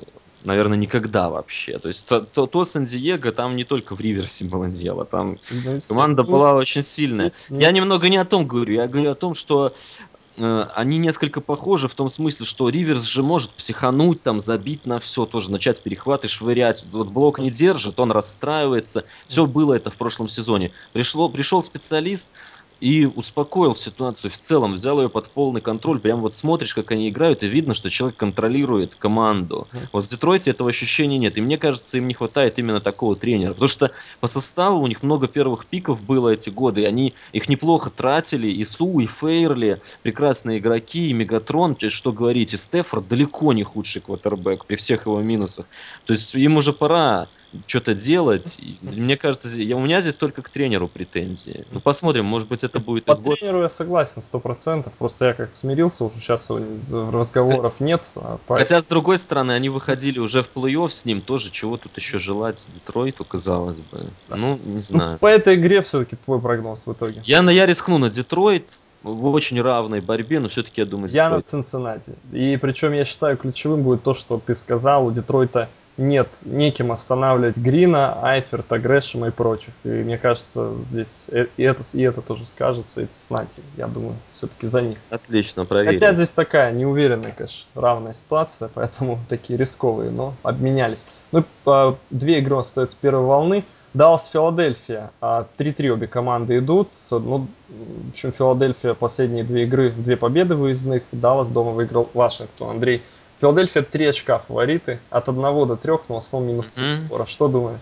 наверное, 0.45 0.77
никогда 0.77 1.29
вообще. 1.29 1.79
То 1.79 1.89
есть 1.89 2.07
то, 2.07 2.21
то, 2.21 2.47
то 2.47 2.65
Сан-Диего, 2.65 3.33
там 3.33 3.57
не 3.57 3.65
только 3.65 3.95
в 3.95 4.01
Риверсе 4.01 4.45
было 4.45 4.69
дело, 4.69 5.05
там 5.05 5.37
команда 5.89 6.23
была 6.23 6.55
очень 6.55 6.83
сильная. 6.83 7.33
Я 7.51 7.71
немного 7.71 8.09
не 8.09 8.17
о 8.17 8.25
том 8.25 8.47
говорю, 8.47 8.75
я 8.75 8.87
говорю 8.87 9.11
о 9.11 9.15
том, 9.15 9.35
что 9.35 9.73
э, 10.37 10.67
они 10.75 10.99
несколько 10.99 11.41
похожи 11.41 11.89
в 11.89 11.95
том 11.95 12.09
смысле, 12.09 12.47
что 12.47 12.69
Риверс 12.69 13.05
же 13.05 13.23
может 13.23 13.51
психануть, 13.51 14.23
там, 14.23 14.41
забить 14.41 14.87
на 14.87 15.01
все, 15.01 15.27
тоже 15.27 15.51
начать 15.51 15.83
перехваты 15.83 16.29
швырять. 16.29 16.85
Вот 16.93 17.09
блок 17.09 17.39
не 17.39 17.51
держит, 17.51 17.99
он 18.01 18.13
расстраивается. 18.13 19.05
Все 19.27 19.47
было 19.47 19.75
это 19.75 19.91
в 19.91 19.97
прошлом 19.97 20.29
сезоне. 20.29 20.73
Пришло, 20.93 21.29
пришел 21.29 21.63
специалист 21.63 22.29
и 22.81 23.07
успокоил 23.07 23.75
ситуацию 23.75 24.31
в 24.31 24.39
целом, 24.39 24.75
взял 24.75 25.01
ее 25.03 25.09
под 25.09 25.29
полный 25.31 25.61
контроль. 25.61 25.99
Прям 25.99 26.21
вот 26.21 26.35
смотришь, 26.35 26.75
как 26.75 26.91
они 26.91 27.09
играют, 27.09 27.43
и 27.43 27.49
видно, 27.49 27.75
что 27.75 27.91
человек 27.91 28.17
контролирует 28.17 28.95
команду. 28.95 29.67
Вот 29.93 30.05
в 30.05 30.09
Детройте 30.09 30.51
этого 30.51 30.71
ощущения 30.71 31.19
нет. 31.19 31.37
И 31.37 31.41
мне 31.41 31.59
кажется, 31.59 31.99
им 31.99 32.07
не 32.07 32.15
хватает 32.15 32.59
именно 32.59 32.81
такого 32.81 33.17
тренера. 33.17 33.53
Потому 33.53 33.69
что 33.69 33.91
по 34.21 34.29
составу 34.29 34.81
у 34.81 34.87
них 34.87 35.03
много 35.03 35.27
первых 35.27 35.67
пиков 35.67 36.03
было 36.03 36.31
эти 36.31 36.51
годы, 36.51 36.83
и 36.83 36.85
они 36.85 37.15
их 37.33 37.49
неплохо 37.49 37.91
тратили. 37.91 38.49
И 38.49 38.65
Су, 38.65 39.01
и 39.01 39.07
Фейрли, 39.07 39.81
прекрасные 40.03 40.59
игроки, 40.59 41.11
и 41.11 41.13
Мегатрон, 41.13 41.75
то 41.75 41.87
есть, 41.87 41.97
что 41.97 42.13
говорить, 42.13 42.55
и 42.55 42.57
Стефорд 42.57 43.09
далеко 43.09 43.53
не 43.53 43.65
худший 43.65 44.03
квотербек 44.03 44.67
при 44.67 44.77
всех 44.77 45.07
его 45.07 45.21
минусах. 45.21 45.67
То 46.07 46.13
есть 46.13 46.35
им 46.35 46.57
уже 46.57 46.73
пора 46.73 47.27
что-то 47.67 47.95
делать. 47.95 48.59
И 48.61 48.77
мне 48.83 49.17
кажется, 49.17 49.49
я- 49.49 49.77
у 49.77 49.81
меня 49.81 50.01
здесь 50.03 50.15
только 50.15 50.43
к 50.43 50.51
тренеру 50.51 50.89
претензии. 50.89 51.65
Ну, 51.73 51.81
посмотрим, 51.81 52.25
может 52.25 52.49
быть, 52.49 52.63
это 52.65 52.79
будет 52.79 53.05
По 53.05 53.15
год. 53.17 53.39
тренеру 53.39 53.63
я 53.63 53.69
согласен, 53.69 54.21
сто 54.23 54.39
процентов. 54.39 54.93
Просто 54.99 55.27
я 55.27 55.33
как-то 55.35 55.57
смирился, 55.57 56.05
уже 56.05 56.17
сейчас 56.21 56.51
разговоров 56.91 57.75
нет. 57.81 58.11
а 58.17 58.39
по- 58.47 58.57
Хотя, 58.57 58.81
с 58.81 58.87
другой 58.87 59.19
стороны, 59.19 59.53
они 59.53 59.69
выходили 59.69 60.19
уже 60.19 60.43
в 60.43 60.51
плей-офф 60.55 60.91
с 60.91 61.05
ним, 61.05 61.21
тоже 61.21 61.51
чего 61.51 61.77
тут 61.77 61.97
еще 61.97 62.19
желать 62.19 62.67
Детройту, 62.75 63.25
казалось 63.25 63.79
бы. 63.79 64.07
Ну, 64.29 64.59
не 64.65 64.75
Ну, 64.77 64.81
знаю. 64.83 65.19
по 65.19 65.27
этой 65.27 65.55
игре 65.55 65.83
все-таки 65.83 66.17
твой 66.17 66.41
прогноз 66.41 66.87
в 66.87 66.93
итоге. 66.93 67.23
Я, 67.25 67.43
на, 67.43 67.51
я 67.51 67.67
рискну 67.67 67.99
на 67.99 68.11
Детройт 68.11 68.77
в 69.03 69.27
очень 69.29 69.61
равной 69.63 70.01
борьбе, 70.01 70.41
но 70.41 70.49
все-таки 70.49 70.81
я 70.81 70.87
думаю, 70.87 71.11
Я 71.13 71.31
на. 71.31 71.41
Цинциннати. 71.41 72.15
И 72.33 72.57
причем 72.61 72.93
я 72.93 73.05
считаю 73.05 73.37
ключевым 73.37 73.83
будет 73.83 74.03
то, 74.03 74.13
что 74.15 74.41
ты 74.45 74.55
сказал, 74.55 75.07
у 75.07 75.11
Детройта 75.13 75.69
нет 75.99 76.29
неким 76.45 76.93
останавливать 76.93 77.57
Грина, 77.57 78.19
Айферта, 78.23 78.79
Грэшема 78.79 79.29
и 79.29 79.31
прочих. 79.31 79.75
И 79.85 79.89
мне 79.89 80.17
кажется, 80.17 80.73
здесь 80.89 81.29
э- 81.31 81.47
и 81.57 81.63
это, 81.63 81.83
и 81.93 82.03
это 82.03 82.23
тоже 82.23 82.47
скажется, 82.47 83.03
и 83.03 83.07
Цинциннати, 83.07 83.61
я 83.77 83.89
думаю, 83.89 84.15
все-таки 84.33 84.67
за 84.69 84.81
них. 84.83 84.99
Отлично, 85.11 85.65
проверим. 85.65 85.99
Хотя 85.99 86.15
здесь 86.15 86.31
такая 86.31 86.73
неуверенная, 86.73 87.33
конечно, 87.33 87.69
равная 87.75 88.15
ситуация, 88.15 88.69
поэтому 88.75 89.19
такие 89.29 89.59
рисковые, 89.59 90.11
но 90.11 90.35
обменялись. 90.43 91.07
Ну, 91.33 91.45
две 92.11 92.39
игры 92.39 92.59
остаются 92.59 92.97
первой 92.99 93.25
волны. 93.25 93.65
Даллас, 93.95 94.29
Филадельфия. 94.29 95.11
А, 95.21 95.47
3-3 95.57 95.89
обе 95.89 96.07
команды 96.07 96.59
идут. 96.59 96.91
Ну, 97.11 97.49
в 97.69 98.11
общем, 98.11 98.33
Филадельфия 98.33 98.95
последние 98.95 99.45
две 99.45 99.65
игры, 99.65 99.91
две 99.91 100.17
победы 100.17 100.55
выездных. 100.55 101.03
Даллас 101.11 101.49
дома 101.49 101.73
выиграл 101.73 102.09
Вашингтон. 102.13 102.71
Андрей, 102.71 103.03
Филадельфия 103.41 103.83
3 103.83 104.07
очка 104.07 104.39
фавориты. 104.39 104.99
От 105.11 105.29
1 105.29 105.43
до 105.67 105.77
3, 105.77 105.93
но 106.09 106.15
в 106.17 106.19
основном 106.19 106.51
минус 106.51 106.71
3 106.73 106.83
Мгм. 106.85 107.07
скоро. 107.07 107.27
Что 107.27 107.49
думаешь? 107.49 107.81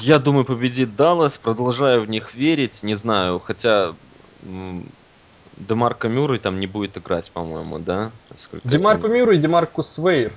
Я 0.00 0.18
думаю, 0.18 0.44
победит 0.44 0.94
Даллас. 0.94 1.36
Продолжаю 1.38 2.02
в 2.02 2.08
них 2.08 2.34
верить. 2.34 2.82
Не 2.82 2.94
знаю, 2.94 3.40
хотя 3.40 3.94
Демарко 5.56 6.08
Мюррей 6.08 6.38
там 6.38 6.60
не 6.60 6.66
будет 6.66 6.96
играть, 6.98 7.30
по-моему, 7.30 7.78
да? 7.78 8.10
Насколько 8.30 8.66
я 8.66 8.70
Демарко. 8.70 9.08
Мюррей 9.08 9.38
и 9.38 9.40
Демаркус 9.40 9.98
Вейер. 9.98 10.32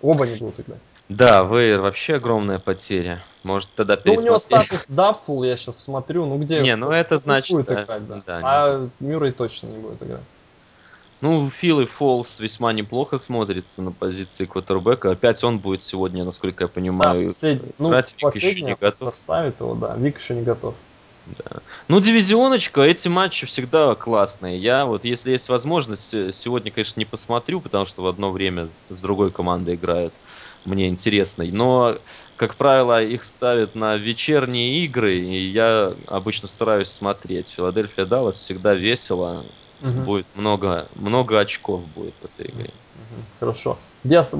Оба 0.00 0.26
не 0.26 0.36
будут 0.36 0.60
играть. 0.60 0.80
Да, 1.08 1.42
Вейер 1.42 1.80
вообще 1.80 2.16
огромная 2.16 2.58
потеря. 2.58 3.20
Может, 3.42 3.70
тогда 3.74 3.98
Ну, 4.04 4.12
у 4.12 4.20
него 4.20 4.34
пересмотреть? 4.36 4.66
статус 4.82 4.86
Doubtful, 4.88 5.46
я 5.46 5.56
сейчас 5.56 5.82
смотрю. 5.82 6.26
Ну, 6.26 6.38
где? 6.38 6.60
Не, 6.60 6.76
ну 6.76 6.90
это 6.90 7.18
значит, 7.18 7.66
да, 7.66 7.82
играть, 7.82 8.06
да. 8.06 8.22
да, 8.26 8.38
не 8.38 8.44
А 8.44 8.88
Мюррей 9.00 9.32
точно 9.32 9.68
не 9.68 9.78
будет 9.78 10.02
играть. 10.02 10.20
Ну, 11.20 11.50
Фил 11.50 11.80
и 11.80 11.86
Фолс 11.86 12.38
весьма 12.38 12.72
неплохо 12.72 13.18
смотрится 13.18 13.82
на 13.82 13.92
позиции 13.92 14.46
квотербека. 14.46 15.10
Опять 15.10 15.42
он 15.44 15.60
будет 15.60 15.82
сегодня, 15.82 16.24
насколько 16.24 16.64
я 16.64 16.68
Да, 17.02 17.14
понимаю, 17.14 17.24
последний, 17.24 17.72
ну, 17.78 17.94
играть. 17.94 18.14
Вик 18.20 18.34
еще 18.34 18.62
не 18.62 18.74
готов. 18.76 19.12
составит 19.12 19.60
его, 19.60 19.74
да. 19.74 19.96
Вик 19.96 20.18
еще 20.18 20.34
не 20.34 20.42
готов. 20.42 20.76
Да. 21.24 21.62
Ну, 21.88 22.00
дивизионочка, 22.00 22.80
эти 22.80 23.08
матчи 23.08 23.44
всегда 23.46 23.94
классные. 23.94 24.58
Я 24.58 24.86
вот, 24.86 25.04
если 25.04 25.30
есть 25.32 25.50
возможность, 25.50 26.14
э, 26.14 26.32
сегодня, 26.32 26.72
конечно, 26.72 26.98
не 26.98 27.04
посмотрю, 27.04 27.60
потому 27.60 27.84
что 27.84 28.02
в 28.02 28.06
одно 28.06 28.32
время 28.32 28.68
с 28.68 28.78
с 28.88 29.00
другой 29.02 29.30
командой 29.30 29.74
играют. 29.74 30.14
Мне 30.64 30.88
интересно. 30.88 31.44
Но, 31.44 31.98
как 32.36 32.56
правило, 32.56 33.02
их 33.04 33.24
ставят 33.24 33.74
на 33.74 33.96
вечерние 33.96 34.84
игры, 34.86 35.18
и 35.18 35.48
я 35.50 35.94
обычно 36.06 36.48
стараюсь 36.48 36.88
смотреть. 36.88 37.50
Филадельфия 37.50 38.06
Даллас 38.06 38.38
всегда 38.38 38.74
весело. 38.74 39.54
Мгм. 39.80 40.04
Будет 40.04 40.26
много, 40.34 40.86
много 40.96 41.38
очков 41.40 41.86
будет 41.94 42.14
в 42.20 42.24
этой 42.24 42.50
игре. 42.52 42.70
Хорошо. 43.40 43.78
Я, 44.04 44.22
с- 44.22 44.32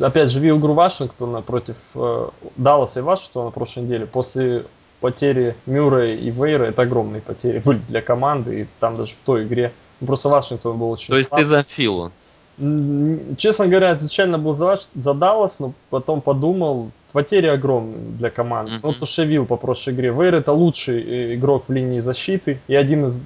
опять 0.00 0.30
же, 0.30 0.40
видел 0.40 0.58
игру 0.58 0.74
Вашингтона 0.74 1.42
против 1.42 1.76
э, 1.94 2.28
Далласа 2.56 3.00
и 3.00 3.02
Вашингтона 3.02 3.46
на 3.46 3.50
прошлой 3.50 3.84
неделе. 3.84 4.06
После 4.06 4.66
потери 5.00 5.56
Мюррея 5.66 6.16
и 6.16 6.30
Вейра 6.30 6.64
это 6.64 6.82
огромные 6.82 7.22
потери 7.22 7.58
были 7.58 7.78
для 7.78 8.02
команды, 8.02 8.62
и 8.62 8.66
там 8.80 8.96
даже 8.96 9.12
в 9.14 9.18
той 9.24 9.44
игре. 9.44 9.72
Ну, 10.00 10.06
просто 10.06 10.28
Вашингтон 10.28 10.76
был 10.78 10.90
очень 10.90 11.08
То 11.08 11.16
есть 11.16 11.28
слаб. 11.28 11.40
ты 11.40 11.46
за 11.46 11.62
Филу? 11.62 12.12
Честно 12.58 13.66
говоря, 13.66 13.92
изначально 13.92 14.38
был 14.38 14.54
за, 14.54 14.78
за 14.94 15.14
Даллас, 15.14 15.60
но 15.60 15.72
потом 15.90 16.20
подумал, 16.20 16.90
потери 17.12 17.46
огромные 17.48 17.98
для 18.18 18.30
команды. 18.30 18.72
Что 18.94 19.22
я 19.22 19.28
видел 19.28 19.46
по 19.46 19.56
прошлой 19.56 19.92
игре. 19.94 20.10
Вейр 20.10 20.34
это 20.36 20.52
лучший 20.52 21.02
э, 21.02 21.34
игрок 21.34 21.64
в 21.68 21.72
линии 21.72 22.00
защиты 22.00 22.58
и 22.68 22.74
один 22.74 23.06
из, 23.06 23.20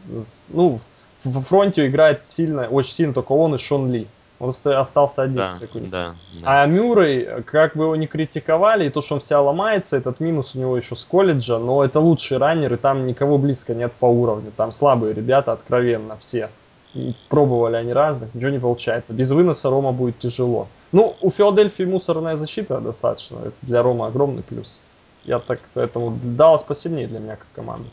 ну, 0.50 0.80
в- 1.24 1.42
фронте 1.42 1.86
играет 1.86 2.22
сильно, 2.28 2.62
очень 2.68 2.92
сильно 2.92 3.14
только 3.14 3.32
он 3.32 3.54
и 3.54 3.58
Шон 3.58 3.90
Ли. 3.92 4.06
Он 4.40 4.48
оста- 4.48 4.80
остался 4.80 5.22
один. 5.22 5.36
Да, 5.36 5.50
такой. 5.60 5.82
да, 5.82 6.14
да. 6.42 6.62
А 6.62 6.66
Мюррей, 6.66 7.42
как 7.44 7.76
бы 7.76 7.84
его 7.84 7.94
не 7.96 8.06
критиковали, 8.06 8.86
и 8.86 8.90
то, 8.90 9.02
что 9.02 9.14
он 9.16 9.20
вся 9.20 9.38
ломается, 9.40 9.96
этот 9.98 10.18
минус 10.18 10.54
у 10.54 10.58
него 10.58 10.76
еще 10.78 10.96
с 10.96 11.04
колледжа, 11.04 11.58
но 11.58 11.84
это 11.84 12.00
лучший 12.00 12.38
раннер, 12.38 12.72
и 12.72 12.76
там 12.76 13.06
никого 13.06 13.36
близко 13.38 13.74
нет 13.74 13.92
по 13.92 14.06
уровню. 14.06 14.50
Там 14.56 14.72
слабые 14.72 15.12
ребята, 15.14 15.52
откровенно, 15.52 16.16
все. 16.20 16.48
И 16.94 17.14
пробовали 17.28 17.76
они 17.76 17.92
разных, 17.92 18.34
ничего 18.34 18.50
не 18.50 18.58
получается. 18.58 19.14
Без 19.14 19.30
выноса 19.30 19.70
Рома 19.70 19.92
будет 19.92 20.18
тяжело. 20.18 20.66
Ну, 20.92 21.14
у 21.20 21.30
Филадельфии 21.30 21.84
мусорная 21.84 22.36
защита 22.36 22.80
достаточно. 22.80 23.38
Это 23.38 23.54
для 23.62 23.82
Рома 23.82 24.08
огромный 24.08 24.42
плюс. 24.42 24.80
Я 25.24 25.38
так, 25.38 25.60
поэтому 25.74 26.18
Даллас 26.22 26.64
посильнее 26.64 27.06
для 27.06 27.20
меня 27.20 27.36
как 27.36 27.46
команда. 27.54 27.88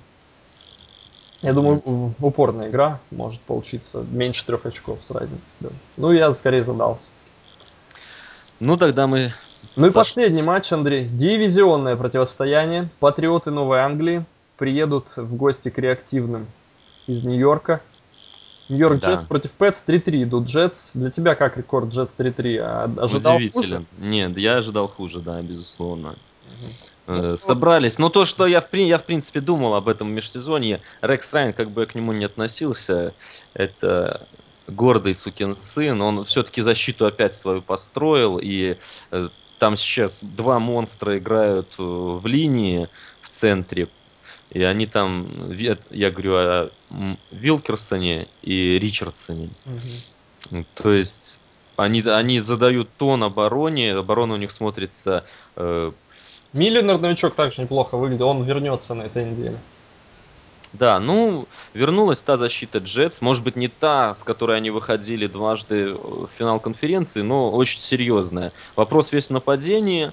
Я 1.42 1.54
думаю, 1.54 2.14
упорная 2.20 2.70
игра 2.70 3.00
может 3.12 3.40
получиться 3.42 4.04
меньше 4.10 4.44
трех 4.46 4.66
очков 4.66 5.00
с 5.04 5.12
разницей. 5.12 5.54
Да. 5.60 5.70
Ну, 5.98 6.12
я 6.12 6.34
скорее 6.34 6.64
задался. 6.64 7.12
Ну, 8.60 8.78
тогда 8.78 9.06
мы... 9.06 9.32
Ну 9.76 9.88
и 9.88 9.92
последний 9.92 10.42
матч, 10.42 10.74
Андрей. 10.74 11.08
Дивизионное 11.08 11.96
противостояние. 11.96 12.90
Патриоты 13.00 13.52
Новой 13.52 13.82
Англии 13.82 14.26
приедут 14.58 15.16
в 15.16 15.36
гости 15.36 15.70
к 15.70 15.78
реактивным 15.78 16.48
из 17.06 17.24
Нью-Йорка. 17.24 17.82
Нью-Йорк 18.70 19.00
Да. 19.02 19.12
Джетс 19.12 19.24
против 19.24 19.52
Пэтс 19.52 19.82
3-3 19.86 20.24
идут 20.24 20.46
Джетс. 20.46 20.94
Для 20.94 21.10
тебя 21.10 21.36
как 21.36 21.58
рекорд 21.58 21.90
Джетс 21.90 22.14
3-3? 22.18 22.58
А- 22.60 22.84
Ожидал 22.98 23.36
Удивителен. 23.38 23.86
хуже? 23.98 24.10
Нет, 24.10 24.38
я 24.38 24.58
ожидал 24.58 24.88
хуже, 24.88 25.20
да, 25.20 25.42
безусловно. 25.42 26.16
Ну, 27.08 27.34
Э. 27.34 27.38
Собрались. 27.38 27.98
Но 28.00 28.10
то, 28.10 28.26
что 28.26 28.46
я 28.48 28.60
в, 28.60 28.74
я 28.74 28.98
в 28.98 29.06
принципе 29.06 29.40
думал 29.40 29.76
об 29.76 29.88
этом 29.88 30.10
в 30.10 30.12
межсезонье, 30.12 30.82
Рекс 31.02 31.34
Райан, 31.34 31.54
как 31.54 31.72
бы 31.72 31.82
я 31.82 31.88
к 31.88 31.96
нему 31.96 32.12
не 32.12 32.26
относился, 32.26 33.14
это 33.54 34.22
гордый 34.68 35.16
сукин 35.16 35.56
сын, 35.56 36.02
он 36.02 36.26
все-таки 36.26 36.60
защиту 36.62 37.06
опять 37.06 37.34
свою 37.34 37.62
построил, 37.62 38.38
и 38.38 38.76
э, 39.12 39.30
там 39.60 39.78
сейчас 39.78 40.22
два 40.22 40.60
монстра 40.60 41.18
играют 41.18 41.68
э, 41.80 41.82
в 41.84 42.26
линии 42.28 42.90
в 43.22 43.30
центре, 43.30 43.88
и 44.52 44.64
они 44.64 44.88
там, 44.88 45.28
я 45.92 46.12
говорю 46.12 46.36
о 46.36 46.70
Вилкерсоне 47.32 48.28
и 48.44 48.80
Ричардсоне. 48.80 49.50
Мгм. 49.66 50.66
То 50.76 50.92
есть 50.92 51.40
они, 51.76 52.02
они 52.02 52.40
задают 52.40 52.90
тон 52.98 53.24
обороне, 53.24 53.94
оборона 53.94 54.36
у 54.36 54.38
них 54.38 54.52
смотрится 54.52 55.26
э, 55.56 55.92
Миллинер 56.54 56.98
новичок 56.98 57.36
также 57.36 57.62
неплохо 57.62 57.98
выглядел. 57.98 58.30
Он 58.30 58.44
вернется 58.44 58.94
на 58.94 59.04
этой 59.04 59.26
неделе. 59.26 59.58
Да, 60.74 61.00
ну, 61.00 61.48
вернулась 61.74 62.20
та 62.20 62.38
защита 62.38 62.80
Джетс, 62.80 63.22
может 63.22 63.44
быть, 63.44 63.56
не 63.56 63.68
та, 63.68 64.16
с 64.16 64.24
которой 64.24 64.58
они 64.58 64.70
выходили 64.70 65.26
дважды 65.28 65.94
в 65.94 66.28
финал 66.28 66.60
конференции, 66.60 67.22
но 67.22 67.52
очень 67.52 67.80
серьезная. 67.80 68.52
Вопрос 68.76 69.12
весь 69.12 69.28
в 69.28 69.32
нападении. 69.32 70.12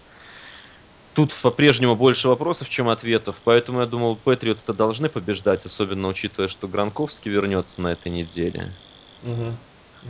Тут 1.15 1.33
по-прежнему 1.43 1.95
больше 1.95 2.29
вопросов, 2.29 2.69
чем 2.69 2.89
ответов, 2.89 3.37
поэтому 3.45 3.81
я 3.81 3.87
думал, 3.87 4.17
Патриотс-то 4.17 4.73
должны 4.73 5.09
побеждать, 5.09 5.65
особенно 5.65 6.09
учитывая, 6.09 6.49
что 6.49 6.67
Гранковский 6.67 7.31
вернется 7.31 7.81
на 7.81 7.93
этой 7.93 8.11
неделе. 8.11 8.73
Мгм. 9.23 9.57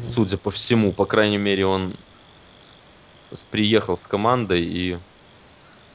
Судя 0.03 0.39
по 0.39 0.51
всему, 0.51 0.93
по 0.93 1.05
крайней 1.05 1.37
мере, 1.37 1.67
он 1.67 1.93
приехал 3.51 3.99
с 3.99 4.07
командой 4.07 4.65
и 4.65 4.99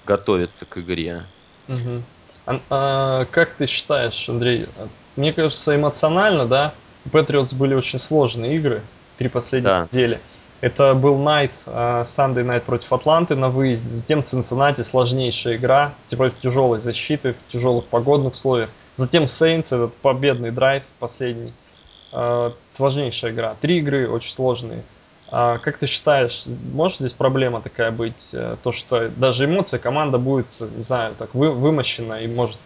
готовится 0.05 0.65
к 0.65 0.77
игре. 0.77 1.23
Мгм. 1.67 2.03
А, 2.45 2.61
а, 2.69 3.25
как 3.25 3.55
ты 3.55 3.65
считаешь, 3.65 4.29
Андрей, 4.29 4.67
мне 5.15 5.33
кажется, 5.33 5.75
эмоционально, 5.75 6.45
да, 6.45 6.73
у 7.05 7.09
Патриотс 7.09 7.53
были 7.53 7.73
очень 7.73 7.99
сложные 7.99 8.57
игры, 8.57 8.81
три 9.17 9.27
последних 9.29 9.71
Да. 9.71 9.87
недели. 9.91 10.21
Это 10.61 10.93
был 10.93 11.17
Найт, 11.17 11.51
Sunday 11.65 12.43
Night 12.43 12.61
против 12.61 12.91
Атланты 12.91 13.35
на 13.35 13.49
выезде, 13.49 13.95
затем 13.95 14.23
Цинциннати, 14.23 14.81
сложнейшая 14.81 15.55
игра, 15.55 15.93
против 16.09 16.39
тяжелой 16.41 16.79
защиты, 16.79 17.33
в 17.33 17.51
тяжелых 17.51 17.85
погодных 17.85 18.33
условиях. 18.33 18.69
Затем 18.97 19.27
Сейнс, 19.27 19.67
этот 19.71 19.95
победный 19.95 20.51
драйв 20.51 20.83
последний, 20.99 21.53
А, 22.11 22.51
сложнейшая 22.73 23.31
игра. 23.31 23.55
Три 23.61 23.77
игры 23.77 24.09
очень 24.09 24.33
сложные. 24.33 24.83
А 25.31 25.59
как 25.59 25.77
ты 25.77 25.85
считаешь, 25.85 26.45
может 26.73 26.99
здесь 26.99 27.13
проблема 27.13 27.61
такая 27.61 27.91
быть, 27.91 28.29
э, 28.33 28.55
то 28.63 28.71
что 28.71 29.09
даже 29.09 29.45
эмоция 29.45 29.79
команда 29.79 30.17
будет, 30.17 30.47
не 30.59 30.81
знаю, 30.81 31.13
так 31.15 31.35
вы, 31.35 31.51
вымощена 31.51 32.15
и 32.15 32.27
может 32.27 32.57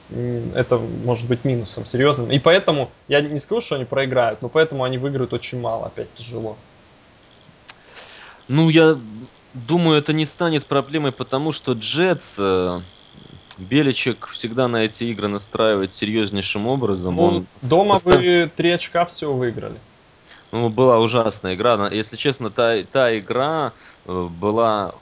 это 0.56 0.78
может 0.78 1.28
быть 1.28 1.44
минусом 1.44 1.86
серьезным. 1.86 2.32
И 2.32 2.39
поэтому 2.39 2.89
я 3.10 3.20
не 3.22 3.39
скажу, 3.39 3.60
что 3.60 3.76
они 3.76 3.84
проиграют, 3.84 4.41
но 4.41 4.48
поэтому 4.48 4.86
они 4.86 4.98
выиграют 4.98 5.34
очень 5.34 5.60
мало, 5.60 5.88
опять 5.88 6.08
тяжело. 6.16 6.56
Ну, 8.48 8.70
я 8.70 8.98
думаю, 9.54 9.98
это 9.98 10.14
не 10.14 10.26
станет 10.26 10.66
проблемой, 10.66 11.12
потому 11.12 11.52
что 11.52 11.74
Джетс, 11.74 12.36
э, 12.38 12.80
Беличек 13.58 14.28
всегда 14.28 14.68
на 14.68 14.84
эти 14.86 15.06
игры 15.06 15.28
настраивает 15.28 15.91
серьезнейшим 15.91 16.68
образом. 16.68 17.16
Ну, 17.16 17.22
Он 17.24 17.48
дома 17.62 17.96
поста- 17.96 18.20
вы 18.20 18.52
три 18.56 18.72
очка 18.72 19.06
всего 19.06 19.34
выиграли. 19.34 19.76
ну, 20.52 20.70
была 20.70 21.00
ужасная 21.00 21.56
игра. 21.56 21.89
Если 21.89 22.16
честно, 22.16 22.50
та, 22.50 22.84
та 22.84 23.18
игра 23.18 23.72
э, 24.06 24.28
была... 24.39 24.94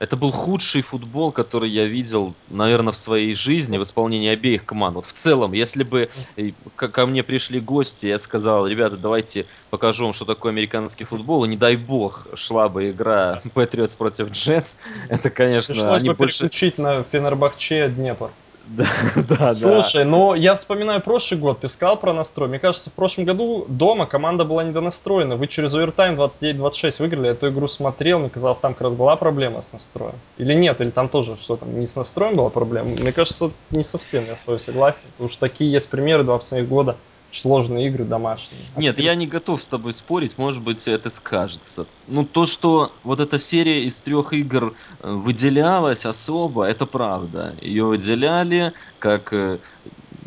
Это 0.00 0.16
был 0.16 0.32
худший 0.32 0.82
футбол, 0.82 1.30
который 1.30 1.70
я 1.70 1.84
видел, 1.86 2.34
наверное, 2.50 2.92
в 2.92 2.96
своей 2.96 3.34
жизни 3.34 3.78
в 3.78 3.82
исполнении 3.84 4.28
обеих 4.28 4.64
команд. 4.66 4.96
Вот 4.96 5.06
в 5.06 5.12
целом, 5.12 5.52
если 5.52 5.84
бы 5.84 6.10
э, 6.36 6.50
ко 6.76 6.88
ко 6.88 7.06
мне 7.06 7.22
пришли 7.22 7.60
гости, 7.60 8.06
я 8.06 8.18
сказал, 8.18 8.66
ребята, 8.66 8.96
давайте 8.96 9.46
покажу 9.70 10.04
вам, 10.04 10.12
что 10.12 10.24
такое 10.24 10.52
американский 10.52 11.04
футбол, 11.04 11.44
и 11.44 11.48
не 11.48 11.56
дай 11.56 11.76
бог 11.76 12.26
шла 12.34 12.68
бы 12.68 12.90
игра 12.90 13.40
Патриотс 13.54 13.94
против 13.94 14.30
Джетс, 14.30 14.78
это, 15.08 15.30
конечно, 15.30 15.74
Пришлось 15.74 16.00
они 16.00 16.08
бы 16.08 16.14
больше... 16.14 16.44
переключить 16.44 16.78
на 16.78 17.04
Фенербахче 17.04 17.88
Днепр. 17.88 18.30
Да, 18.76 18.84
да, 19.16 19.36
да. 19.38 19.54
Слушай, 19.54 20.04
но 20.04 20.34
я 20.34 20.54
вспоминаю 20.54 21.00
прошлый 21.00 21.38
год, 21.40 21.60
ты 21.60 21.68
сказал 21.68 21.96
про 21.96 22.12
настрой. 22.12 22.48
Мне 22.48 22.58
кажется, 22.58 22.90
в 22.90 22.92
прошлом 22.94 23.24
году 23.24 23.66
дома 23.68 24.06
команда 24.06 24.44
была 24.44 24.64
недонастроена. 24.64 25.36
Вы 25.36 25.46
через 25.46 25.74
овертайм 25.74 26.14
29-26 26.14 26.96
выиграли, 27.00 27.26
я 27.26 27.32
эту 27.32 27.48
игру 27.50 27.68
смотрел, 27.68 28.18
мне 28.18 28.30
казалось, 28.30 28.58
там 28.58 28.74
как 28.74 28.82
раз 28.82 28.92
была 28.94 29.16
проблема 29.16 29.60
с 29.62 29.72
настроем. 29.72 30.14
Или 30.38 30.54
нет, 30.54 30.80
или 30.80 30.90
там 30.90 31.08
тоже 31.08 31.36
что 31.36 31.56
там, 31.56 31.78
не 31.78 31.86
с 31.86 31.96
настроем 31.96 32.36
была 32.36 32.50
проблема. 32.50 32.88
Мне 32.88 33.12
кажется, 33.12 33.50
не 33.70 33.84
совсем 33.84 34.24
я 34.26 34.36
с 34.36 34.44
тобой 34.44 34.60
согласен, 34.60 35.06
что 35.28 35.40
такие 35.40 35.70
есть 35.70 35.88
примеры 35.88 36.24
два 36.24 36.38
последних 36.38 36.68
года, 36.68 36.96
сложные 37.40 37.88
игры 37.88 38.04
домашние. 38.04 38.62
А 38.74 38.80
Нет, 38.80 38.94
теперь- 38.94 39.06
я 39.06 39.14
не 39.14 39.26
готов 39.26 39.62
с 39.62 39.66
тобой 39.66 39.92
спорить, 39.94 40.38
может 40.38 40.62
быть, 40.62 40.86
это 40.88 41.10
скажется. 41.10 41.86
Ну, 42.06 42.24
то, 42.24 42.46
что 42.46 42.92
вот 43.02 43.20
эта 43.20 43.38
серия 43.38 43.84
из 43.84 44.00
трех 44.00 44.32
игр 44.32 44.74
э, 45.00 45.12
выделялась 45.12 46.06
особо, 46.06 46.64
это 46.64 46.86
правда. 46.86 47.56
Ее 47.60 47.84
выделяли 47.84 48.72
как, 48.98 49.32
э, 49.32 49.60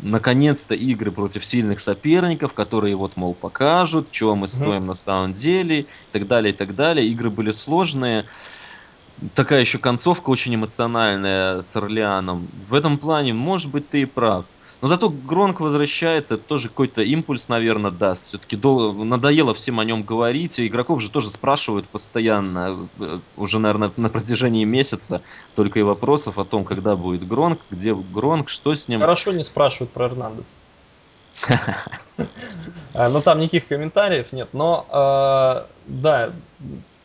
наконец-то, 0.00 0.74
игры 0.74 1.10
против 1.12 1.44
сильных 1.44 1.80
соперников, 1.80 2.54
которые 2.54 2.96
вот, 2.96 3.16
мол, 3.16 3.34
покажут, 3.34 4.10
чего 4.10 4.34
мы 4.34 4.48
стоим 4.48 4.86
на 4.86 4.94
самом 4.94 5.32
деле, 5.34 5.80
и 5.82 5.88
так 6.12 6.26
далее, 6.26 6.52
и 6.52 6.56
так 6.56 6.74
далее. 6.74 7.06
Игры 7.08 7.30
были 7.30 7.52
сложные. 7.52 8.26
Такая 9.34 9.62
еще 9.62 9.78
концовка 9.78 10.30
очень 10.30 10.54
эмоциональная 10.54 11.62
с 11.62 11.74
Орлеаном. 11.74 12.48
В 12.52 12.72
этом 12.74 12.98
плане, 12.98 13.32
может 13.34 13.70
быть, 13.72 13.88
ты 13.90 14.02
и 14.02 14.04
прав. 14.06 14.46
Но 14.80 14.86
зато 14.86 15.08
Гронк 15.08 15.60
возвращается, 15.60 16.34
это 16.34 16.44
тоже 16.44 16.68
какой-то 16.68 17.02
импульс, 17.02 17.48
наверное, 17.48 17.90
даст. 17.90 18.26
Все-таки 18.26 18.56
надоело 18.56 19.52
всем 19.54 19.80
о 19.80 19.84
нем 19.84 20.04
говорить, 20.04 20.58
и 20.58 20.68
игроков 20.68 21.02
же 21.02 21.10
тоже 21.10 21.28
спрашивают 21.30 21.88
постоянно, 21.88 22.88
э, 23.00 23.18
уже, 23.36 23.58
наверное, 23.58 23.90
на 23.96 24.08
протяжении 24.08 24.64
месяца, 24.64 25.22
только 25.56 25.80
и 25.80 25.82
вопросов 25.82 26.38
о 26.38 26.44
том, 26.44 26.64
когда 26.64 26.94
будет 26.94 27.26
Гронк, 27.26 27.58
где 27.70 27.92
Гронк, 27.92 28.48
что 28.48 28.72
с 28.74 28.86
ним. 28.86 29.00
Хорошо 29.00 29.32
не 29.32 29.44
спрашивают 29.44 29.90
про 29.92 30.06
Эрнандес. 30.06 30.46
А, 32.94 33.08
Ну, 33.08 33.20
там 33.20 33.38
никаких 33.38 33.68
комментариев 33.68 34.32
нет, 34.32 34.48
но, 34.52 34.86
э, 34.90 35.66
да, 35.86 36.32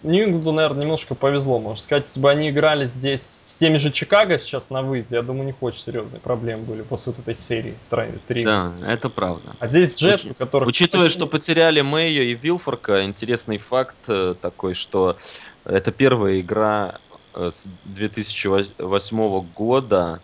Нью-Ингланду, 0.03 0.51
наверное, 0.51 0.81
немножко 0.81 1.15
повезло, 1.15 1.59
можно 1.59 1.81
сказать. 1.81 2.05
Если 2.05 2.19
бы 2.19 2.29
они 2.29 2.49
играли 2.49 2.87
здесь 2.87 3.39
с 3.43 3.55
теми 3.55 3.77
же 3.77 3.91
Чикаго 3.91 4.37
сейчас 4.37 4.69
на 4.69 4.81
выезде, 4.81 5.15
я 5.15 5.21
думаю, 5.21 5.43
у 5.43 5.47
них 5.47 5.55
очень 5.61 5.79
серьезные 5.79 6.19
проблемы 6.19 6.63
были 6.63 6.81
после 6.81 7.13
вот 7.13 7.21
этой 7.21 7.35
серии 7.35 7.75
3. 7.89 8.43
Да, 8.43 8.71
это 8.85 9.09
правда. 9.09 9.55
А 9.59 9.67
здесь 9.67 9.95
Джетс, 9.95 10.25
у 10.25 10.33
которых... 10.33 10.67
Учитывая, 10.67 11.09
что 11.09 11.25
потеряли 11.25 11.81
Мэйо 11.81 12.23
и 12.23 12.33
Вилфорка, 12.33 13.05
интересный 13.05 13.57
факт 13.57 13.95
э, 14.07 14.35
такой, 14.41 14.73
что 14.73 15.17
это 15.63 15.91
первая 15.91 16.41
игра 16.41 16.95
э, 17.35 17.49
с 17.53 17.65
2008 17.85 19.45
года, 19.55 20.19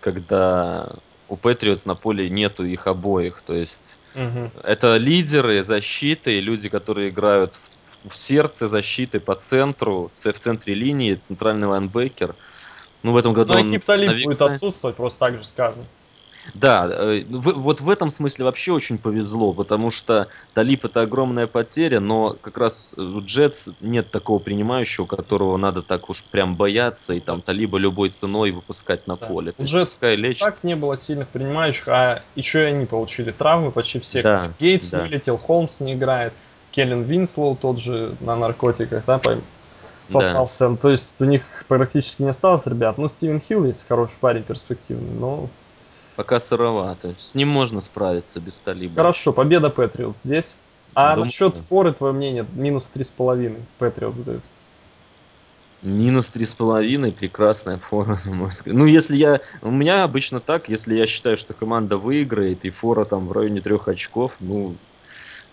когда 0.00 0.88
у 1.28 1.36
Патриотс 1.36 1.84
на 1.84 1.94
поле 1.94 2.30
нету 2.30 2.64
их 2.64 2.86
обоих. 2.86 3.42
То 3.46 3.54
есть 3.54 3.96
это 4.64 4.96
лидеры 4.96 5.62
защиты, 5.62 6.40
люди, 6.40 6.68
которые 6.68 7.10
играют 7.10 7.54
в, 8.04 8.16
сердце 8.16 8.68
защиты 8.68 9.20
по 9.20 9.34
центру, 9.34 10.10
в 10.14 10.32
центре 10.38 10.74
линии, 10.74 11.14
центральный 11.14 11.66
лайнбекер. 11.66 12.34
Ну, 13.02 13.12
в 13.12 13.16
этом 13.16 13.32
году 13.32 13.54
Ну, 13.54 13.60
он 13.60 13.76
Экип 13.76 14.24
будет 14.24 14.42
отсутствовать, 14.42 14.96
просто 14.96 15.18
так 15.18 15.38
же 15.38 15.44
скажем. 15.44 15.84
Да, 16.54 16.88
э, 16.90 17.24
вот 17.28 17.80
в 17.80 17.90
этом 17.90 18.10
смысле 18.10 18.46
вообще 18.46 18.72
очень 18.72 18.98
повезло, 18.98 19.52
потому 19.52 19.90
что 19.90 20.28
Талип 20.54 20.84
это 20.84 21.02
огромная 21.02 21.46
потеря, 21.46 22.00
но 22.00 22.36
как 22.40 22.58
раз 22.58 22.94
у 22.96 23.20
Джетс 23.20 23.68
нет 23.80 24.10
такого 24.10 24.38
принимающего, 24.38 25.06
которого 25.06 25.56
надо 25.56 25.82
так 25.82 26.08
уж 26.10 26.22
прям 26.24 26.56
бояться 26.56 27.14
и 27.14 27.20
там 27.20 27.42
Талиба 27.42 27.78
любой 27.78 28.10
ценой 28.10 28.50
выпускать 28.52 29.06
на 29.06 29.16
Да. 29.16 29.26
поле. 29.26 29.52
У 29.58 29.64
Джетс 29.64 29.92
пускай 29.92 30.16
так 30.16 30.24
лечится. 30.24 30.66
не 30.66 30.76
было 30.76 30.96
сильных 30.96 31.28
принимающих, 31.28 31.88
а 31.88 32.22
еще 32.34 32.62
и 32.62 32.66
они 32.66 32.86
получили 32.86 33.30
травмы 33.30 33.70
почти 33.70 34.00
все. 34.00 34.22
Да, 34.22 34.52
Гейтс 34.58 34.90
да. 34.90 35.02
вылетел, 35.02 35.36
Холмс 35.36 35.80
не 35.80 35.94
играет, 35.94 36.32
Келлен 36.70 37.02
Винслоу 37.02 37.56
тот 37.56 37.78
же 37.78 38.14
на 38.20 38.36
наркотиках, 38.36 39.04
да, 39.06 39.18
пойм- 39.18 39.42
Да. 40.08 40.32
попался. 40.32 40.74
То 40.76 40.90
есть 40.90 41.20
у 41.20 41.24
них 41.24 41.42
практически 41.68 42.22
не 42.22 42.28
осталось 42.28 42.66
ребят. 42.66 42.98
Ну, 42.98 43.08
Стивен 43.08 43.40
Хилл 43.40 43.64
есть 43.64 43.86
хороший 43.86 44.16
парень, 44.20 44.42
перспективный, 44.42 45.14
но 45.18 45.48
Пока 46.16 46.40
сыровато. 46.40 47.14
С 47.18 47.36
ним 47.36 47.48
можно 47.48 47.80
справиться 47.80 48.40
без 48.40 48.58
Талиба. 48.58 48.96
хорошо, 48.96 49.32
победа 49.32 49.70
Патриот 49.70 50.16
здесь. 50.16 50.54
А 50.94 51.10
Думаю, 51.10 51.26
насчет 51.26 51.54
да. 51.54 51.60
форы, 51.68 51.92
твое 51.92 52.12
мнение, 52.12 52.44
минус 52.54 52.88
три 52.88 53.04
с 53.04 53.10
половиной 53.10 53.60
Патриот 53.78 54.24
дают. 54.24 54.42
Минус 55.82 56.26
три 56.26 56.44
с 56.44 56.54
половиной, 56.54 57.12
прекрасная 57.12 57.76
фора, 57.78 58.18
мой 58.24 58.48
взгляд. 58.48 58.74
Ну, 58.74 58.84
если 58.86 59.16
я... 59.16 59.40
У 59.62 59.70
меня 59.70 60.02
обычно 60.02 60.40
так, 60.40 60.68
если 60.68 60.96
я 60.96 61.06
считаю, 61.06 61.36
что 61.36 61.54
команда 61.54 61.98
выиграет, 61.98 62.64
и 62.64 62.70
фора 62.70 63.04
там 63.04 63.28
в 63.28 63.32
районе 63.32 63.60
трех 63.60 63.86
очков, 63.86 64.32
ну, 64.40 64.74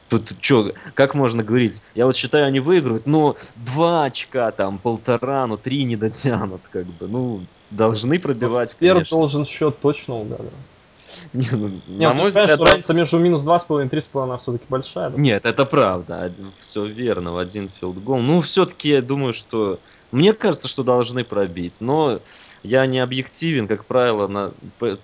тут 0.10 0.34
что, 0.40 0.72
как 0.94 1.16
можно 1.16 1.44
говорить? 1.44 1.82
Я 1.96 2.06
вот 2.06 2.16
считаю, 2.16 2.46
они 2.46 2.60
выиграют, 2.60 3.06
но 3.06 3.36
два 3.56 4.06
очка 4.06 4.52
там, 4.52 4.78
полтора, 4.78 5.48
ну, 5.48 5.58
три 5.58 5.84
не 5.84 5.96
дотянут, 5.96 6.62
как 6.72 6.86
бы. 6.86 7.08
Ну, 7.08 7.42
должны 7.72 8.20
пробивать, 8.20 8.70
Эксперт 8.70 9.10
должен 9.10 9.46
счет 9.46 9.80
точно 9.80 10.16
угадывать. 10.16 10.54
Не, 11.34 11.48
ну, 11.52 11.72
Не, 11.88 12.08
на 12.08 12.14
мой 12.14 12.30
взгляд, 12.30 12.60
разница 12.60 12.94
между 12.94 13.20
минус 13.20 13.42
два 13.42 13.60
с 13.60 13.66
половиной 13.66 13.88
и 13.88 13.92
три 13.92 14.02
с 14.02 14.08
половиной, 14.08 14.34
она 14.34 14.38
все-таки 14.38 14.66
большая. 14.70 15.10
да? 15.10 15.18
Нет, 15.18 15.46
это 15.46 15.66
правда. 15.66 16.32
Все 16.62 16.86
верно, 16.86 17.34
в 17.34 17.38
один 17.38 17.70
field 17.70 17.95
goal. 17.95 18.20
Ну, 18.20 18.42
все-таки 18.42 18.90
я 18.90 19.02
думаю, 19.02 19.34
что... 19.34 19.80
Мне 20.12 20.34
кажется, 20.34 20.68
что 20.68 20.84
должны 20.84 21.24
пробить, 21.24 21.82
но 21.82 22.20
я 22.66 22.86
не 22.86 23.00
объективен, 23.00 23.68
как 23.68 23.86
правило, 23.86 24.28
на, 24.28 24.52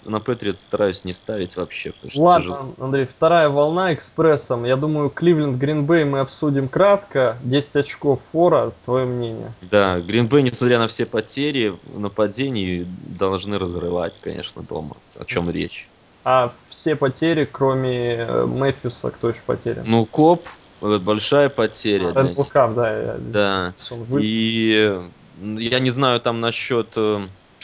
на 0.05 0.20
Patriots 0.19 0.59
стараюсь 0.59 1.05
не 1.05 1.14
ставить 1.14 1.55
вообще, 1.55 1.91
что 1.91 2.09
тяжело. 2.09 2.26
Ладно, 2.26 2.57
Андрей, 2.80 3.05
вторая 3.05 3.49
волна 3.49 3.93
экспрессом. 3.93 4.66
Я 4.66 4.76
думаю, 4.76 5.09
Кливленд 5.09 5.57
Гринбей 5.57 6.03
мы 6.03 6.20
обсудим 6.20 6.68
кратко. 6.68 7.38
10 7.43 7.76
очков 7.78 8.20
фора, 8.32 8.72
твое 8.84 9.05
мнение. 9.05 9.53
Да, 9.62 9.99
Гринбей, 9.99 10.41
несмотря 10.41 10.80
на 10.80 10.88
все 10.88 11.05
потери 11.05 11.76
в 11.93 11.99
нападении, 11.99 12.86
должны 13.05 13.59
разрывать, 13.59 14.20
конечно, 14.20 14.64
дома. 14.64 14.97
О 15.20 15.26
чем 15.26 15.49
речь? 15.49 15.88
А 16.24 16.51
все 16.70 16.95
потери, 16.95 17.47
кроме 17.51 18.16
э, 18.16 18.45
Мэфьюса, 18.45 19.12
кто 19.12 19.30
еще 19.30 19.41
потерян? 19.45 19.84
Ну, 19.88 20.05
Коп, 20.05 20.47
э, 20.82 20.97
большая 20.99 21.49
потеря 21.49 22.12
них. 22.24 22.47
Кап, 22.49 22.76
да, 22.76 22.95
я 22.95 23.18
здесь 23.18 23.34
Да. 23.34 23.74
И 24.20 24.74
э, 24.76 25.09
я 25.41 25.80
не 25.80 25.89
знаю 25.89 26.20
там 26.22 26.39
насчет 26.39 26.89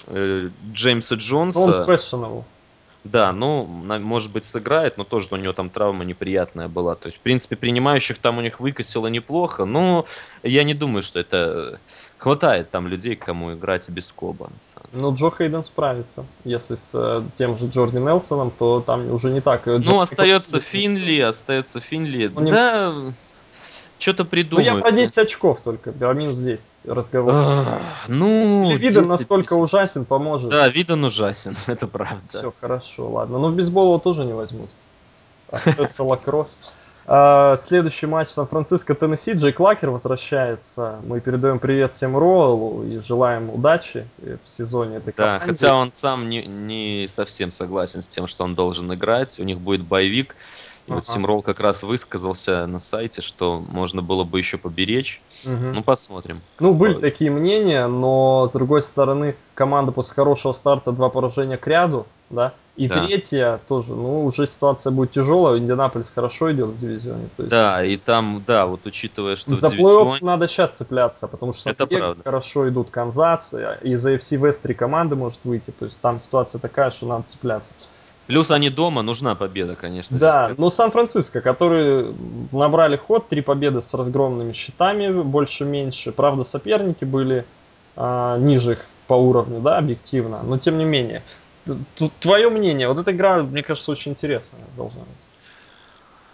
э, 0.08 0.48
э, 0.48 0.50
Джеймса 0.74 1.16
Ну, 1.16 1.22
Джонса. 1.22 1.60
он 1.60 1.72
questionable. 1.90 2.44
Да, 3.04 3.32
ну, 3.32 3.64
может 3.66 4.34
быть, 4.34 4.44
сыграет, 4.44 4.98
но 4.98 5.06
тоже 5.06 5.30
у 5.32 5.38
него 5.38 5.54
там 5.54 5.70
травма 5.70 6.04
неприятная 6.04 6.68
была. 6.68 6.96
То 6.96 7.08
есть, 7.08 7.20
в 7.20 7.22
принципе, 7.22 7.56
принимающих 7.56 8.18
там 8.18 8.38
у 8.38 8.42
них 8.42 8.60
выкосило 8.60 9.08
неплохо, 9.08 9.64
но 9.66 10.06
я 10.44 10.64
не 10.64 10.74
думаю, 10.74 11.04
что 11.04 11.20
это... 11.20 11.80
Хватает 12.18 12.72
там 12.72 12.88
людей, 12.88 13.16
кому 13.16 13.54
играть 13.54 13.88
без 13.90 14.08
Коба. 14.08 14.48
деле. 14.48 14.86
Ну, 14.92 15.14
Джо 15.14 15.30
Хейден 15.30 15.64
справится. 15.64 16.26
Если 16.46 16.74
с 16.74 16.90
э, 16.96 17.24
тем 17.38 17.56
же 17.56 17.68
Джорди 17.68 17.98
Нелсоном, 17.98 18.50
то 18.50 18.82
там 18.82 19.12
уже 19.12 19.30
не 19.30 19.40
так. 19.40 19.68
Э, 19.68 19.78
Джо 19.78 19.92
Ну, 19.92 20.02
остается 20.02 20.60
Финли, 20.60 21.20
остается 21.20 21.80
Финли. 21.80 22.26
Ну, 22.34 22.42
не- 22.42 23.14
Да, 23.98 24.02
что-то 24.02 24.24
Ну, 24.24 24.28
я 24.28 24.30
придумают. 24.30 24.84
про 24.84 24.92
10 24.92 25.18
очков 25.18 25.60
только, 25.64 25.92
про 25.92 26.14
минус 26.14 26.38
10 26.38 26.86
разговор. 26.86 27.34
Ну, 28.08 28.72
Или 28.72 28.78
Виден 28.78 29.04
10, 29.04 29.10
настолько 29.10 29.56
10. 29.56 29.62
ужасен, 29.62 30.06
поможет. 30.06 30.50
Да, 30.50 30.68
Виден 30.70 31.04
ужасен, 31.04 31.56
это 31.68 31.88
правда. 31.88 32.22
Все 32.30 32.54
хорошо, 32.60 33.10
ладно. 33.10 33.40
Ну, 33.40 33.50
в 33.52 33.56
бейсбол 33.56 33.86
его 33.86 33.98
тоже 34.00 34.24
не 34.26 34.34
возьмут. 34.34 34.70
Остается 35.50 36.04
лакросс. 36.06 36.58
А, 37.10 37.56
Следующий 37.56 38.06
матч 38.06 38.28
Сан-Франциско, 38.28 38.94
Теннесси. 38.94 39.32
Джей 39.32 39.54
Клакер 39.54 39.90
возвращается. 39.92 41.00
Мы 41.06 41.22
передаем 41.22 41.58
привет 41.58 41.94
всем 41.94 42.18
Роэлу 42.18 42.84
и 42.84 43.00
желаем 43.00 43.50
удачи 43.50 44.06
в 44.18 44.50
сезоне 44.50 44.98
этой 44.98 45.14
Да, 45.16 45.40
команде. 45.40 45.46
хотя 45.46 45.76
он 45.76 45.92
сам 45.94 46.28
не, 46.30 46.46
не 46.46 47.08
совсем 47.10 47.52
согласен 47.52 48.02
с 48.02 48.08
тем, 48.08 48.28
что 48.28 48.44
он 48.44 48.56
должен 48.56 48.94
играть. 48.94 49.40
У 49.40 49.44
них 49.44 49.58
будет 49.60 49.84
боевик. 49.84 50.36
И 50.88 50.92
вот 50.92 51.04
Ага. 51.04 51.14
Симрол 51.14 51.42
как 51.42 51.60
раз 51.60 51.84
высказался 51.84 52.66
на 52.66 52.80
сайте, 52.80 53.22
что 53.22 53.60
можно 53.60 54.02
было 54.02 54.24
бы 54.24 54.40
еще 54.40 54.58
поберечь. 54.58 55.22
Мгм. 55.46 55.74
Ну, 55.74 55.84
посмотрим. 55.84 56.42
Ну, 56.60 56.74
были 56.74 56.94
по- 56.94 57.02
такие 57.02 57.30
мнения, 57.30 57.88
но 57.88 58.48
с 58.50 58.54
другой 58.54 58.82
стороны, 58.82 59.36
команда 59.54 59.92
после 59.92 60.16
хорошего 60.16 60.54
старта 60.54 60.94
два 60.94 61.10
поражения 61.10 61.58
к 61.58 61.68
ряду, 61.68 62.08
да, 62.30 62.54
и 62.78 62.88
Да. 62.88 63.06
третья 63.06 63.60
тоже, 63.68 63.96
ну, 63.96 64.24
уже 64.24 64.48
ситуация 64.48 64.92
будет 64.92 65.12
тяжелая, 65.12 65.58
Индианаполис 65.60 66.10
хорошо 66.12 66.54
идет 66.54 66.68
в 66.68 66.80
дивизионе. 66.80 67.28
То 67.36 67.44
есть 67.44 67.52
Да, 67.52 67.84
и 67.84 67.98
там, 67.98 68.42
да, 68.48 68.66
вот 68.66 68.86
учитывая, 68.86 69.36
что 69.36 69.54
За 69.56 69.68
плей-офф 69.68 70.20
надо 70.22 70.48
сейчас 70.48 70.78
цепляться, 70.78 71.28
потому 71.28 71.52
что 71.52 71.70
Это 71.70 71.80
Сан-Диего 71.84 72.00
правда. 72.00 72.24
хорошо 72.24 72.70
идут 72.70 72.92
Канзас, 72.92 73.54
и 73.84 73.90
из 73.90 74.06
AFC 74.08 74.40
West 74.40 74.60
три 74.64 74.74
команды 74.74 75.18
может 75.18 75.40
выйти, 75.44 75.72
то 75.72 75.84
есть 75.84 76.00
там 76.00 76.22
ситуация 76.22 76.60
такая, 76.60 76.92
что 76.92 77.08
надо 77.08 77.24
цепляться. 77.28 77.74
Плюс 78.28 78.52
они 78.52 78.70
дома, 78.70 79.02
нужна 79.02 79.36
победа, 79.36 79.76
конечно. 79.76 80.20
Да, 80.20 80.48
здесь. 80.48 80.58
но 80.58 80.70
Сан-Франциско, 80.70 81.40
которые 81.40 82.14
набрали 82.52 82.98
ход, 82.98 83.30
три 83.30 83.42
победы 83.42 83.80
с 83.80 83.94
разгромными 83.94 84.52
счетами, 84.52 85.22
больше-меньше. 85.22 86.12
Правда, 86.12 86.44
соперники 86.44 87.06
были 87.06 87.46
а, 87.96 88.38
ниже 88.38 88.74
их 88.74 88.86
по 89.08 89.14
уровню, 89.14 89.62
да, 89.62 89.78
объективно, 89.78 90.44
но 90.44 90.58
тем 90.58 90.78
не 90.78 90.84
менее. 90.84 91.24
Твое 92.20 92.50
мнение, 92.50 92.88
вот 92.90 93.00
эта 93.00 93.12
игра, 93.12 93.42
мне 93.44 93.64
кажется, 93.64 93.92
очень 93.92 94.12
интересная 94.12 94.62
должна 94.76 95.02
быть. 95.02 95.28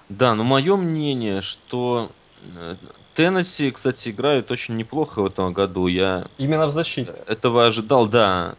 Да, 0.10 0.34
но 0.36 0.44
мое 0.44 0.76
мнение, 0.76 1.42
что 1.42 2.10
э, 2.56 2.76
Теннесси, 3.16 3.72
кстати, 3.72 4.10
играют 4.10 4.52
очень 4.52 4.76
неплохо 4.76 5.22
в 5.22 5.26
этом 5.28 5.54
году. 5.54 5.88
Я 5.88 6.26
Именно 6.38 6.68
в 6.68 6.72
защите. 6.72 7.14
этого 7.28 7.66
ожидал, 7.66 8.08
да. 8.08 8.56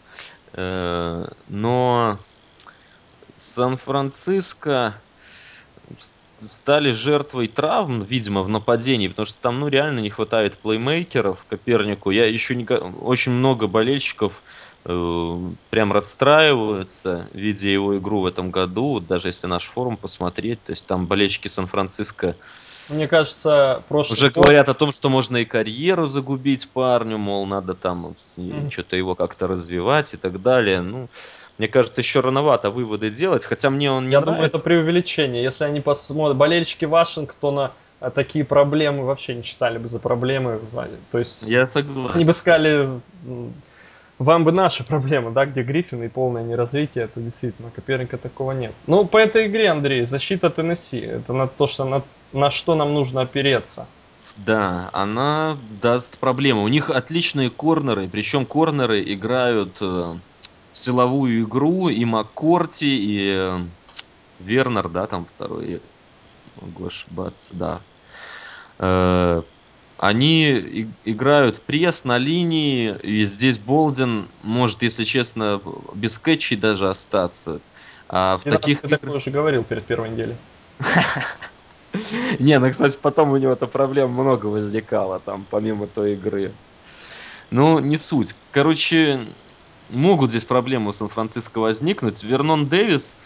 Э, 0.52 1.26
Но 1.48 2.18
Сан-Франциско, 3.36 4.94
стали 6.50 6.92
жертвой 6.92 7.48
травм, 7.48 8.02
видимо, 8.02 8.42
в 8.42 8.48
нападении, 8.48 9.08
потому 9.08 9.26
что 9.26 9.40
там, 9.40 9.60
ну, 9.60 9.68
реально 9.68 10.00
не 10.00 10.10
хватает 10.10 10.58
плеймейкеров 10.58 11.44
Копернику. 11.48 12.10
Я 12.10 12.26
еще 12.26 12.54
не... 12.54 12.64
Очень 12.64 13.32
много 13.32 13.66
болельщиков 13.66 14.42
э, 14.84 15.38
прям 15.70 15.92
расстраиваются, 15.92 17.28
видя 17.32 17.68
его 17.68 17.96
игру 17.98 18.20
в 18.20 18.26
этом 18.26 18.50
году. 18.50 19.00
даже 19.00 19.28
если 19.28 19.46
наш 19.46 19.64
форум 19.64 19.96
посмотреть, 19.96 20.62
то 20.64 20.72
есть 20.72 20.86
там 20.86 21.06
болельщики 21.06 21.48
Сан-Франциско 21.48 22.34
мне 22.90 23.08
кажется, 23.08 23.82
прошлый 23.88 24.14
уже 24.14 24.30
год... 24.30 24.44
говорят 24.44 24.68
о 24.68 24.74
том, 24.74 24.92
что 24.92 25.08
можно 25.08 25.38
и 25.38 25.46
карьеру 25.46 26.06
загубить 26.06 26.68
парню, 26.68 27.16
мол, 27.16 27.46
надо 27.46 27.72
там 27.72 28.14
mm-hmm. 28.36 28.70
что-то 28.70 28.96
его 28.96 29.14
как-то 29.14 29.46
развивать 29.46 30.12
и 30.12 30.16
так 30.18 30.42
далее. 30.42 30.82
Ну, 30.82 31.08
мне 31.58 31.68
кажется, 31.68 32.00
еще 32.00 32.20
рановато 32.20 32.70
выводы 32.70 33.10
делать, 33.10 33.44
хотя 33.44 33.70
мне 33.70 33.90
он 33.90 34.06
не 34.06 34.12
Я 34.12 34.20
нравится. 34.20 34.32
думаю, 34.34 34.46
это 34.48 34.58
преувеличение. 34.58 35.42
Если 35.42 35.64
они 35.64 35.80
посмотрят, 35.80 36.36
болельщики 36.36 36.84
Вашингтона 36.84 37.72
а, 38.00 38.10
такие 38.10 38.44
проблемы 38.44 39.04
вообще 39.04 39.34
не 39.34 39.42
считали 39.42 39.78
бы 39.78 39.88
за 39.88 39.98
проблемы. 39.98 40.60
То 41.10 41.18
есть, 41.18 41.42
Я 41.44 41.66
согласен. 41.66 42.16
они 42.16 42.24
бы 42.24 42.34
сказали, 42.34 42.88
вам 44.18 44.44
бы 44.44 44.52
наши 44.52 44.84
проблемы, 44.84 45.30
да, 45.30 45.46
где 45.46 45.62
Гриффин 45.62 46.02
и 46.02 46.08
полное 46.08 46.42
неразвитие, 46.42 47.04
это 47.04 47.20
действительно, 47.20 47.70
Коперника 47.70 48.18
такого 48.18 48.52
нет. 48.52 48.72
Ну, 48.86 49.04
по 49.04 49.18
этой 49.18 49.46
игре, 49.46 49.70
Андрей, 49.70 50.04
защита 50.06 50.50
Теннесси, 50.50 50.98
это 51.00 51.32
на 51.32 51.46
то, 51.46 51.66
что 51.66 51.84
на, 51.84 52.02
на 52.32 52.50
что 52.50 52.74
нам 52.74 52.94
нужно 52.94 53.22
опереться. 53.22 53.86
Да, 54.36 54.90
она 54.92 55.56
даст 55.80 56.18
проблемы. 56.18 56.64
У 56.64 56.68
них 56.68 56.90
отличные 56.90 57.50
корнеры, 57.50 58.08
причем 58.08 58.46
корнеры 58.46 59.02
играют 59.02 59.78
э, 59.80 60.14
силовую 60.74 61.42
игру, 61.42 61.88
и 61.88 62.04
Маккорти, 62.04 62.98
и 62.98 63.34
э, 63.36 63.58
Вернер, 64.40 64.88
да, 64.88 65.06
там 65.06 65.26
второй, 65.36 65.80
могу 66.60 66.86
ошибаться, 66.86 67.54
да. 67.54 67.80
Э, 68.78 69.42
они 69.98 70.88
играют 71.04 71.62
пресс 71.62 72.04
на 72.04 72.18
линии, 72.18 72.94
и 73.02 73.24
здесь 73.24 73.58
Болдин 73.58 74.26
может, 74.42 74.82
если 74.82 75.04
честно, 75.04 75.60
без 75.94 76.18
кэтчей 76.18 76.56
даже 76.56 76.90
остаться. 76.90 77.60
А 78.08 78.38
в 78.38 78.46
И 78.46 78.50
таких 78.50 78.80
ты 78.80 78.88
такое 78.88 79.12
уже 79.12 79.30
говорил 79.30 79.62
перед 79.62 79.86
первой 79.86 80.10
неделей. 80.10 80.36
Не, 82.40 82.58
ну, 82.58 82.70
кстати, 82.70 82.98
потом 83.00 83.30
у 83.30 83.36
него 83.36 83.52
эта 83.52 83.68
проблема 83.68 84.22
много 84.22 84.46
возникала, 84.46 85.20
там, 85.20 85.46
помимо 85.48 85.86
той 85.86 86.14
игры. 86.14 86.52
Ну, 87.50 87.78
не 87.78 87.98
суть. 87.98 88.34
Короче, 88.50 89.20
могут 89.90 90.30
здесь 90.30 90.44
проблемы 90.44 90.90
у 90.90 90.92
Сан-Франциско 90.92 91.58
возникнуть. 91.58 92.22
Вернон 92.22 92.66
Дэвис 92.66 93.16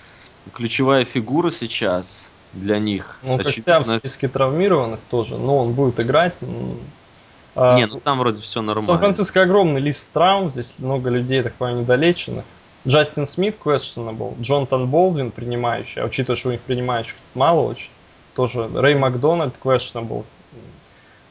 ключевая 0.52 1.04
фигура 1.04 1.50
сейчас 1.50 2.30
для 2.52 2.78
них. 2.78 3.18
Ну, 3.22 3.38
хотя 3.38 3.80
в 3.80 3.84
списке 3.84 4.28
травмированных 4.28 5.00
тоже, 5.10 5.36
но 5.36 5.58
он 5.58 5.72
будет 5.72 6.00
играть. 6.00 6.34
Не, 6.40 7.86
ну 7.86 8.00
там 8.00 8.18
вроде 8.18 8.40
все 8.40 8.62
нормально. 8.62 8.86
Сан-Франциско 8.86 9.42
огромный 9.42 9.80
лист 9.80 10.04
травм, 10.12 10.52
здесь 10.52 10.74
много 10.78 11.10
людей, 11.10 11.42
так 11.42 11.54
понимаю, 11.54 11.82
недолеченных. 11.82 12.44
Джастин 12.86 13.26
Смит 13.26 13.56
questionable, 13.62 14.40
Джонатан 14.40 14.86
Болдвин 14.86 15.32
принимающий, 15.32 16.00
а 16.00 16.06
учитывая, 16.06 16.36
что 16.36 16.48
у 16.48 16.52
них 16.52 16.60
принимающих 16.60 17.16
мало 17.34 17.62
очень, 17.62 17.90
тоже 18.34 18.70
Рэй 18.72 18.94
Макдональд 18.94 19.54
questionable. 19.62 20.24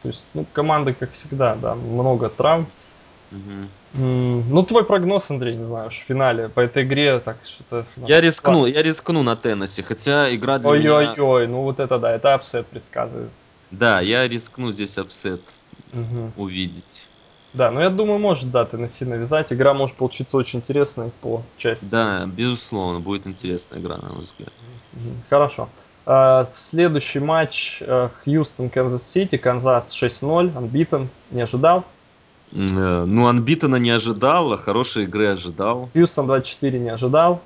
То 0.04 0.10
есть, 0.10 0.28
ну, 0.34 0.46
команды, 0.54 0.94
как 0.94 1.14
всегда, 1.14 1.56
да, 1.56 1.74
много 1.74 2.30
травм. 2.30 2.68
Угу. 3.32 3.68
Ну, 3.94 4.64
твой 4.64 4.84
прогноз, 4.84 5.30
Андрей, 5.30 5.56
не 5.56 5.66
знаю, 5.66 5.90
в 5.90 5.94
финале 5.94 6.50
по 6.50 6.60
этой 6.60 6.84
игре, 6.84 7.20
так 7.20 7.38
что-то... 7.46 7.86
Я 8.08 8.22
рискну, 8.22 8.66
я 8.66 8.84
рискну 8.84 9.24
на 9.24 9.36
Теннесси, 9.36 9.82
хотя 9.82 10.34
игра 10.36 10.60
для 10.60 10.70
Ой-ой-ой, 10.70 11.04
меня... 11.14 11.24
Ой, 11.24 11.48
ну 11.48 11.62
вот 11.62 11.80
это 11.80 11.98
да, 11.98 12.14
это 12.14 12.34
upset 12.34 12.68
предсказывается. 12.68 13.38
Да, 13.72 14.02
я 14.02 14.28
рискну 14.28 14.72
здесь 14.72 14.98
upset 14.98 15.42
угу. 15.94 16.32
увидеть. 16.36 17.08
Да, 17.54 17.72
ну 17.72 17.82
я 17.82 17.90
думаю, 17.90 18.20
может, 18.20 18.52
да, 18.52 18.66
Теннесси 18.66 19.06
навязать. 19.06 19.52
Игра 19.52 19.74
может 19.74 19.96
получиться 19.96 20.38
очень 20.38 20.60
интересной 20.60 21.12
по 21.22 21.44
части. 21.58 21.86
Да, 21.86 22.26
безусловно, 22.28 23.00
будет 23.00 23.26
интересная 23.26 23.80
игра, 23.80 23.98
на 23.98 24.10
мой 24.10 24.24
взгляд. 24.24 24.54
Хорошо. 25.30 25.70
Э, 26.06 26.48
следующий 26.50 27.20
матч 27.20 27.82
э, 27.82 28.10
Хьюстон, 28.24 28.70
Канзас 28.70 29.06
Сити, 29.12 29.36
Канзас 29.36 29.94
6-0, 29.94 30.56
unbeaten, 30.56 31.10
не 31.32 31.42
ожидал? 31.42 31.84
Э, 32.54 33.06
ну, 33.06 33.28
unbeaten 33.28 33.70
а 33.70 33.76
не 33.76 33.90
ожидал, 33.90 34.58
хорошей 34.58 35.04
игры 35.04 35.28
ожидал. 35.28 35.90
Хьюстон 35.94 36.28
24 36.28 36.80
не 36.80 36.90
ожидал? 36.90 37.42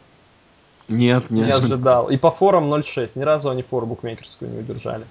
Нет, 0.87 1.29
не, 1.31 1.41
не 1.41 1.49
ожидал. 1.49 1.71
ожидал. 1.71 2.09
И 2.09 2.17
по 2.17 2.31
форам 2.31 2.71
0-6, 2.71 3.11
ни 3.15 3.23
разу 3.23 3.49
они 3.49 3.63
фору 3.63 3.87
букмекерскую 3.87 4.51
не 4.51 4.59
удержали. 4.59 5.05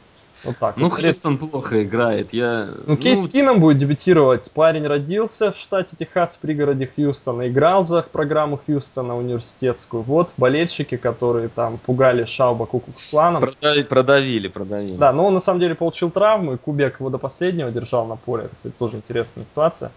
Вот 0.44 0.56
так. 0.58 0.76
Ну, 0.76 0.88
вот. 0.88 1.00
Хьюстон 1.00 1.36
плохо 1.36 1.84
играет. 1.84 2.32
Я... 2.32 2.68
Ну, 2.86 2.96
Кейс 2.96 3.22
ну... 3.24 3.28
Кином 3.28 3.60
будет 3.60 3.78
дебютировать. 3.78 4.50
Парень 4.52 4.86
родился 4.86 5.52
в 5.52 5.56
штате 5.56 5.96
Техас, 5.96 6.36
в 6.36 6.38
пригороде 6.38 6.90
Хьюстона. 6.94 7.48
Играл 7.48 7.84
за 7.84 8.02
программу 8.02 8.58
Хьюстона 8.64 9.16
университетскую. 9.16 10.02
Вот 10.02 10.32
болельщики, 10.36 10.96
которые 10.96 11.48
там 11.48 11.78
пугали 11.78 12.24
Шауба 12.24 12.66
Кукуксланом. 12.66 13.40
Продавили, 13.40 13.82
продавили, 13.82 14.48
продавили. 14.48 14.96
Да, 14.96 15.12
но 15.12 15.26
он 15.26 15.34
на 15.34 15.40
самом 15.40 15.60
деле 15.60 15.74
получил 15.74 16.10
травму, 16.10 16.54
и 16.54 16.56
Кубек 16.56 17.00
его 17.00 17.10
до 17.10 17.18
последнего 17.18 17.70
держал 17.70 18.06
на 18.06 18.16
поле. 18.16 18.44
Это, 18.44 18.56
кстати, 18.56 18.74
тоже 18.78 18.96
интересная 18.96 19.44
ситуация. 19.44 19.92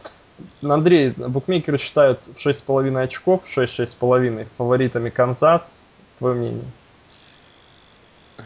Андрей, 0.62 1.12
букмекеры 1.12 1.78
считают 1.78 2.26
в 2.26 2.46
6,5 2.46 3.02
очков, 3.02 3.44
6-6,5 3.46 4.48
фаворитами 4.58 5.10
Канзас. 5.10 5.84
Твое 6.18 6.36
мнение? 6.36 6.64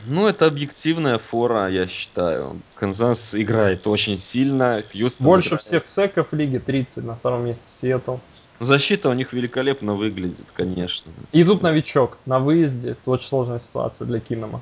Ну, 0.08 0.28
это 0.28 0.46
объективная 0.46 1.18
фора, 1.18 1.68
я 1.68 1.86
считаю. 1.88 2.62
Канзас 2.76 3.36
играет 3.36 3.86
очень 3.88 4.18
сильно. 4.18 4.82
Хьюстон 4.92 5.26
Больше 5.26 5.50
играет... 5.50 5.62
всех 5.62 5.88
секов 5.88 6.32
в 6.32 6.36
лиге 6.36 6.60
30, 6.60 7.04
на 7.04 7.16
втором 7.16 7.46
месте 7.46 7.64
Сиэтл. 7.66 8.16
Ну, 8.60 8.66
защита 8.66 9.10
у 9.10 9.14
них 9.14 9.34
великолепно 9.34 9.94
выглядит, 9.96 10.48
конечно. 10.54 11.12
И 11.32 11.44
тут 11.44 11.62
новичок 11.62 12.18
на 12.26 12.40
выезде. 12.40 12.92
Это 12.92 13.12
очень 13.12 13.28
сложная 13.28 13.60
ситуация 13.60 14.06
для 14.06 14.20
Кинома. 14.20 14.62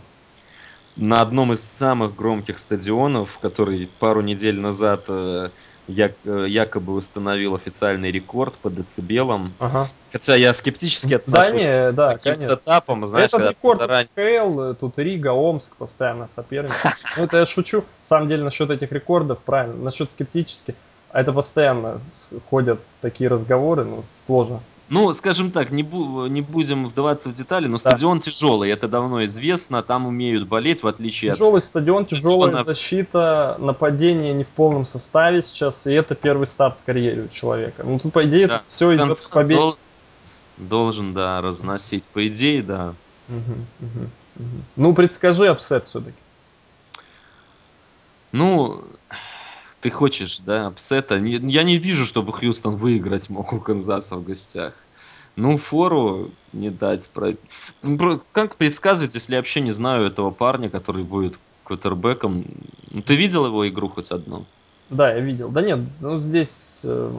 На 0.96 1.22
одном 1.22 1.54
из 1.54 1.62
самых 1.62 2.16
громких 2.16 2.58
стадионов, 2.58 3.38
который 3.42 3.90
пару 4.00 4.22
недель 4.22 4.60
назад 4.60 5.06
Э, 5.08 5.50
якобы 5.88 6.94
установил 6.94 7.56
официальный 7.56 8.12
рекорд 8.12 8.54
по 8.56 8.70
децибелам. 8.70 9.54
Ага. 9.60 9.88
Хотя 10.12 10.36
я 10.36 10.54
скептически 10.54 11.16
отношусь 11.16 11.64
да, 11.64 11.88
не, 11.88 11.92
да, 11.92 12.08
к 12.08 12.14
таким 12.20 12.36
конечно. 12.36 12.56
сетапам. 12.56 13.08
Знаешь, 13.08 13.28
Этот 13.28 13.50
рекорд 13.50 13.80
заранее... 13.80 14.10
КЛ, 14.16 14.62
э, 14.62 14.74
тут 14.76 14.98
Рига, 14.98 15.34
Омск 15.34 15.76
постоянно 15.76 16.28
соперничают. 16.28 16.96
Ну, 17.18 17.24
это 17.24 17.38
я 17.38 17.46
шучу. 17.46 17.80
На 17.80 18.08
самом 18.08 18.30
деле, 18.30 18.44
насчет 18.44 18.70
этих 18.70 18.92
рекордов, 18.92 19.40
правильно, 19.40 19.76
насчет 19.76 20.12
скептически. 20.12 20.76
А 21.12 21.22
это 21.22 21.34
постоянно 21.34 22.02
ходят 22.50 22.80
такие 23.02 23.30
разговоры, 23.30 23.86
ну, 23.86 24.04
сложно 24.08 24.62
ну, 24.88 25.14
скажем 25.14 25.52
так, 25.52 25.72
не, 25.72 25.84
бу- 25.84 26.30
не 26.30 26.42
будем 26.42 26.88
вдаваться 26.88 27.30
в 27.30 27.34
детали, 27.34 27.68
но 27.68 27.78
стадион 27.78 28.20
да. 28.20 28.26
тяжелый, 28.26 28.70
это 28.70 28.88
давно 28.88 29.26
известно, 29.26 29.82
там 29.82 30.06
умеют 30.06 30.48
болеть, 30.48 30.84
в 30.84 30.88
отличие 30.88 31.32
тяжелый 31.32 31.58
от... 31.58 31.64
стадион, 31.64 32.06
тяжелая 32.06 32.52
на... 32.52 32.64
защита, 32.64 33.58
нападение 33.60 34.34
не 34.34 34.44
в 34.44 34.50
полном 34.50 34.86
составе 34.86 35.42
сейчас, 35.42 35.88
и 35.88 35.94
это 35.94 36.14
первый 36.14 36.48
старт 36.48 36.78
в 36.82 36.86
карьере 36.86 37.24
у 37.24 37.28
человека. 37.28 37.84
Ну, 37.84 38.00
тут, 38.00 38.14
по 38.14 38.26
идее, 38.26 38.48
да. 38.48 38.64
все 38.70 38.96
идет 38.96 39.20
к 39.20 39.34
победе. 39.34 39.60
Дол... 39.60 39.78
Должен, 40.58 41.14
да, 41.14 41.42
разносить. 41.42 42.08
По 42.08 42.28
идее, 42.28 42.62
да. 42.62 42.94
Угу, 43.28 43.38
угу, 43.82 44.10
угу. 44.38 44.62
Ну, 44.76 44.94
предскажи 44.94 45.48
upset 45.48 45.86
все-таки. 45.88 46.16
Ну, 48.32 48.84
ты 49.86 49.92
хочешь, 49.92 50.40
да, 50.40 50.66
upset 50.66 51.03
а. 51.03 51.18
Я 51.18 51.62
не 51.62 51.78
вижу, 51.78 52.08
чтобы 52.08 52.34
Хьюстон 52.34 52.76
выиграть 52.76 53.30
мог 53.30 53.54
у 53.54 53.60
Канзаса 53.60 54.16
в 54.16 54.24
гостях. 54.24 54.74
Ну, 55.36 55.60
фору 55.60 56.32
не 56.54 56.72
дать. 56.72 57.08
Ну, 57.84 58.20
как 58.32 58.56
предсказывать, 58.56 59.14
если 59.14 59.34
я 59.34 59.38
вообще 59.38 59.62
не 59.62 59.70
знаю 59.70 60.08
этого 60.08 60.32
парня, 60.32 60.72
который 60.72 61.04
будет 61.04 61.38
квотербеком? 61.66 62.46
Ну, 62.90 63.04
ты 63.04 63.16
видел 63.16 63.46
его 63.46 63.70
игру 63.70 63.88
хоть 63.90 64.10
одну? 64.10 64.46
Да, 64.90 65.14
я 65.14 65.20
видел. 65.20 65.50
Да 65.50 65.62
нет, 65.62 65.82
ну 66.00 66.18
здесь 66.18 66.80
э, 66.82 67.12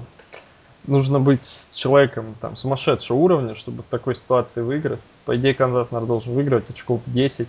нужно 0.88 1.20
быть 1.20 1.60
человеком 1.72 2.34
там 2.40 2.56
сумасшедшего 2.56 3.16
уровня, 3.16 3.54
чтобы 3.54 3.84
в 3.84 3.86
такой 3.86 4.16
ситуации 4.16 4.62
выиграть. 4.62 5.02
По 5.24 5.36
идее, 5.36 5.54
Канзас, 5.54 5.92
наверное, 5.92 6.08
должен 6.08 6.34
выиграть 6.34 6.68
очков 6.68 7.00
10. 7.06 7.46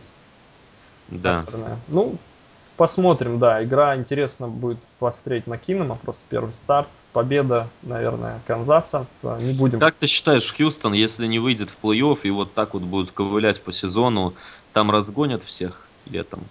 Да. 1.08 1.44
Наверное. 1.48 1.80
Ну, 1.88 2.18
Посмотрим, 2.78 3.40
да, 3.40 3.64
игра 3.64 3.96
интересно 3.96 4.48
будет 4.48 4.78
посмотреть 5.00 5.48
на 5.48 5.58
Кинома, 5.58 5.96
просто 5.96 6.26
первый 6.30 6.54
старт, 6.54 6.90
победа, 7.12 7.70
наверное, 7.82 8.40
Канзаса, 8.46 9.08
не 9.24 9.54
будем... 9.54 9.80
Как 9.80 9.96
ты 9.96 10.06
считаешь, 10.06 10.54
Хьюстон, 10.56 10.94
если 10.94 11.26
не 11.26 11.40
выйдет 11.40 11.72
в 11.72 11.84
плей-офф 11.84 12.20
и 12.22 12.30
вот 12.30 12.54
так 12.54 12.76
вот 12.76 12.84
будут 12.84 13.12
ковылять 13.12 13.64
по 13.64 13.74
сезону, 13.74 14.36
там 14.74 14.92
разгонят 14.92 15.44
всех 15.44 15.88
летом? 16.06 16.44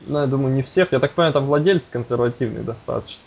Ну, 0.00 0.18
я 0.18 0.26
думаю, 0.26 0.52
не 0.52 0.62
всех, 0.62 0.90
я 0.90 0.98
так 0.98 1.12
понимаю, 1.12 1.32
там 1.32 1.46
владелец 1.46 1.88
консервативный 1.90 2.64
достаточно, 2.64 3.22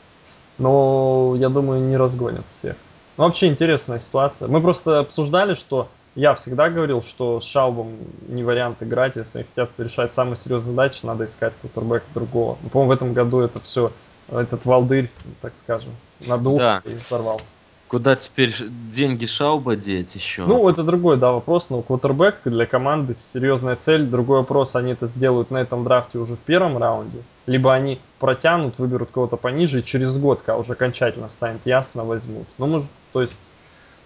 но 0.58 1.36
я 1.38 1.48
думаю, 1.48 1.82
не 1.82 1.96
разгонят 1.96 2.46
всех. 2.50 2.76
Ну, 3.16 3.24
вообще 3.24 3.48
интересная 3.48 4.00
ситуация. 4.00 4.50
Мы 4.50 4.60
просто 4.60 5.00
обсуждали, 5.00 5.54
что 5.54 5.88
я 6.16 6.36
всегда 6.36 6.70
говорил, 6.70 7.02
что 7.02 7.40
с 7.40 7.46
Шаубом 7.46 7.98
не 8.28 8.44
вариант 8.44 8.82
играть, 8.82 9.16
если 9.16 9.40
они 9.40 9.48
хотят 9.48 9.72
решать 9.78 10.14
самые 10.14 10.36
серьезные 10.36 10.72
задачи, 10.72 11.06
надо 11.06 11.26
искать 11.26 11.54
кутербэка 11.62 12.06
другого. 12.14 12.58
Ну, 12.62 12.70
по-моему, 12.70 12.90
в 12.90 12.96
этом 12.96 13.14
году 13.14 13.40
это 13.40 13.62
все, 13.62 13.92
этот 14.30 14.66
Валдырь, 14.66 15.10
так 15.42 15.54
скажем, 15.64 15.92
надулся 16.28 16.82
да. 16.84 16.92
и 16.92 16.96
взорвался. 16.96 17.56
Куда 17.90 18.16
теперь 18.16 18.54
деньги 18.92 19.26
Шауба 19.26 19.76
деть 19.76 20.16
еще? 20.16 20.46
Ну, 20.46 20.70
это 20.70 20.84
другой, 20.84 21.18
да, 21.18 21.32
вопрос. 21.32 21.72
Но 21.72 21.82
квотербек 21.82 22.36
для 22.46 22.68
команды 22.68 23.16
серьезная 23.16 23.78
цель. 23.78 24.06
Другой 24.06 24.42
вопрос, 24.42 24.76
они 24.76 24.92
это 24.92 25.08
сделают 25.08 25.50
на 25.50 25.58
этом 25.58 25.84
драфте 25.84 26.20
уже 26.20 26.36
в 26.36 26.40
первом 26.40 26.78
раунде. 26.78 27.18
Либо 27.48 27.74
они 27.74 28.00
протянут, 28.20 28.78
выберут 28.78 29.10
кого-то 29.12 29.38
пониже, 29.38 29.80
и 29.80 29.84
через 29.84 30.16
год, 30.20 30.42
когда 30.46 30.58
уже 30.58 30.74
окончательно 30.74 31.30
станет 31.30 31.62
ясно, 31.66 32.04
возьмут. 32.04 32.46
Ну, 32.60 32.68
может, 32.68 32.88
то 33.12 33.24
есть, 33.24 33.42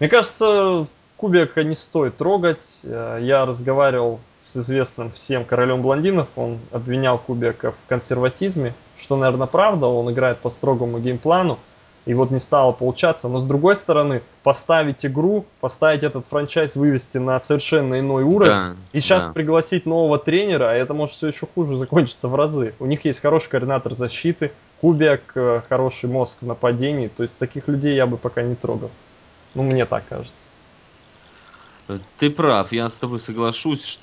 мне 0.00 0.08
кажется, 0.08 0.86
Кубика 1.24 1.64
не 1.64 1.74
стоит 1.74 2.18
трогать. 2.18 2.80
Э, 2.82 3.18
я 3.18 3.46
разговаривал 3.46 4.20
с 4.34 4.58
известным 4.58 5.10
всем 5.10 5.46
королем 5.46 5.80
блондинов. 5.80 6.28
Он 6.36 6.58
обвинял 6.70 7.16
Кубика 7.16 7.72
в 7.72 7.88
консерватизме, 7.88 8.74
что, 8.98 9.16
наверное, 9.16 9.46
правда. 9.46 9.86
Он 9.86 10.12
играет 10.12 10.36
по 10.40 10.50
строгому 10.50 10.98
геймплану 10.98 11.58
и 12.04 12.12
вот 12.12 12.30
не 12.30 12.40
стало 12.40 12.72
получаться. 12.72 13.28
Но 13.28 13.38
с 13.38 13.46
другой 13.46 13.74
стороны, 13.76 14.20
поставить 14.42 15.06
игру, 15.06 15.46
поставить 15.62 16.02
этот 16.02 16.26
франчайз, 16.26 16.76
вывести 16.76 17.16
на 17.16 17.40
совершенно 17.40 18.00
иной 18.00 18.22
уровень, 18.22 18.52
да, 18.52 18.72
и 18.92 19.00
сейчас 19.00 19.24
да. 19.24 19.32
пригласить 19.32 19.86
нового 19.86 20.18
тренера, 20.18 20.72
а 20.72 20.74
это 20.74 20.92
может 20.92 21.14
все 21.14 21.28
еще 21.28 21.46
хуже 21.54 21.78
закончиться 21.78 22.28
в 22.28 22.34
разы. 22.34 22.74
У 22.80 22.84
них 22.84 23.02
есть 23.06 23.20
хороший 23.22 23.48
координатор 23.48 23.94
защиты, 23.94 24.52
Кубик, 24.82 25.22
э, 25.36 25.62
хороший 25.70 26.10
мозг 26.10 26.36
в 26.42 26.46
нападении, 26.46 27.08
то 27.08 27.22
есть 27.22 27.38
таких 27.38 27.66
людей 27.66 27.94
я 27.94 28.06
бы 28.06 28.18
пока 28.18 28.42
не 28.42 28.56
трогал. 28.56 28.90
Ну, 29.54 29.62
мне 29.62 29.86
так 29.86 30.02
кажется. 30.06 30.48
Ты 32.18 32.30
прав, 32.30 32.72
я 32.72 32.88
с 32.88 32.96
тобой 32.96 33.20
соглашусь. 33.20 34.00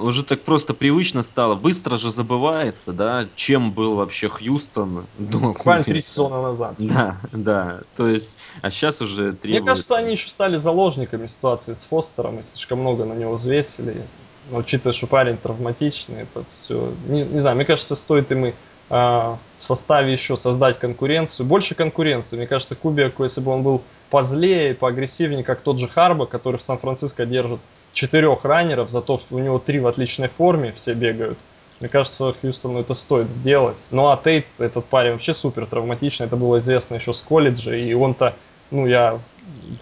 Уже 0.00 0.24
так 0.24 0.40
просто 0.40 0.74
привычно 0.74 1.22
стало. 1.22 1.54
Быстро 1.54 1.96
же 1.96 2.10
забывается, 2.10 2.92
да, 2.92 3.26
чем 3.36 3.70
был 3.70 3.94
вообще 3.94 4.28
Хьюстон 4.28 5.06
до 5.18 5.38
Буквально 5.38 5.84
три 5.84 6.02
сезона 6.02 6.42
назад. 6.42 6.74
Да, 6.78 7.16
да. 7.32 7.80
То 7.96 8.08
есть, 8.08 8.40
а 8.62 8.70
сейчас 8.70 9.00
уже 9.00 9.32
требуется... 9.32 9.48
Мне 9.48 9.62
кажется, 9.62 9.96
они 9.96 10.12
еще 10.12 10.30
стали 10.30 10.56
заложниками 10.56 11.28
ситуации 11.28 11.74
с 11.74 11.84
Фостером 11.84 12.40
и 12.40 12.42
слишком 12.42 12.80
много 12.80 13.04
на 13.04 13.12
него 13.12 13.34
взвесили. 13.34 14.02
Но, 14.50 14.58
учитывая, 14.58 14.92
что 14.92 15.06
парень 15.06 15.36
травматичный, 15.36 16.22
это 16.22 16.44
все... 16.54 16.92
Не, 17.06 17.22
не 17.22 17.40
знаю, 17.40 17.56
мне 17.56 17.64
кажется, 17.64 17.94
стоит 17.94 18.32
им 18.32 18.46
и 18.46 18.54
в 18.90 19.38
составе 19.60 20.12
еще 20.12 20.36
создать 20.36 20.78
конкуренцию. 20.78 21.46
Больше 21.46 21.74
конкуренции. 21.74 22.36
Мне 22.36 22.46
кажется, 22.46 22.74
Кубик, 22.74 23.14
если 23.20 23.40
бы 23.40 23.52
он 23.52 23.62
был 23.62 23.82
позлее, 24.10 24.74
поагрессивнее, 24.74 25.44
как 25.44 25.60
тот 25.60 25.78
же 25.78 25.88
Харба, 25.88 26.26
который 26.26 26.56
в 26.56 26.62
Сан-Франциско 26.62 27.24
держит 27.24 27.60
четырех 27.92 28.44
раннеров, 28.44 28.90
зато 28.90 29.20
у 29.30 29.38
него 29.38 29.58
три 29.58 29.78
в 29.80 29.86
отличной 29.86 30.28
форме, 30.28 30.72
все 30.72 30.94
бегают. 30.94 31.38
Мне 31.78 31.88
кажется, 31.88 32.34
Хьюстону 32.40 32.80
это 32.80 32.94
стоит 32.94 33.30
сделать. 33.30 33.76
Ну 33.90 34.08
а 34.08 34.16
Тейт, 34.16 34.46
этот 34.58 34.84
парень 34.84 35.12
вообще 35.12 35.32
супер 35.32 35.66
травматичный, 35.66 36.26
это 36.26 36.36
было 36.36 36.58
известно 36.58 36.96
еще 36.96 37.12
с 37.12 37.22
колледжа, 37.22 37.74
и 37.74 37.94
он-то, 37.94 38.34
ну 38.70 38.86
я 38.86 39.18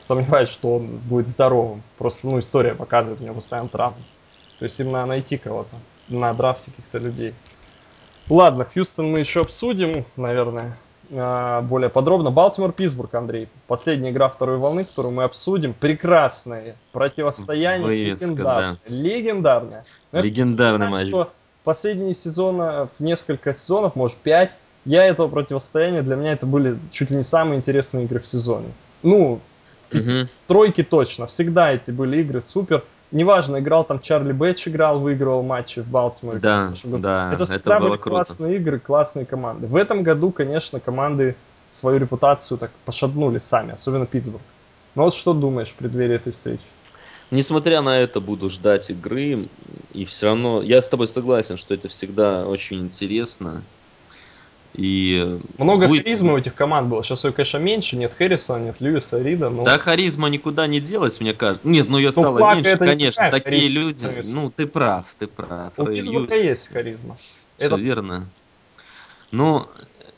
сомневаюсь, 0.06 0.48
что 0.48 0.76
он 0.76 0.86
будет 0.86 1.28
здоровым. 1.28 1.82
Просто, 1.96 2.26
ну, 2.26 2.38
история 2.38 2.74
показывает, 2.74 3.20
у 3.20 3.24
него 3.24 3.34
постоянно 3.34 3.68
травмы. 3.68 3.98
То 4.58 4.64
есть 4.64 4.78
им 4.80 4.92
надо 4.92 5.06
найти 5.06 5.38
кого-то 5.38 5.76
на 6.08 6.32
драфте 6.34 6.70
каких-то 6.70 6.98
людей. 6.98 7.34
Ладно, 8.30 8.64
Хьюстон 8.64 9.10
мы 9.10 9.20
еще 9.20 9.40
обсудим, 9.40 10.04
наверное, 10.16 10.76
а, 11.10 11.62
более 11.62 11.88
подробно. 11.88 12.30
Балтимор-Питтсбург, 12.30 13.14
Андрей. 13.14 13.48
Последняя 13.66 14.10
игра 14.10 14.28
второй 14.28 14.58
волны, 14.58 14.84
которую 14.84 15.14
мы 15.14 15.24
обсудим. 15.24 15.72
Прекрасное 15.72 16.76
противостояние. 16.92 17.86
Вывеска, 17.86 18.26
легендарное. 18.26 18.72
Да. 18.72 18.94
Легендарное. 18.94 19.84
Но 20.12 20.20
Легендарный 20.20 20.88
матч. 20.88 21.08
Что 21.08 21.32
последние 21.64 22.14
сезоны, 22.14 22.88
несколько 22.98 23.54
сезонов, 23.54 23.96
может 23.96 24.18
пять, 24.18 24.56
я 24.84 25.04
этого 25.04 25.28
противостояния, 25.28 26.02
для 26.02 26.16
меня 26.16 26.32
это 26.32 26.46
были 26.46 26.78
чуть 26.90 27.10
ли 27.10 27.16
не 27.16 27.22
самые 27.22 27.58
интересные 27.58 28.04
игры 28.04 28.20
в 28.20 28.26
сезоне. 28.26 28.68
Ну, 29.02 29.40
угу. 29.92 30.28
тройки 30.46 30.82
точно. 30.82 31.26
Всегда 31.26 31.72
эти 31.72 31.90
были 31.90 32.20
игры 32.20 32.42
супер 32.42 32.84
неважно, 33.10 33.58
играл 33.58 33.84
там 33.84 34.00
Чарли 34.00 34.32
Бэтч 34.32 34.68
играл, 34.68 35.00
выигрывал 35.00 35.42
матчи 35.42 35.80
в 35.80 35.86
Балтиморе. 35.86 36.38
Да, 36.38 36.72
да, 36.84 37.32
это 37.34 37.46
всегда 37.46 37.76
это 37.76 37.80
было 37.80 37.88
были 37.90 37.98
круто. 37.98 38.10
классные 38.10 38.56
игры, 38.56 38.78
классные 38.78 39.26
команды. 39.26 39.66
В 39.66 39.76
этом 39.76 40.02
году, 40.02 40.30
конечно, 40.30 40.80
команды 40.80 41.36
свою 41.68 41.98
репутацию 41.98 42.58
так 42.58 42.70
пошатнули 42.84 43.38
сами, 43.38 43.74
особенно 43.74 44.06
Питтсбург. 44.06 44.42
Но 44.94 45.04
вот 45.04 45.14
что 45.14 45.34
думаешь 45.34 45.68
в 45.68 45.74
преддверии 45.74 46.16
этой 46.16 46.32
встречи? 46.32 46.62
Несмотря 47.30 47.82
на 47.82 47.98
это, 47.98 48.20
буду 48.20 48.48
ждать 48.48 48.88
игры, 48.88 49.48
и 49.92 50.04
все 50.06 50.28
равно, 50.28 50.62
я 50.62 50.80
с 50.80 50.88
тобой 50.88 51.08
согласен, 51.08 51.58
что 51.58 51.74
это 51.74 51.88
всегда 51.88 52.46
очень 52.46 52.80
интересно. 52.80 53.62
И 54.74 55.38
Много 55.56 55.88
будет... 55.88 56.04
харизмы 56.04 56.34
у 56.34 56.38
этих 56.38 56.54
команд 56.54 56.88
было. 56.88 57.02
Сейчас 57.02 57.24
ее, 57.24 57.32
конечно, 57.32 57.58
меньше. 57.58 57.96
Нет 57.96 58.12
Хэррисона, 58.14 58.62
нет 58.62 58.76
Льюиса, 58.80 59.20
Рида. 59.20 59.50
Но... 59.50 59.64
Да, 59.64 59.78
харизма 59.78 60.28
никуда 60.28 60.66
не 60.66 60.80
делась, 60.80 61.20
мне 61.20 61.34
кажется. 61.34 61.66
Нет, 61.66 61.88
ну 61.88 61.98
ее 61.98 62.12
ну, 62.14 62.22
стало 62.22 62.54
меньше, 62.54 62.76
конечно. 62.76 63.30
Такие 63.30 63.62
харизма, 63.62 63.80
люди. 63.80 64.06
Харизма. 64.06 64.40
Ну, 64.40 64.52
ты 64.54 64.66
прав, 64.66 65.06
ты 65.18 65.26
прав. 65.26 65.72
У 65.76 65.86
Питтсбурга 65.86 66.36
есть 66.36 66.68
харизма. 66.68 67.16
Все 67.56 67.66
Это... 67.66 67.76
верно. 67.76 68.28
Ну, 69.30 69.66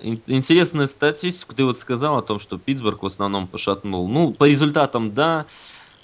интересную 0.02 0.88
статистику 0.88 1.54
ты 1.54 1.64
вот 1.64 1.78
сказал 1.78 2.18
о 2.18 2.22
том, 2.22 2.40
что 2.40 2.58
Питтсбург 2.58 3.02
в 3.02 3.06
основном 3.06 3.46
пошатнул. 3.46 4.08
Ну, 4.08 4.32
по 4.32 4.44
результатам, 4.48 5.14
да, 5.14 5.46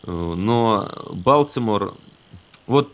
э, 0.05 0.11
но 0.11 0.89
Балтимор... 1.13 1.95
Вот 2.67 2.91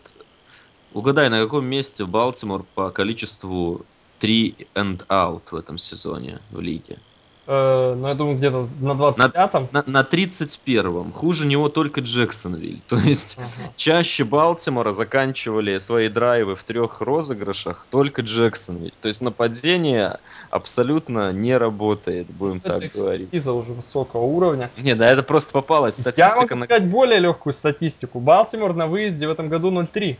угадай, 0.93 1.29
на 1.29 1.41
каком 1.41 1.65
месте 1.65 2.05
Балтимор 2.05 2.63
по 2.75 2.91
количеству 2.91 3.85
3 4.23 4.55
and 4.75 5.05
out 5.09 5.41
в 5.51 5.55
этом 5.55 5.77
сезоне 5.77 6.39
в 6.51 6.61
лиге. 6.61 6.97
Э, 7.45 7.93
ну, 7.93 8.07
я 8.07 8.13
думаю, 8.13 8.37
где-то 8.37 8.69
на 8.79 8.91
25-м. 8.93 9.67
На, 9.73 9.83
на, 9.85 10.01
на 10.01 10.07
31-м. 10.09 11.11
Хуже 11.11 11.45
него 11.45 11.67
только 11.67 11.99
Джексонвиль. 11.99 12.79
То 12.87 12.95
есть, 12.95 13.37
ага. 13.37 13.73
чаще 13.75 14.23
Балтимора 14.23 14.93
заканчивали 14.93 15.77
свои 15.79 16.07
драйвы 16.07 16.55
в 16.55 16.63
трех 16.63 17.01
розыгрышах 17.01 17.85
только 17.91 18.21
Джексонвиль. 18.21 18.93
То 19.01 19.09
есть, 19.09 19.19
нападение 19.21 20.19
абсолютно 20.49 21.33
не 21.33 21.57
работает, 21.57 22.27
будем 22.27 22.61
это 22.63 22.79
так 22.79 22.93
говорить. 22.93 23.27
Это 23.33 23.51
уже 23.51 23.73
высокого 23.73 24.23
уровня. 24.23 24.69
Не, 24.77 24.95
да, 24.95 25.05
это 25.07 25.23
просто 25.23 25.51
попалась 25.51 25.95
статистика. 25.95 26.29
Я 26.29 26.41
могу 26.41 26.55
на... 26.55 26.63
сказать 26.63 26.89
более 26.89 27.19
легкую 27.19 27.53
статистику. 27.53 28.21
Балтимор 28.21 28.73
на 28.73 28.87
выезде 28.87 29.27
в 29.27 29.31
этом 29.31 29.49
году 29.49 29.69
0-3. 29.69 30.15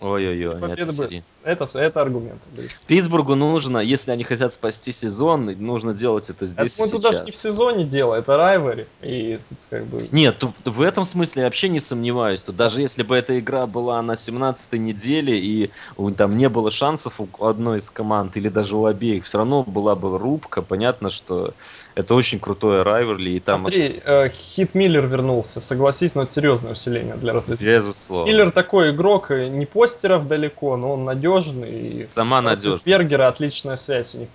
Ой-ой-ой, 0.00 0.56
это, 0.72 1.08
это, 1.44 1.78
это 1.78 2.00
аргумент. 2.00 2.42
Питтсбургу 2.86 3.34
нужно, 3.36 3.78
если 3.78 4.10
они 4.10 4.24
хотят 4.24 4.52
спасти 4.52 4.92
сезон, 4.92 5.46
нужно 5.58 5.94
делать 5.94 6.28
это 6.30 6.44
здесь 6.44 6.78
это 6.78 6.82
и 6.82 6.86
мы 6.86 6.90
туда 6.90 7.12
же 7.12 7.24
не 7.24 7.30
в 7.30 7.36
сезоне 7.36 7.84
дело, 7.84 8.14
это 8.14 8.36
райвери. 8.36 8.86
И 9.02 9.38
как 9.70 9.86
бы... 9.86 10.06
Нет, 10.10 10.42
в 10.64 10.82
этом 10.82 11.04
смысле 11.04 11.42
я 11.42 11.46
вообще 11.46 11.68
не 11.68 11.80
сомневаюсь. 11.80 12.42
Тут 12.42 12.56
даже 12.56 12.80
если 12.80 13.02
бы 13.02 13.16
эта 13.16 13.38
игра 13.38 13.66
была 13.66 14.02
на 14.02 14.12
17-й 14.12 14.78
неделе, 14.78 15.38
и 15.38 15.70
у, 15.96 16.10
там 16.10 16.36
не 16.36 16.48
было 16.48 16.70
шансов 16.70 17.20
у 17.20 17.44
одной 17.44 17.78
из 17.78 17.88
команд, 17.88 18.36
или 18.36 18.48
даже 18.48 18.76
у 18.76 18.84
обеих, 18.86 19.24
все 19.24 19.38
равно 19.38 19.62
была 19.62 19.94
бы 19.94 20.18
рубка. 20.18 20.60
Понятно, 20.60 21.10
что 21.10 21.54
это 21.94 22.14
очень 22.14 22.40
крутое 22.40 22.82
райверли. 22.82 23.30
И 23.30 23.40
там 23.40 23.62
Смотри, 23.62 24.00
э, 24.04 24.28
Хит 24.30 24.74
Миллер 24.74 25.06
вернулся, 25.06 25.60
согласись, 25.60 26.14
но 26.14 26.22
это 26.22 26.32
серьезное 26.32 26.72
усиление 26.72 27.14
для 27.14 27.32
развлечения. 27.32 27.76
Безусловно. 27.76 28.30
Миллер 28.30 28.50
такой 28.50 28.90
игрок, 28.90 29.30
э, 29.30 29.48
не 29.48 29.66
постеров 29.66 30.26
далеко, 30.26 30.76
но 30.76 30.92
он 30.92 31.04
надежный. 31.04 32.02
Сама 32.04 32.42
надежность. 32.42 32.84
Бергера 32.84 33.28
отличная 33.28 33.76
связь 33.76 34.14
у 34.14 34.18
них. 34.18 34.28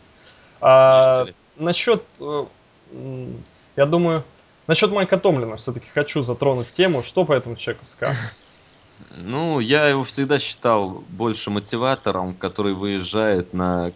А, 0.61 1.27
насчет, 1.57 2.03
э, 2.19 2.45
я 3.75 3.85
думаю, 3.85 4.23
насчет 4.67 4.91
Майка 4.91 5.17
Томлина 5.17 5.57
все-таки 5.57 5.87
хочу 5.93 6.23
затронуть 6.23 6.71
тему. 6.71 7.03
Что 7.03 7.25
по 7.25 7.33
этому 7.33 7.55
человеку 7.55 7.85
скажешь? 7.87 8.17
Ну, 9.17 9.59
я 9.59 9.87
его 9.87 10.03
всегда 10.03 10.39
считал 10.39 11.03
больше 11.09 11.49
мотиватором, 11.49 12.33
который 12.33 12.73
выезжает 12.73 13.53
на 13.53 13.91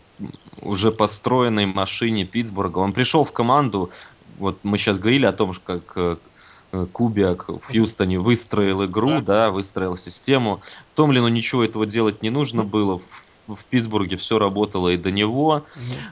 уже 0.62 0.92
построенной 0.92 1.66
машине 1.66 2.26
Питтсбурга. 2.26 2.80
Он 2.80 2.94
пришел 2.94 3.24
в 3.24 3.32
команду, 3.32 3.90
вот 4.38 4.60
мы 4.64 4.78
сейчас 4.78 5.00
говорили 5.00 5.26
о 5.26 5.32
том, 5.32 5.54
как 5.66 5.94
э, 5.96 6.16
Кубиак 6.92 7.50
в 7.50 7.62
Хьюстоне 7.68 8.20
выстроил 8.20 8.86
игру, 8.86 9.22
да, 9.22 9.52
выстроил 9.52 9.98
систему. 9.98 10.62
Томлину 10.96 11.28
ничего 11.28 11.64
этого 11.64 11.86
делать 11.86 12.22
не 12.22 12.30
нужно 12.30 12.64
было. 12.64 13.00
В, 13.48 13.56
в 13.56 13.66
Питтсбурге 13.66 14.18
все 14.18 14.40
работало 14.40 14.90
и 14.90 14.98
до 14.98 15.12
него. 15.12 15.64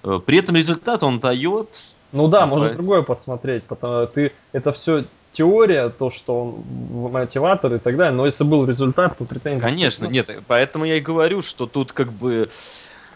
Угу. 0.04 0.20
При 0.22 0.38
этом 0.38 0.56
результат 0.56 1.04
он 1.04 1.20
дает. 1.20 1.82
Ну 2.12 2.28
да, 2.28 2.44
а 2.44 2.46
можно 2.46 2.70
другое 2.74 3.02
посмотреть, 3.04 3.64
потому 3.64 4.04
что 4.04 4.14
ты 4.14 4.34
это 4.52 4.74
все 4.74 5.06
теория, 5.32 5.90
то, 5.90 6.10
что 6.10 6.42
он 6.42 7.12
мотиватор 7.12 7.74
и 7.74 7.80
так 7.80 7.96
далее, 7.96 8.14
но 8.14 8.26
если 8.26 8.44
был 8.44 8.66
результат, 8.66 9.18
то 9.18 9.26
претензий... 9.26 9.64
Конечно, 9.64 10.06
нет, 10.06 10.30
поэтому 10.48 10.86
я 10.86 10.98
и 10.98 11.00
говорю, 11.00 11.42
что 11.42 11.66
тут 11.66 11.94
как 11.94 12.12
бы 12.12 12.50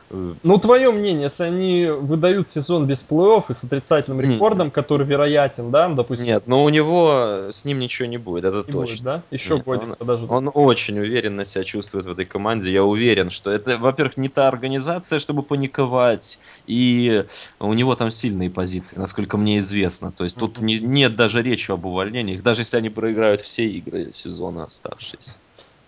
ну, 0.09 0.57
твое 0.59 0.91
мнение, 0.91 1.23
если 1.23 1.43
они 1.43 1.85
выдают 1.87 2.49
сезон 2.49 2.85
без 2.85 3.03
плей-офф 3.03 3.45
и 3.49 3.53
с 3.53 3.63
отрицательным 3.63 4.21
рекордом, 4.21 4.69
который 4.69 5.05
вероятен, 5.05 5.71
да, 5.71 5.89
допустим? 5.89 6.27
Нет, 6.27 6.47
но 6.47 6.63
у 6.63 6.69
него 6.69 7.49
с 7.51 7.65
ним 7.65 7.79
ничего 7.79 8.07
не 8.07 8.17
будет, 8.17 8.45
это 8.45 8.63
не 8.67 8.71
точно. 8.71 8.93
Будет, 8.93 9.03
да? 9.03 9.23
Еще 9.31 9.55
Нет, 9.55 9.65
годик 9.65 9.89
он, 9.89 9.95
подожди. 9.95 10.27
Он 10.29 10.51
очень 10.53 10.99
уверенно 10.99 11.43
себя 11.43 11.63
чувствует 11.63 12.05
в 12.05 12.11
этой 12.11 12.25
команде. 12.25 12.71
Я 12.71 12.83
уверен, 12.83 13.31
что 13.31 13.51
это, 13.51 13.77
во-первых, 13.77 14.17
не 14.17 14.29
та 14.29 14.47
организация, 14.47 15.19
чтобы 15.19 15.41
паниковать, 15.41 16.39
и 16.67 17.25
у 17.59 17.73
него 17.73 17.95
там 17.95 18.11
сильные 18.11 18.49
позиции, 18.49 18.97
насколько 18.97 19.37
мне 19.37 19.57
известно. 19.57 20.11
То 20.11 20.23
есть 20.23 20.37
тут 20.37 20.59
не, 20.59 20.79
нет 20.79 21.15
даже 21.15 21.41
речи 21.41 21.71
об 21.71 21.85
увольнениях, 21.85 22.43
даже 22.43 22.61
если 22.61 22.77
они 22.77 22.89
проиграют 22.89 23.41
все 23.41 23.65
игры 23.65 24.11
сезона 24.13 24.65
оставшиеся. 24.65 25.39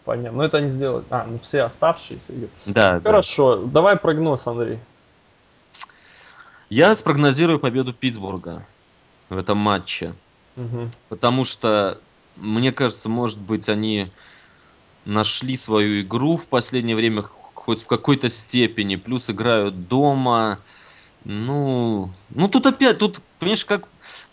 Понятно. 0.07 0.37
Но 0.37 0.45
это 0.45 0.59
они 0.59 0.69
сделают. 0.69 1.05
А, 1.09 1.25
ну 1.27 1.37
все 1.37 1.63
оставшиеся. 1.63 2.31
Да, 2.65 3.01
Хорошо. 3.01 3.57
Да. 3.57 3.71
Давай 3.73 3.97
прогноз, 3.97 4.47
Андрей. 4.47 4.79
Я 6.69 6.95
спрогнозирую 6.95 7.59
победу 7.59 7.91
Питтсбурга 7.91 8.65
в 9.27 9.37
этом 9.37 9.57
матче. 9.57 10.13
Угу. 10.55 10.89
Потому 11.09 11.43
что, 11.43 11.97
мне 12.37 12.71
кажется, 12.71 13.09
может 13.09 13.37
быть, 13.37 13.67
они 13.67 14.07
нашли 15.03 15.57
свою 15.57 16.01
игру 16.01 16.37
в 16.37 16.47
последнее 16.47 16.95
время 16.95 17.25
хоть 17.53 17.83
в 17.83 17.87
какой-то 17.87 18.29
степени, 18.29 18.95
плюс 18.95 19.29
играют 19.29 19.89
дома. 19.89 20.59
Ну, 21.25 22.09
ну 22.29 22.47
тут 22.47 22.65
опять, 22.65 22.97
тут, 22.97 23.19
понимаешь, 23.39 23.65
как 23.65 23.83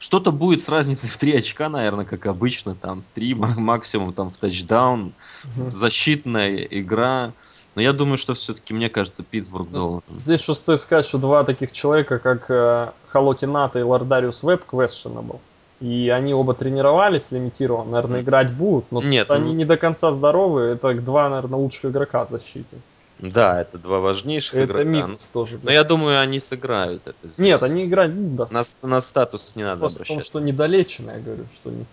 что-то 0.04 0.32
будет 0.32 0.62
с 0.62 0.68
разницей 0.68 1.08
в 1.08 1.16
3 1.16 1.38
очка, 1.38 1.70
наверное, 1.70 2.04
как 2.04 2.26
обычно, 2.26 2.74
там 2.74 3.02
3 3.14 3.34
максимум 3.56 4.12
там 4.12 4.30
в 4.30 4.36
тачдаун, 4.36 5.14
угу. 5.44 5.70
защитная 5.70 6.56
игра. 6.56 7.32
Но 7.74 7.80
я 7.80 7.94
думаю, 7.94 8.18
что 8.18 8.34
все-таки, 8.34 8.74
мне 8.74 8.90
кажется, 8.90 9.22
Питтсбург 9.22 9.68
ну, 9.72 9.78
должен. 9.78 10.02
Здесь 10.20 10.42
что 10.42 10.52
стоит 10.52 10.80
сказать, 10.80 11.06
что 11.06 11.16
два 11.16 11.42
таких 11.42 11.72
человека, 11.72 12.18
как 12.18 12.50
э, 12.50 12.90
Халоти 13.08 13.46
Ната 13.46 13.78
и 13.80 13.82
Лордариус 13.82 14.42
Веб, 14.42 14.64
questionable. 14.70 15.40
И 15.80 16.10
они 16.10 16.34
оба 16.34 16.52
тренировались 16.52 17.32
лимитированно, 17.32 17.92
наверное, 17.92 18.20
играть 18.20 18.52
будут, 18.52 18.92
но 18.92 19.00
Нет, 19.00 19.30
они 19.30 19.52
ну... 19.52 19.54
не 19.54 19.64
до 19.64 19.78
конца 19.78 20.12
здоровы. 20.12 20.60
Это 20.60 20.92
два, 20.94 21.30
наверное, 21.30 21.58
лучших 21.58 21.86
игрока 21.86 22.26
в 22.26 22.30
защите. 22.30 22.76
Да, 23.32 23.60
это 23.60 23.78
два 23.78 24.00
важнейших 24.00 24.54
это 24.54 24.64
игрока. 24.64 24.84
Минус 24.84 25.30
тоже. 25.32 25.58
Но 25.62 25.70
я 25.70 25.84
думаю, 25.84 26.20
они 26.20 26.40
сыграют 26.40 27.06
это 27.06 27.16
здесь. 27.22 27.38
Нет, 27.38 27.62
они 27.62 27.86
играть 27.86 28.12
будут. 28.12 28.50
Да. 28.50 28.62
На, 28.82 28.88
на 28.88 29.00
статус 29.00 29.56
не 29.56 29.62
надо 29.62 29.80
Просто 29.80 29.98
обращать. 29.98 30.08
Потому 30.08 30.24
что 30.24 30.40
недолечено, 30.40 31.10
я 31.12 31.18
говорю, 31.18 31.46
что 31.54 31.70
не 31.70 31.86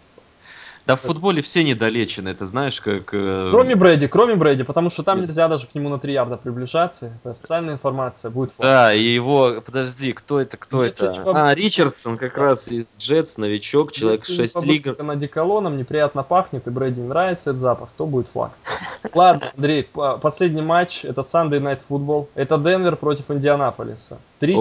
да 0.91 0.97
в 0.97 1.01
футболе 1.01 1.41
все 1.41 1.63
недолечены, 1.63 2.29
это 2.29 2.45
знаешь, 2.45 2.81
как... 2.81 3.13
Э... 3.13 3.47
Кроме 3.51 3.75
Брэди, 3.75 4.07
кроме 4.07 4.35
Брэди, 4.35 4.63
потому 4.63 4.89
что 4.89 5.03
там 5.03 5.21
нельзя 5.21 5.47
даже 5.47 5.67
к 5.67 5.73
нему 5.73 5.87
на 5.87 5.99
3 5.99 6.13
ярда 6.13 6.35
приближаться. 6.35 7.13
Это 7.17 7.31
официальная 7.31 7.75
информация, 7.75 8.29
будет 8.29 8.51
фото. 8.51 8.63
Да, 8.63 8.93
и 8.93 9.01
его... 9.01 9.61
Подожди, 9.65 10.11
кто 10.11 10.41
это, 10.41 10.57
кто 10.57 10.83
Если 10.83 11.09
это? 11.09 11.21
Вам... 11.21 11.37
А, 11.37 11.55
Ричардсон 11.55 12.17
как 12.17 12.35
да. 12.35 12.41
раз 12.41 12.67
из 12.67 12.95
Джетс, 12.97 13.37
новичок, 13.37 13.93
человек 13.93 14.27
Если 14.27 14.41
6 14.41 14.65
лиг. 14.65 14.85
Если 14.87 15.09
одеколоном 15.09 15.77
неприятно 15.77 16.23
пахнет, 16.23 16.67
и 16.67 16.69
Брэди 16.69 16.99
нравится 16.99 17.51
этот 17.51 17.61
запах, 17.61 17.89
то 17.95 18.05
будет 18.05 18.27
флаг. 18.27 18.51
Ладно, 19.13 19.49
Андрей, 19.55 19.87
последний 20.21 20.61
матч, 20.61 21.05
это 21.05 21.21
Sunday 21.21 21.61
Night 21.61 21.79
Football. 21.89 22.27
Это 22.35 22.57
Денвер 22.57 22.97
против 22.97 23.31
Индианаполиса. 23.31 24.17
Три 24.41 24.55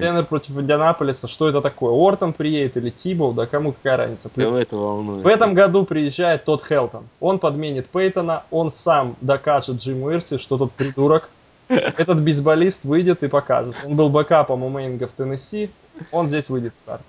Денвер 0.00 0.26
против 0.26 0.58
Индианаполиса. 0.58 1.26
Что 1.26 1.48
это 1.48 1.62
такое? 1.62 1.92
Ортон 1.92 2.34
приедет 2.34 2.76
или 2.76 2.90
Тибоу? 2.90 3.32
Да 3.32 3.46
кому 3.46 3.72
какая 3.72 3.96
разница? 3.96 4.28
Кого 4.28 4.58
это 4.58 4.76
волнует? 4.76 5.24
В 5.24 5.26
этом 5.26 5.54
году 5.54 5.86
приезжает 5.86 6.44
тот 6.44 6.62
Хелтон. 6.62 7.04
Он 7.18 7.38
подменит 7.38 7.88
Пейтона, 7.88 8.44
он 8.50 8.70
сам 8.70 9.16
докажет 9.22 9.78
Джиму 9.78 10.10
Ирси, 10.10 10.36
что 10.36 10.58
тот 10.58 10.72
придурок. 10.72 11.30
Этот 11.68 12.20
бейсболист 12.20 12.84
выйдет 12.84 13.22
и 13.22 13.28
покажет. 13.28 13.74
Он 13.86 13.96
был 13.96 14.10
бэкапом 14.10 14.62
у 14.62 14.68
Мейнга 14.68 15.06
в 15.06 15.12
Теннесси, 15.12 15.70
он 16.10 16.28
здесь 16.28 16.50
выйдет 16.50 16.74
в 16.78 16.82
старт. 16.82 17.02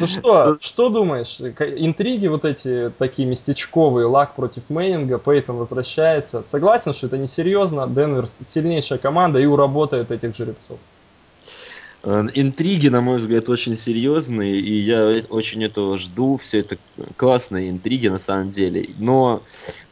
Ну 0.00 0.06
что, 0.08 0.56
что 0.60 0.88
думаешь? 0.88 1.40
Интриги 1.40 2.26
вот 2.26 2.44
эти 2.44 2.90
такие 2.98 3.28
местечковые, 3.28 4.06
Лак 4.06 4.34
против 4.34 4.64
Мейнинга, 4.68 5.18
Пейтон 5.18 5.58
возвращается. 5.58 6.42
Согласен, 6.48 6.92
что 6.92 7.06
это 7.06 7.18
несерьезно, 7.18 7.86
Денвер 7.86 8.28
сильнейшая 8.44 8.98
команда 8.98 9.38
и 9.38 9.46
уработает 9.46 10.10
этих 10.10 10.34
жеребцов. 10.34 10.78
Э, 12.02 12.26
интриги, 12.34 12.88
на 12.88 13.00
мой 13.00 13.18
взгляд, 13.18 13.48
очень 13.48 13.76
серьезные, 13.76 14.58
и 14.58 14.74
я 14.74 15.22
очень 15.28 15.64
этого 15.64 15.98
жду. 15.98 16.38
Все 16.38 16.60
это 16.60 16.76
классные 17.16 17.70
интриги 17.70 18.08
на 18.08 18.18
самом 18.18 18.50
деле. 18.50 18.86
Но 18.98 19.42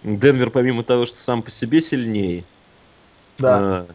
Денвер, 0.03 0.51
помимо 0.51 0.83
того, 0.83 1.07
что 1.07 1.21
сам 1.21 1.43
по 1.43 1.51
себе 1.51 1.81
сильнее, 1.81 2.45
да. 3.39 3.87
Э, 3.89 3.93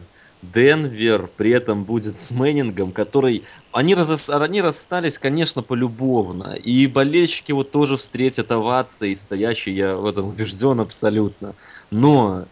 Денвер 0.52 1.28
при 1.36 1.50
этом 1.52 1.84
будет 1.84 2.20
с 2.20 2.30
Мэннингом, 2.30 2.92
который... 2.92 3.44
Они, 3.72 3.94
раз... 3.94 4.28
они 4.28 4.60
расстались, 4.60 5.18
конечно, 5.18 5.62
полюбовно. 5.62 6.54
И 6.54 6.86
болельщики 6.86 7.52
вот 7.52 7.70
тоже 7.70 7.96
встретят 7.96 8.50
овации, 8.52 9.14
стоящие, 9.14 9.76
я 9.76 9.96
в 9.96 10.06
этом 10.06 10.28
убежден 10.28 10.80
абсолютно. 10.80 11.54
Но 11.90 12.44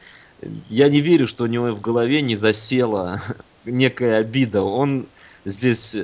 я 0.68 0.88
не 0.88 1.00
верю, 1.00 1.28
что 1.28 1.44
у 1.44 1.48
него 1.48 1.72
в 1.72 1.80
голове 1.80 2.22
не 2.22 2.36
засела 2.36 3.20
некая 3.64 4.18
обида. 4.18 4.62
Он 4.62 5.06
здесь... 5.44 5.96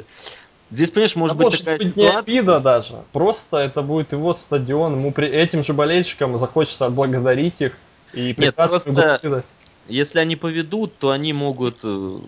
Здесь, 0.70 0.90
понимаешь, 0.90 1.16
может 1.16 1.36
да 1.38 1.44
быть 1.44 1.52
может 1.52 1.60
такая 1.60 1.78
быть 1.78 1.88
ситуация... 1.88 2.12
не 2.12 2.18
обида 2.18 2.60
даже. 2.60 2.96
Просто 3.12 3.56
это 3.56 3.80
будет 3.80 4.12
его 4.12 4.34
стадион. 4.34 4.96
Ему 4.96 5.12
при 5.12 5.26
этим 5.26 5.62
же 5.62 5.72
болельщикам 5.72 6.38
захочется 6.38 6.84
отблагодарить 6.84 7.62
их. 7.62 7.72
И 8.12 8.34
Нет, 8.36 8.54
просто 8.54 9.42
если 9.88 10.18
они 10.18 10.36
поведут, 10.36 10.92
то 10.98 11.10
они 11.10 11.32
могут 11.32 11.78
э, 11.82 12.18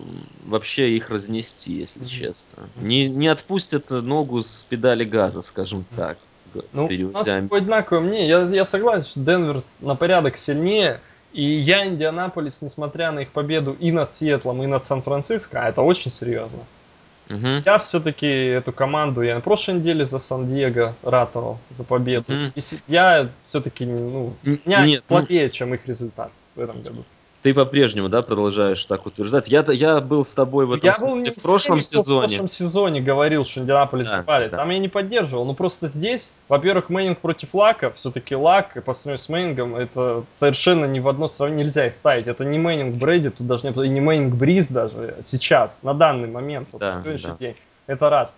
вообще 0.45 0.89
их 0.89 1.11
разнести, 1.11 1.73
если 1.73 2.03
честно. 2.05 2.63
Не, 2.77 3.07
не 3.07 3.27
отпустят 3.27 3.91
ногу 3.91 4.41
с 4.41 4.65
педали 4.67 5.03
газа, 5.03 5.43
скажем 5.43 5.85
так. 5.95 6.17
Ну, 6.73 6.85
у 6.87 7.11
нас 7.11 7.27
одинаковое 7.27 8.01
мнение. 8.01 8.27
Я, 8.27 8.41
я 8.47 8.65
согласен, 8.65 9.07
что 9.07 9.19
Денвер 9.19 9.61
на 9.79 9.95
порядок 9.95 10.37
сильнее. 10.37 11.01
И 11.33 11.59
я 11.59 11.85
Индианаполис, 11.85 12.57
несмотря 12.61 13.11
на 13.11 13.19
их 13.19 13.31
победу 13.31 13.77
и 13.79 13.91
над 13.91 14.13
Сиэтлом, 14.13 14.63
и 14.63 14.65
над 14.65 14.85
Сан-Франциско, 14.85 15.63
а 15.63 15.69
это 15.69 15.81
очень 15.81 16.11
серьезно. 16.11 16.59
Угу. 17.31 17.63
Я 17.65 17.77
все-таки 17.79 18.27
эту 18.27 18.71
команду, 18.71 19.21
я 19.21 19.35
на 19.35 19.41
прошлой 19.41 19.75
неделе 19.75 20.05
за 20.05 20.19
Сан-Диего 20.19 20.95
ратовал 21.03 21.59
за 21.77 21.83
победу. 21.83 22.33
Угу. 22.33 22.51
И 22.55 22.61
я 22.87 23.29
все-таки, 23.45 23.85
ну, 23.85 24.33
меня 24.43 24.85
Нет, 24.85 25.03
слабее, 25.07 25.45
ну... 25.45 25.49
чем 25.49 25.73
их 25.73 25.85
результат 25.87 26.31
в 26.55 26.59
этом 26.59 26.81
году. 26.81 27.03
Ты 27.41 27.55
по-прежнему, 27.55 28.07
да, 28.07 28.21
продолжаешь 28.21 28.85
так 28.85 29.07
утверждать. 29.07 29.47
Я, 29.47 29.65
я 29.71 29.99
был 29.99 30.23
с 30.25 30.33
тобой 30.33 30.67
в 30.67 30.73
этом 30.73 30.85
я 30.85 30.93
смысле 30.93 31.31
был 31.31 31.39
в 31.39 31.41
прошлом 31.41 31.81
сезоне. 31.81 32.27
В 32.27 32.29
прошлом 32.29 32.49
сезоне 32.49 33.01
говорил, 33.01 33.45
что 33.45 33.61
Индианаполис 33.61 34.07
да, 34.07 34.21
спали. 34.21 34.47
Да. 34.47 34.57
Там 34.57 34.69
я 34.69 34.77
не 34.77 34.89
поддерживал. 34.89 35.45
Но 35.45 35.55
просто 35.55 35.87
здесь, 35.87 36.31
во-первых, 36.47 36.89
Мэннинг 36.89 37.19
против 37.19 37.55
Лака. 37.55 37.91
Все-таки 37.91 38.35
Лак 38.35 38.83
по 38.83 38.93
сравнению 38.93 39.17
с 39.17 39.29
Мэннингом, 39.29 39.75
это 39.75 40.23
совершенно 40.33 40.85
ни 40.85 40.99
в 40.99 41.07
одно 41.07 41.27
сравнение 41.27 41.65
нельзя 41.65 41.87
их 41.87 41.95
ставить. 41.95 42.27
Это 42.27 42.45
не 42.45 42.59
Мэннинг 42.59 42.95
Брэди, 42.95 43.31
тут 43.31 43.47
даже 43.47 43.67
не, 43.67 43.89
не 43.89 44.01
Мэннинг 44.01 44.35
Бриз 44.35 44.67
даже 44.67 45.17
сейчас, 45.21 45.79
на 45.81 45.95
данный 45.95 46.27
момент, 46.27 46.67
вот, 46.71 46.79
да, 46.81 46.95
на 46.95 47.01
сегодняшний 47.01 47.31
да. 47.31 47.37
день. 47.37 47.55
Это 47.87 48.09
раз. 48.09 48.35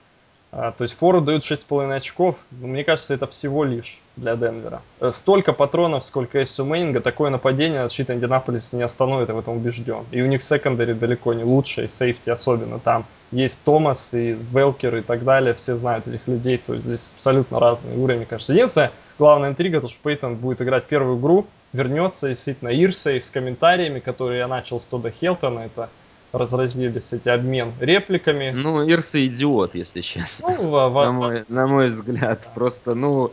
А, 0.54 0.72
то 0.72 0.84
есть 0.84 0.96
фору 0.96 1.20
дают 1.20 1.44
6,5 1.44 1.94
очков. 1.94 2.38
Но 2.52 2.68
мне 2.68 2.84
кажется, 2.84 3.14
это 3.14 3.28
всего 3.28 3.64
лишь 3.64 4.00
для 4.16 4.36
Денвера. 4.36 4.82
Э, 5.00 5.12
столько 5.12 5.54
патронов, 5.54 6.06
сколько 6.06 6.40
есть 6.40 6.60
у 6.60 6.66
Мейнинга, 6.66 7.00
такое 7.00 7.30
нападение 7.30 7.82
от 7.82 7.90
защиты 7.90 8.14
Индианаполиса 8.14 8.76
не 8.78 8.84
остановит, 8.84 9.30
я 9.30 9.36
в 9.36 9.40
этом 9.40 9.58
убежден. 9.58 10.06
И 10.12 10.22
у 10.22 10.28
них 10.28 10.44
секондари 10.44 10.94
далеко 10.94 11.34
не 11.34 11.44
лучшие, 11.44 11.90
сейфти 11.90 12.30
особенно 12.30 12.80
там. 12.80 13.06
Есть 13.32 13.60
Томас 13.66 14.14
и 14.14 14.38
Велкер 14.54 14.98
и 14.98 15.02
так 15.02 15.24
далее, 15.24 15.56
все 15.56 15.76
знают 15.76 16.08
этих 16.08 16.28
людей, 16.28 16.58
то 16.60 16.74
есть 16.74 16.86
здесь 16.86 17.14
абсолютно 17.16 17.60
разные 17.60 17.98
уровни, 17.98 18.26
кажется. 18.26 18.54
Единственное, 18.54 18.92
главная 19.18 19.50
интрига, 19.50 19.82
то 19.82 19.88
что 19.88 20.00
Пейтон 20.04 20.36
будет 20.36 20.62
играть 20.62 20.86
первую 20.86 21.20
игру, 21.20 21.48
вернется 21.74 22.30
действительно 22.30 22.70
Ирсей 22.70 23.20
с 23.20 23.32
комментариями, 23.32 24.00
которые 24.00 24.40
я 24.40 24.48
начал 24.48 24.80
с 24.80 24.86
Тода 24.86 25.10
Хелтона, 25.10 25.62
это 25.62 25.90
разразились 26.34 27.14
эти 27.14 27.30
обмен 27.30 27.74
репликами. 27.80 28.52
Ну, 28.52 28.88
Ирса 28.88 29.26
идиот, 29.26 29.76
если 29.76 30.02
честно. 30.02 30.50
Ну, 30.50 30.70
во, 30.70 31.06
на, 31.06 31.12
мой, 31.12 31.44
на 31.48 31.68
мой 31.68 31.88
взгляд. 31.90 32.42
Да. 32.44 32.50
Просто, 32.56 32.96
ну, 32.96 33.32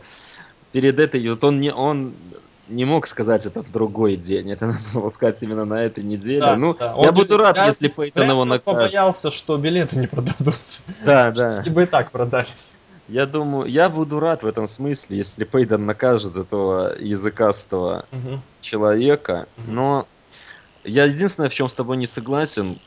перед 0.71 0.99
этой, 0.99 1.27
вот 1.29 1.43
он 1.43 1.59
не, 1.59 1.73
он 1.73 2.13
не 2.67 2.85
мог 2.85 3.07
сказать 3.07 3.45
это 3.45 3.61
в 3.61 3.71
другой 3.71 4.15
день. 4.15 4.51
Это 4.51 4.65
надо 4.67 4.79
было 4.93 5.09
сказать 5.09 5.41
именно 5.43 5.65
на 5.65 5.83
этой 5.83 6.03
неделе. 6.03 6.39
Да, 6.39 6.55
ну, 6.55 6.73
да. 6.73 6.95
я 7.03 7.09
он 7.09 7.15
буду 7.15 7.37
рад, 7.37 7.57
если 7.57 7.87
Пейтон 7.87 8.29
его 8.29 8.45
накажет. 8.45 8.65
Побоялся, 8.65 9.31
что 9.31 9.57
билеты 9.57 9.97
не 9.97 10.07
продадутся. 10.07 10.81
Да, 11.05 11.31
да. 11.35 11.63
бы 11.67 11.83
и 11.83 11.85
так 11.85 12.11
продались. 12.11 12.73
Я 13.07 13.25
думаю, 13.25 13.69
я 13.69 13.89
буду 13.89 14.19
рад 14.21 14.43
в 14.43 14.47
этом 14.47 14.67
смысле, 14.67 15.17
если 15.17 15.43
Пейден 15.43 15.85
накажет 15.85 16.37
этого 16.37 16.95
языкастого 16.97 18.05
угу. 18.11 18.39
человека. 18.61 19.47
Но 19.67 20.07
я 20.85 21.05
единственное, 21.05 21.49
в 21.49 21.53
чем 21.53 21.67
с 21.67 21.73
тобой 21.73 21.97
не 21.97 22.07
согласен, 22.07 22.77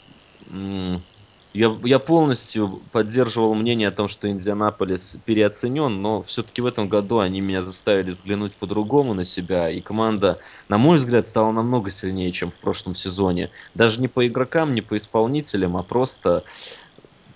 Я, 1.55 1.73
я 1.85 2.01
полностью 2.01 2.83
поддерживал 2.91 3.55
мнение 3.55 3.87
о 3.87 3.93
том, 3.93 4.09
что 4.09 4.29
Индианаполис 4.29 5.17
переоценен, 5.25 6.03
но 6.03 6.25
все-таки 6.25 6.61
в 6.61 6.67
этом 6.67 6.89
году 6.89 7.21
они 7.21 7.41
меня 7.41 7.63
заставили 7.63 8.11
взглянуть 8.11 8.55
по-другому 8.55 9.15
на 9.15 9.25
себя, 9.25 9.71
и 9.71 9.81
команда, 9.81 10.41
на 10.69 10.79
мой 10.79 10.97
взгляд, 10.97 11.29
стала 11.29 11.53
намного 11.53 11.91
сильнее, 11.91 12.33
чем 12.33 12.51
в 12.51 12.59
прошлом 12.59 12.97
сезоне. 12.97 13.51
Даже 13.73 14.01
не 14.01 14.09
по 14.09 14.27
игрокам, 14.27 14.75
не 14.75 14.81
по 14.81 14.97
исполнителям, 14.97 15.77
а 15.77 15.85
просто 15.85 16.43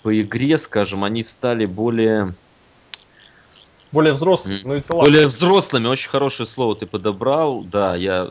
по 0.03 0.21
игре, 0.21 0.59
скажем, 0.59 1.05
они 1.05 1.23
стали 1.23 1.64
более... 1.64 2.35
Более 3.93 4.14
взрослыми, 4.14 4.61
ну 4.64 4.75
и 4.75 4.81
Более 4.89 5.29
взрослыми, 5.29 5.87
очень 5.87 6.11
хорошее 6.11 6.49
слово 6.49 6.75
ты 6.75 6.87
подобрал, 6.87 7.62
да, 7.62 7.95
я 7.95 8.31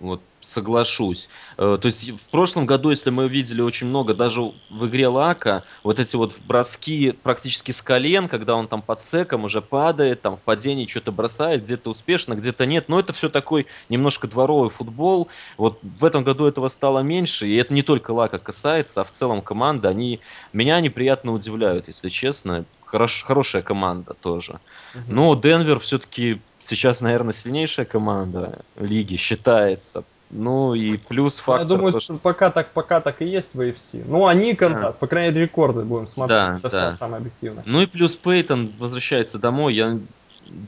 вот 0.00 0.20
соглашусь. 0.44 1.28
Э, 1.56 1.78
то 1.80 1.86
есть 1.86 2.10
в 2.10 2.28
прошлом 2.28 2.66
году, 2.66 2.90
если 2.90 3.10
мы 3.10 3.28
видели 3.28 3.60
очень 3.60 3.86
много, 3.86 4.14
даже 4.14 4.40
в 4.40 4.86
игре 4.86 5.08
Лака, 5.08 5.62
вот 5.82 5.98
эти 5.98 6.16
вот 6.16 6.34
броски 6.46 7.12
практически 7.22 7.70
с 7.70 7.82
колен, 7.82 8.28
когда 8.28 8.54
он 8.54 8.68
там 8.68 8.82
под 8.82 9.00
секом 9.00 9.44
уже 9.44 9.62
падает, 9.62 10.22
там 10.22 10.36
в 10.36 10.40
падении 10.40 10.86
что-то 10.86 11.12
бросает, 11.12 11.62
где-то 11.62 11.90
успешно, 11.90 12.34
где-то 12.34 12.66
нет. 12.66 12.88
Но 12.88 13.00
это 13.00 13.12
все 13.12 13.28
такой 13.28 13.66
немножко 13.88 14.28
дворовый 14.28 14.70
футбол. 14.70 15.28
Вот 15.56 15.78
в 15.82 16.04
этом 16.04 16.24
году 16.24 16.46
этого 16.46 16.68
стало 16.68 17.00
меньше, 17.00 17.46
и 17.46 17.56
это 17.56 17.72
не 17.72 17.82
только 17.82 18.12
Лака 18.12 18.38
касается, 18.38 19.00
а 19.00 19.04
в 19.04 19.10
целом 19.10 19.42
команда, 19.42 19.88
они 19.88 20.20
меня 20.52 20.80
неприятно 20.80 21.32
удивляют, 21.32 21.88
если 21.88 22.08
честно. 22.08 22.64
Хорош, 22.84 23.24
хорошая 23.24 23.62
команда 23.62 24.14
тоже. 24.14 24.60
Но 25.08 25.34
Денвер 25.34 25.80
все-таки 25.80 26.40
сейчас, 26.60 27.00
наверное, 27.00 27.32
сильнейшая 27.32 27.86
команда 27.86 28.60
лиги 28.76 29.16
считается. 29.16 30.04
Ну 30.30 30.74
и 30.74 30.96
плюс 30.96 31.38
фактор... 31.38 31.62
Я 31.62 31.76
думаю, 31.76 31.92
то, 31.92 32.00
что... 32.00 32.16
пока 32.16 32.50
так, 32.50 32.72
пока 32.72 33.00
так 33.00 33.22
и 33.22 33.26
есть 33.26 33.54
в 33.54 33.60
AFC. 33.60 34.04
Ну, 34.06 34.26
они 34.26 34.54
Канзас, 34.54 34.94
да. 34.94 34.98
по 34.98 35.06
крайней 35.06 35.32
мере, 35.32 35.42
рекорды 35.42 35.82
будем 35.82 36.06
смотреть. 36.06 36.38
Да, 36.38 36.56
Это 36.58 36.70
да. 36.70 36.92
самое 36.92 37.18
объективное. 37.18 37.62
Ну 37.66 37.80
и 37.82 37.86
плюс 37.86 38.16
Пейтон 38.16 38.70
возвращается 38.78 39.38
домой. 39.38 39.74
Я 39.74 39.98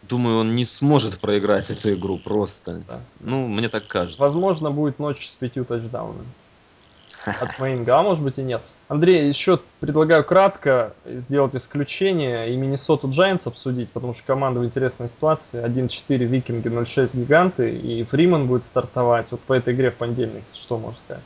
думаю, 0.08 0.38
он 0.38 0.54
не 0.54 0.64
сможет 0.64 1.18
проиграть 1.18 1.70
эту 1.70 1.92
игру 1.94 2.18
просто. 2.18 2.82
Да. 2.86 3.00
Ну, 3.20 3.46
мне 3.48 3.68
так 3.68 3.86
кажется. 3.86 4.20
Возможно, 4.20 4.70
будет 4.70 4.98
ночь 4.98 5.28
с 5.28 5.34
пятью 5.34 5.64
тачдаунами 5.64 6.26
от 7.40 7.58
Мейнга, 7.58 7.98
а 7.98 8.02
может 8.02 8.22
быть 8.22 8.38
и 8.38 8.42
нет. 8.42 8.62
Андрей, 8.88 9.28
еще 9.28 9.60
предлагаю 9.80 10.24
кратко 10.24 10.94
сделать 11.04 11.56
исключение 11.56 12.52
и 12.52 12.56
Миннесоту 12.56 13.08
Giants 13.08 13.48
обсудить, 13.48 13.90
потому 13.90 14.14
что 14.14 14.24
команда 14.24 14.60
в 14.60 14.64
интересной 14.64 15.08
ситуации. 15.08 15.64
1-4 15.64 16.16
Викинги, 16.18 16.68
0-6 16.68 17.16
Гиганты, 17.16 17.70
и 17.70 18.04
Фриман 18.04 18.46
будет 18.46 18.64
стартовать. 18.64 19.30
Вот 19.32 19.40
по 19.40 19.54
этой 19.54 19.74
игре 19.74 19.90
в 19.90 19.96
понедельник, 19.96 20.44
что 20.52 20.78
можно 20.78 20.98
сказать? 20.98 21.22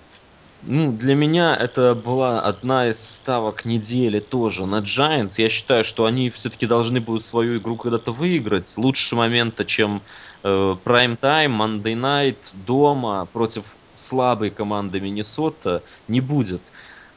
Ну, 0.63 0.93
для 0.93 1.15
меня 1.15 1.57
это 1.57 1.95
была 1.95 2.43
одна 2.43 2.89
из 2.89 3.03
ставок 3.03 3.65
недели 3.65 4.21
тоже 4.21 4.67
на 4.67 4.81
Giants. 4.81 5.35
Я 5.39 5.49
считаю, 5.49 5.85
что 5.85 6.05
они 6.05 6.29
все-таки 6.29 6.67
должны 6.67 7.01
будут 7.01 7.25
свою 7.25 7.59
игру 7.59 7.77
когда-то 7.77 8.13
выиграть. 8.13 8.73
Лучше 8.77 9.17
момента, 9.17 9.65
чем 9.65 10.03
э, 10.43 10.49
Prime 10.85 11.19
Time, 11.19 11.57
Monday 11.57 11.95
Night, 11.99 12.37
дома 12.53 13.27
против 13.33 13.77
слабой 14.01 14.51
команды 14.51 15.01
Миннесота 15.01 15.83
не 16.09 16.21
будет. 16.21 16.63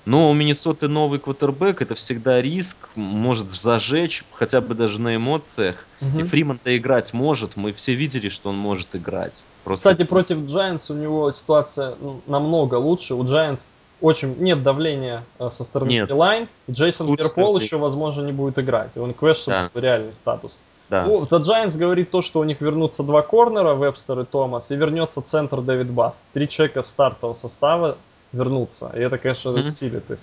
Но 0.06 0.30
у 0.30 0.34
Миннесоты 0.34 0.90
новый 0.90 1.20
квотербек, 1.20 1.82
это 1.82 1.96
всегда 1.96 2.42
риск, 2.42 2.90
может 2.96 3.50
зажечь, 3.52 4.26
хотя 4.34 4.60
бы 4.60 4.76
даже 4.76 5.00
на 5.00 5.16
эмоциях. 5.16 5.86
Угу. 6.02 6.20
И 6.20 6.24
Фриман-то 6.24 6.76
играть 6.78 7.14
может, 7.14 7.56
мы 7.56 7.72
все 7.72 7.94
видели, 7.94 8.28
что 8.28 8.50
он 8.50 8.58
может 8.58 8.96
играть. 8.96 9.46
Просто... 9.64 9.92
Кстати, 9.92 10.06
против 10.06 10.40
Giants 10.40 10.92
у 10.92 10.96
него 10.96 11.32
ситуация 11.32 11.96
ну, 12.02 12.20
намного 12.28 12.76
лучше. 12.76 13.16
У 13.16 13.24
Giants 13.24 13.66
очень 14.02 14.36
нет 14.40 14.62
давления 14.62 15.24
э, 15.40 15.50
со 15.50 15.64
стороны 15.64 15.90
нет. 15.90 16.12
line. 16.12 16.50
Джейсон 16.70 17.16
Пьер-Пол 17.16 17.58
еще, 17.58 17.78
возможно, 17.78 18.26
не 18.26 18.34
будет 18.34 18.60
играть. 18.60 18.98
Он 18.98 19.12
questionable 19.12 19.70
да. 19.74 20.12
статус. 20.12 20.62
Да. 20.90 21.06
Ну, 21.06 21.26
за 21.26 21.38
Giants 21.38 21.78
говорит 21.78 22.12
то, 22.12 22.22
что 22.22 22.40
у 22.40 22.44
них 22.44 22.62
вернутся 22.62 23.04
два 23.04 23.22
корнера, 23.22 23.74
Вебстер 23.74 24.20
и 24.20 24.26
Томас, 24.26 24.72
и 24.72 24.76
вернется 24.76 25.22
центр 25.22 25.62
Дэвид 25.62 25.90
Баас. 25.90 26.24
Три 26.34 26.48
человека 26.48 26.82
стартового 26.82 27.36
состава 27.36 27.98
вернуться. 28.32 28.92
И 28.96 29.00
это, 29.00 29.18
конечно, 29.18 29.50
mm-hmm. 29.50 29.68
усилит 29.68 30.12
их. 30.12 30.18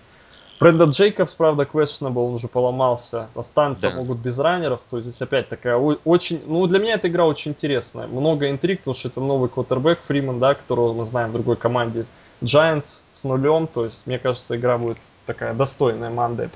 Брэндон 0.60 0.90
Джейкобс, 0.90 1.34
правда, 1.36 1.62
questionable, 1.62 2.26
он 2.26 2.34
уже 2.34 2.46
поломался. 2.46 3.28
Останутся 3.34 3.90
да. 3.90 3.96
могут 3.96 4.18
без 4.18 4.38
раннеров. 4.38 4.80
То 4.90 4.98
есть 4.98 5.08
здесь 5.08 5.22
опять 5.22 5.48
такая 5.48 5.76
очень... 5.76 6.42
Ну, 6.46 6.66
для 6.66 6.78
меня 6.78 6.94
эта 6.94 7.08
игра 7.08 7.24
очень 7.24 7.52
интересная. 7.52 8.06
Много 8.06 8.50
интриг, 8.50 8.80
потому 8.80 8.94
что 8.94 9.08
это 9.08 9.20
новый 9.22 9.48
квотербек 9.48 10.00
Фриман, 10.02 10.38
да, 10.38 10.54
которого 10.54 10.92
мы 10.92 11.06
знаем 11.06 11.30
в 11.30 11.32
другой 11.32 11.56
команде. 11.56 12.04
Giants 12.42 13.04
с 13.10 13.24
нулем. 13.24 13.68
То 13.68 13.86
есть, 13.86 14.06
мне 14.06 14.18
кажется, 14.18 14.54
игра 14.54 14.76
будет 14.76 14.98
такая 15.24 15.54
достойная 15.54 16.10
Мандай. 16.10 16.50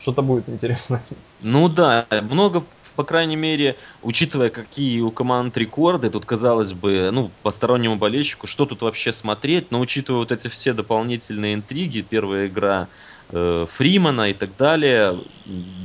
Что-то 0.00 0.22
будет 0.22 0.48
интересно. 0.48 1.00
Ну 1.40 1.68
да, 1.68 2.06
много 2.22 2.64
по 2.96 3.04
крайней 3.04 3.36
мере, 3.36 3.76
учитывая, 4.02 4.50
какие 4.50 5.00
у 5.00 5.10
команд 5.10 5.56
рекорды, 5.56 6.10
тут, 6.10 6.24
казалось 6.24 6.72
бы, 6.72 7.10
ну, 7.12 7.30
постороннему 7.42 7.96
болельщику, 7.96 8.46
что 8.46 8.66
тут 8.66 8.82
вообще 8.82 9.12
смотреть, 9.12 9.70
но 9.70 9.80
учитывая 9.80 10.20
вот 10.20 10.32
эти 10.32 10.48
все 10.48 10.72
дополнительные 10.72 11.54
интриги, 11.54 12.02
первая 12.02 12.46
игра 12.46 12.88
э, 13.30 13.66
Фримана 13.68 14.30
и 14.30 14.34
так 14.34 14.56
далее, 14.56 15.14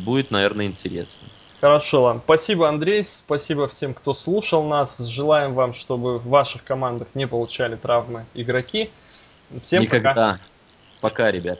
будет, 0.05 0.31
наверное, 0.31 0.67
интересно. 0.67 1.27
Хорошо, 1.61 2.03
ладно. 2.03 2.21
Спасибо, 2.23 2.69
Андрей. 2.69 3.03
Спасибо 3.03 3.67
всем, 3.67 3.93
кто 3.93 4.13
слушал 4.13 4.63
нас. 4.63 4.97
Желаем 4.97 5.53
вам, 5.55 5.73
чтобы 5.73 6.17
в 6.17 6.27
ваших 6.27 6.63
командах 6.63 7.09
не 7.15 7.27
получали 7.27 7.75
травмы 7.75 8.25
игроки. 8.33 8.89
Всем 9.61 9.81
Никогда. 9.81 10.09
пока. 10.09 10.39
Пока, 11.01 11.31
ребят. 11.31 11.59